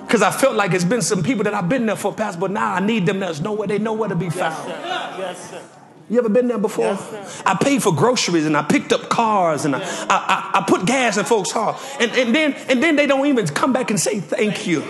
Because 0.06 0.22
I 0.22 0.32
felt 0.32 0.56
like 0.56 0.74
it's 0.74 0.84
been 0.84 1.02
some 1.02 1.24
people 1.24 1.44
that 1.46 1.54
I've 1.54 1.70
been 1.70 1.86
there 1.86 1.96
for, 1.96 2.14
Pastor, 2.14 2.40
but 2.40 2.52
now 2.52 2.74
I 2.74 2.80
need 2.80 3.06
them. 3.06 3.20
There's 3.20 3.42
nowhere, 3.42 3.68
they 3.68 3.80
nowhere 3.80 4.10
to 4.10 4.16
be 4.16 4.30
found. 4.30 4.70
Yes, 4.70 5.50
sir. 5.50 5.62
You 6.10 6.20
ever 6.20 6.30
been 6.30 6.48
there 6.48 6.60
before? 6.60 6.86
Yes, 6.86 7.42
I 7.46 7.56
paid 7.56 7.82
for 7.82 7.92
groceries 7.92 8.46
and 8.46 8.56
I 8.56 8.62
picked 8.62 8.94
up 8.94 9.10
cars 9.10 9.66
and 9.66 9.76
I, 9.76 9.80
I, 9.80 10.52
I, 10.54 10.60
I, 10.60 10.66
put 10.68 10.86
gas 10.86 11.18
in 11.18 11.26
folks' 11.26 11.52
car. 11.52 11.80
And, 12.00 12.12
and, 12.12 12.36
then, 12.36 12.54
and 12.70 12.84
then 12.84 12.96
they 12.96 13.08
don't 13.08 13.26
even 13.26 13.48
come 13.48 13.74
back 13.74 13.90
and 13.90 14.00
say 14.00 14.20
thank 14.20 14.68
you. 14.68 14.82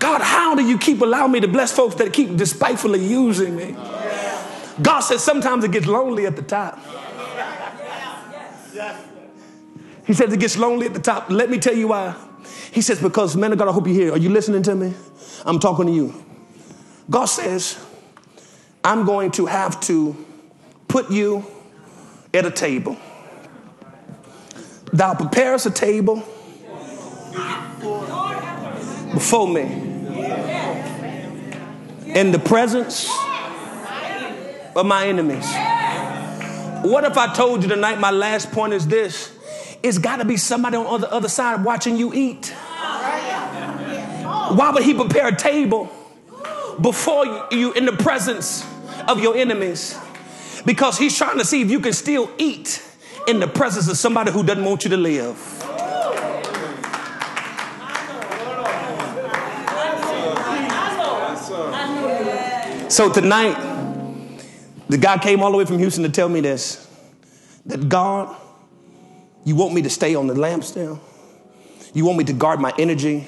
God, 0.00 0.20
how 0.20 0.56
do 0.56 0.66
you 0.66 0.76
keep 0.76 1.02
allowing 1.02 1.30
me 1.30 1.40
to 1.40 1.48
bless 1.48 1.70
folks 1.70 1.94
that 1.96 2.12
keep 2.12 2.36
despitefully 2.36 3.06
using 3.06 3.54
me? 3.54 3.76
God 4.82 5.00
says 5.00 5.22
sometimes 5.22 5.62
it 5.62 5.70
gets 5.70 5.86
lonely 5.86 6.26
at 6.26 6.34
the 6.34 6.42
top. 6.42 6.80
He 10.06 10.12
says 10.12 10.32
it 10.32 10.40
gets 10.40 10.56
lonely 10.56 10.86
at 10.86 10.94
the 10.94 11.00
top. 11.00 11.30
Let 11.30 11.50
me 11.50 11.58
tell 11.58 11.74
you 11.74 11.88
why. 11.88 12.14
He 12.72 12.80
says, 12.82 13.00
because, 13.00 13.36
man 13.36 13.52
of 13.52 13.58
God, 13.58 13.68
I 13.68 13.72
hope 13.72 13.86
you're 13.86 13.94
here. 13.94 14.12
Are 14.12 14.18
you 14.18 14.28
listening 14.28 14.62
to 14.64 14.74
me? 14.74 14.92
I'm 15.46 15.58
talking 15.58 15.86
to 15.86 15.92
you. 15.92 16.14
God 17.08 17.26
says, 17.26 17.78
I'm 18.82 19.04
going 19.06 19.30
to 19.32 19.46
have 19.46 19.80
to 19.82 20.16
put 20.88 21.10
you 21.10 21.46
at 22.32 22.44
a 22.44 22.50
table. 22.50 22.96
Thou 24.92 25.14
preparest 25.14 25.66
a 25.66 25.70
table 25.70 26.16
before 29.12 29.48
me 29.48 29.62
in 32.12 32.30
the 32.30 32.38
presence 32.44 33.08
of 34.76 34.86
my 34.86 35.06
enemies. 35.06 35.46
What 36.84 37.04
if 37.04 37.16
I 37.16 37.32
told 37.32 37.62
you 37.62 37.68
tonight? 37.70 37.98
My 37.98 38.10
last 38.10 38.52
point 38.52 38.74
is 38.74 38.86
this 38.86 39.32
it's 39.82 39.96
got 39.96 40.16
to 40.16 40.26
be 40.26 40.36
somebody 40.36 40.76
on 40.76 41.00
the 41.00 41.10
other 41.10 41.30
side 41.30 41.64
watching 41.64 41.96
you 41.96 42.12
eat. 42.12 42.48
Why 44.50 44.70
would 44.70 44.82
he 44.82 44.92
prepare 44.92 45.28
a 45.28 45.34
table 45.34 45.90
before 46.78 47.48
you 47.50 47.72
in 47.72 47.86
the 47.86 47.92
presence 47.92 48.66
of 49.08 49.22
your 49.22 49.34
enemies? 49.34 49.98
Because 50.66 50.98
he's 50.98 51.16
trying 51.16 51.38
to 51.38 51.44
see 51.46 51.62
if 51.62 51.70
you 51.70 51.80
can 51.80 51.94
still 51.94 52.30
eat 52.36 52.82
in 53.26 53.40
the 53.40 53.48
presence 53.48 53.88
of 53.88 53.96
somebody 53.96 54.30
who 54.30 54.42
doesn't 54.42 54.62
want 54.62 54.84
you 54.84 54.90
to 54.90 54.98
live. 54.98 55.38
So 62.90 63.10
tonight, 63.10 63.73
the 64.94 65.00
guy 65.00 65.18
came 65.18 65.42
all 65.42 65.50
the 65.50 65.58
way 65.58 65.64
from 65.64 65.80
Houston 65.80 66.04
to 66.04 66.08
tell 66.08 66.28
me 66.28 66.40
this 66.40 66.88
that 67.66 67.88
God, 67.88 68.32
you 69.42 69.56
want 69.56 69.74
me 69.74 69.82
to 69.82 69.90
stay 69.90 70.14
on 70.14 70.28
the 70.28 70.34
lampstand? 70.34 71.00
You 71.92 72.04
want 72.04 72.16
me 72.16 72.22
to 72.22 72.32
guard 72.32 72.60
my 72.60 72.72
energy? 72.78 73.26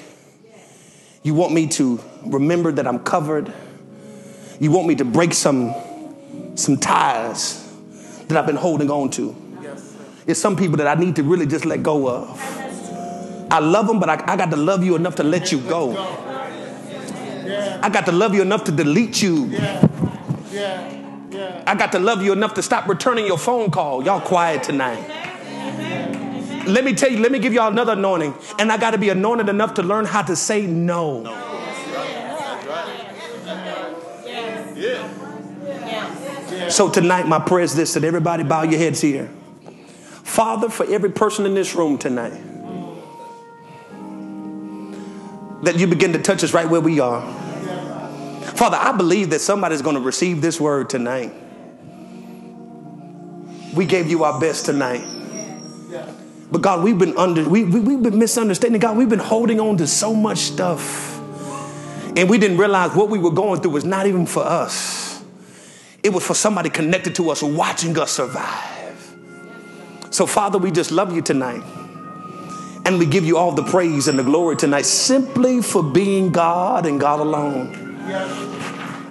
You 1.23 1.33
want 1.33 1.51
me 1.51 1.67
to 1.67 1.99
remember 2.25 2.71
that 2.71 2.87
I'm 2.87 2.99
covered? 2.99 3.51
You 4.61 4.71
want 4.71 4.87
me 4.87 4.95
to 4.95 5.03
break 5.03 5.33
some, 5.33 5.75
some 6.55 6.77
ties 6.77 7.69
that 8.29 8.37
I've 8.37 8.45
been 8.45 8.55
holding 8.55 8.89
on 8.89 9.09
to? 9.11 9.35
It's 10.25 10.39
some 10.39 10.55
people 10.55 10.77
that 10.77 10.87
I 10.87 10.97
need 10.97 11.17
to 11.17 11.23
really 11.23 11.47
just 11.47 11.65
let 11.65 11.83
go 11.83 12.07
of. 12.07 13.47
I 13.51 13.59
love 13.59 13.87
them, 13.87 13.99
but 13.99 14.07
I, 14.07 14.23
I 14.25 14.37
got 14.37 14.51
to 14.51 14.57
love 14.57 14.85
you 14.85 14.95
enough 14.95 15.15
to 15.15 15.23
let 15.23 15.51
you 15.51 15.59
go. 15.59 15.97
I 17.81 17.89
got 17.89 18.05
to 18.05 18.13
love 18.13 18.33
you 18.33 18.41
enough 18.41 18.63
to 18.63 18.71
delete 18.71 19.21
you. 19.21 19.51
I 21.33 21.75
got 21.75 21.91
to 21.91 21.99
love 21.99 22.23
you 22.23 22.31
enough 22.31 22.53
to 22.55 22.61
stop 22.61 22.87
returning 22.87 23.25
your 23.25 23.37
phone 23.37 23.69
call. 23.71 24.03
Y'all 24.03 24.21
quiet 24.21 24.63
tonight. 24.63 25.03
Let 26.65 26.83
me 26.83 26.93
tell 26.93 27.09
you, 27.09 27.19
let 27.19 27.31
me 27.31 27.39
give 27.39 27.53
y'all 27.53 27.71
another 27.71 27.93
anointing. 27.93 28.33
And 28.59 28.71
I 28.71 28.77
got 28.77 28.91
to 28.91 28.97
be 28.97 29.09
anointed 29.09 29.49
enough 29.49 29.75
to 29.75 29.83
learn 29.83 30.05
how 30.05 30.21
to 30.23 30.35
say 30.35 30.65
no. 30.65 31.23
So 36.69 36.89
tonight, 36.89 37.27
my 37.27 37.39
prayer 37.39 37.63
is 37.63 37.75
this 37.75 37.93
that 37.93 38.03
everybody 38.03 38.43
bow 38.43 38.63
your 38.63 38.79
heads 38.79 39.01
here. 39.01 39.29
Father, 40.23 40.69
for 40.69 40.85
every 40.85 41.11
person 41.11 41.45
in 41.45 41.55
this 41.55 41.73
room 41.73 41.97
tonight, 41.97 42.33
that 45.63 45.77
you 45.77 45.87
begin 45.87 46.13
to 46.13 46.21
touch 46.21 46.43
us 46.43 46.53
right 46.53 46.69
where 46.69 46.81
we 46.81 46.99
are. 46.99 47.46
Father, 48.55 48.77
I 48.77 48.91
believe 48.91 49.31
that 49.31 49.39
somebody's 49.39 49.81
going 49.81 49.95
to 49.95 50.01
receive 50.01 50.41
this 50.41 50.59
word 50.59 50.89
tonight. 50.89 51.33
We 53.73 53.85
gave 53.85 54.09
you 54.09 54.23
our 54.23 54.39
best 54.39 54.65
tonight. 54.65 55.05
But 56.51 56.61
God, 56.61 56.83
we've 56.83 56.97
been 56.97 57.17
under 57.17 57.47
we, 57.47 57.63
we, 57.65 57.79
we've 57.81 58.01
been 58.01 58.17
misunderstanding. 58.19 58.79
God, 58.79 58.97
we've 58.97 59.09
been 59.09 59.19
holding 59.19 59.59
on 59.59 59.77
to 59.77 59.87
so 59.87 60.13
much 60.13 60.39
stuff. 60.39 61.19
And 62.15 62.29
we 62.29 62.37
didn't 62.37 62.57
realize 62.57 62.95
what 62.95 63.09
we 63.09 63.19
were 63.19 63.31
going 63.31 63.61
through 63.61 63.71
was 63.71 63.85
not 63.85 64.07
even 64.07 64.25
for 64.25 64.43
us. 64.43 65.23
it 66.03 66.13
was 66.13 66.25
for 66.25 66.33
somebody 66.33 66.69
connected 66.69 67.15
to 67.15 67.29
us 67.29 67.43
watching 67.43 67.97
us 67.99 68.11
survive. 68.13 69.15
So, 70.09 70.25
Father, 70.25 70.57
we 70.57 70.71
just 70.71 70.91
love 70.91 71.13
you 71.13 71.21
tonight. 71.21 71.63
And 72.85 72.97
we 72.97 73.05
give 73.05 73.25
you 73.25 73.37
all 73.37 73.51
the 73.51 73.63
praise 73.63 74.07
and 74.07 74.17
the 74.17 74.23
glory 74.23 74.55
tonight 74.55 74.85
simply 74.85 75.61
for 75.61 75.83
being 75.83 76.31
God 76.31 76.85
and 76.85 76.99
God 76.99 77.19
alone. 77.19 77.86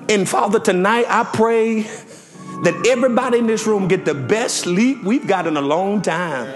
And 0.09 0.28
Father, 0.28 0.59
tonight 0.59 1.05
I 1.09 1.24
pray 1.24 1.82
that 1.82 2.86
everybody 2.88 3.38
in 3.38 3.47
this 3.47 3.66
room 3.66 3.88
get 3.88 4.05
the 4.05 4.14
best 4.14 4.59
sleep 4.59 5.03
we've 5.05 5.26
got 5.26 5.47
in 5.47 5.57
a 5.57 5.61
long 5.61 6.01
time. 6.01 6.47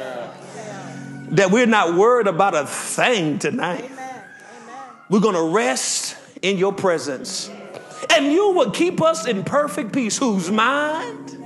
That 1.34 1.50
we're 1.50 1.66
not 1.66 1.94
worried 1.94 2.26
about 2.26 2.54
a 2.54 2.66
thing 2.66 3.38
tonight. 3.38 3.90
We're 5.10 5.20
going 5.20 5.34
to 5.34 5.54
rest 5.54 6.16
in 6.40 6.56
your 6.56 6.72
presence. 6.72 7.50
And 8.10 8.32
you 8.32 8.52
will 8.52 8.70
keep 8.70 9.02
us 9.02 9.26
in 9.26 9.44
perfect 9.44 9.92
peace, 9.92 10.16
whose 10.16 10.50
mind 10.50 11.36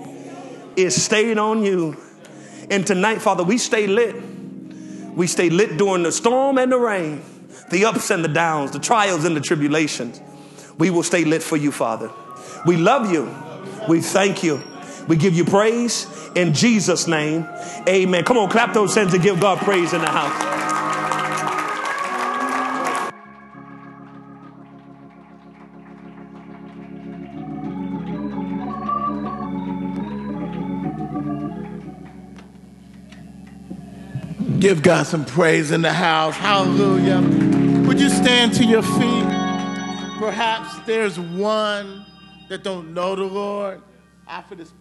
is 0.76 1.03
stayed 1.03 1.38
on 1.38 1.64
you. 1.64 1.97
And 2.70 2.86
tonight, 2.86 3.20
Father, 3.20 3.42
we 3.42 3.59
stay 3.59 3.86
lit. 3.86 4.14
We 5.14 5.26
stay 5.26 5.51
lit 5.51 5.76
during 5.76 6.05
the 6.05 6.12
storm 6.12 6.59
and 6.59 6.70
the 6.70 6.78
rain, 6.78 7.22
the 7.70 7.84
ups 7.84 8.11
and 8.11 8.24
the 8.24 8.28
downs, 8.28 8.70
the 8.70 8.78
trials 8.78 9.24
and 9.24 9.36
the 9.36 9.40
tribulations. 9.40 10.20
We 10.79 10.91
will 10.91 11.03
stay 11.03 11.25
lit 11.25 11.43
for 11.43 11.57
you, 11.57 11.72
Father. 11.72 12.11
We 12.66 12.77
love 12.77 13.12
you. 13.12 13.35
We 13.89 14.01
thank 14.01 14.43
you. 14.43 14.62
We 15.09 15.16
give 15.16 15.35
you 15.35 15.45
praise 15.45 16.07
in 16.35 16.55
Jesus' 16.55 17.07
name. 17.07 17.47
Amen. 17.89 18.25
Come 18.25 18.39
on, 18.39 18.49
clap 18.49 18.72
those 18.72 18.95
hands 18.95 19.12
and 19.14 19.22
give 19.22 19.41
God 19.41 19.59
praise 19.59 19.93
in 19.93 20.01
the 20.01 20.11
house. 20.11 20.55
Give 34.59 34.83
God 34.83 35.07
some 35.07 35.27
praise 35.27 35.70
in 35.72 35.83
the 35.83 35.93
house. 35.93 36.35
Hallelujah. 36.37 37.20
Would 37.87 38.01
you 38.01 38.09
stand 38.09 38.55
to 38.55 38.64
your 38.64 38.83
feet? 38.83 39.34
Perhaps 40.18 40.78
there's 40.86 41.18
one 41.18 42.06
that 42.48 42.62
don't 42.62 42.94
know 42.94 43.16
the 43.16 43.24
Lord. 43.24 43.82
After 44.28 44.54
this 44.54 44.72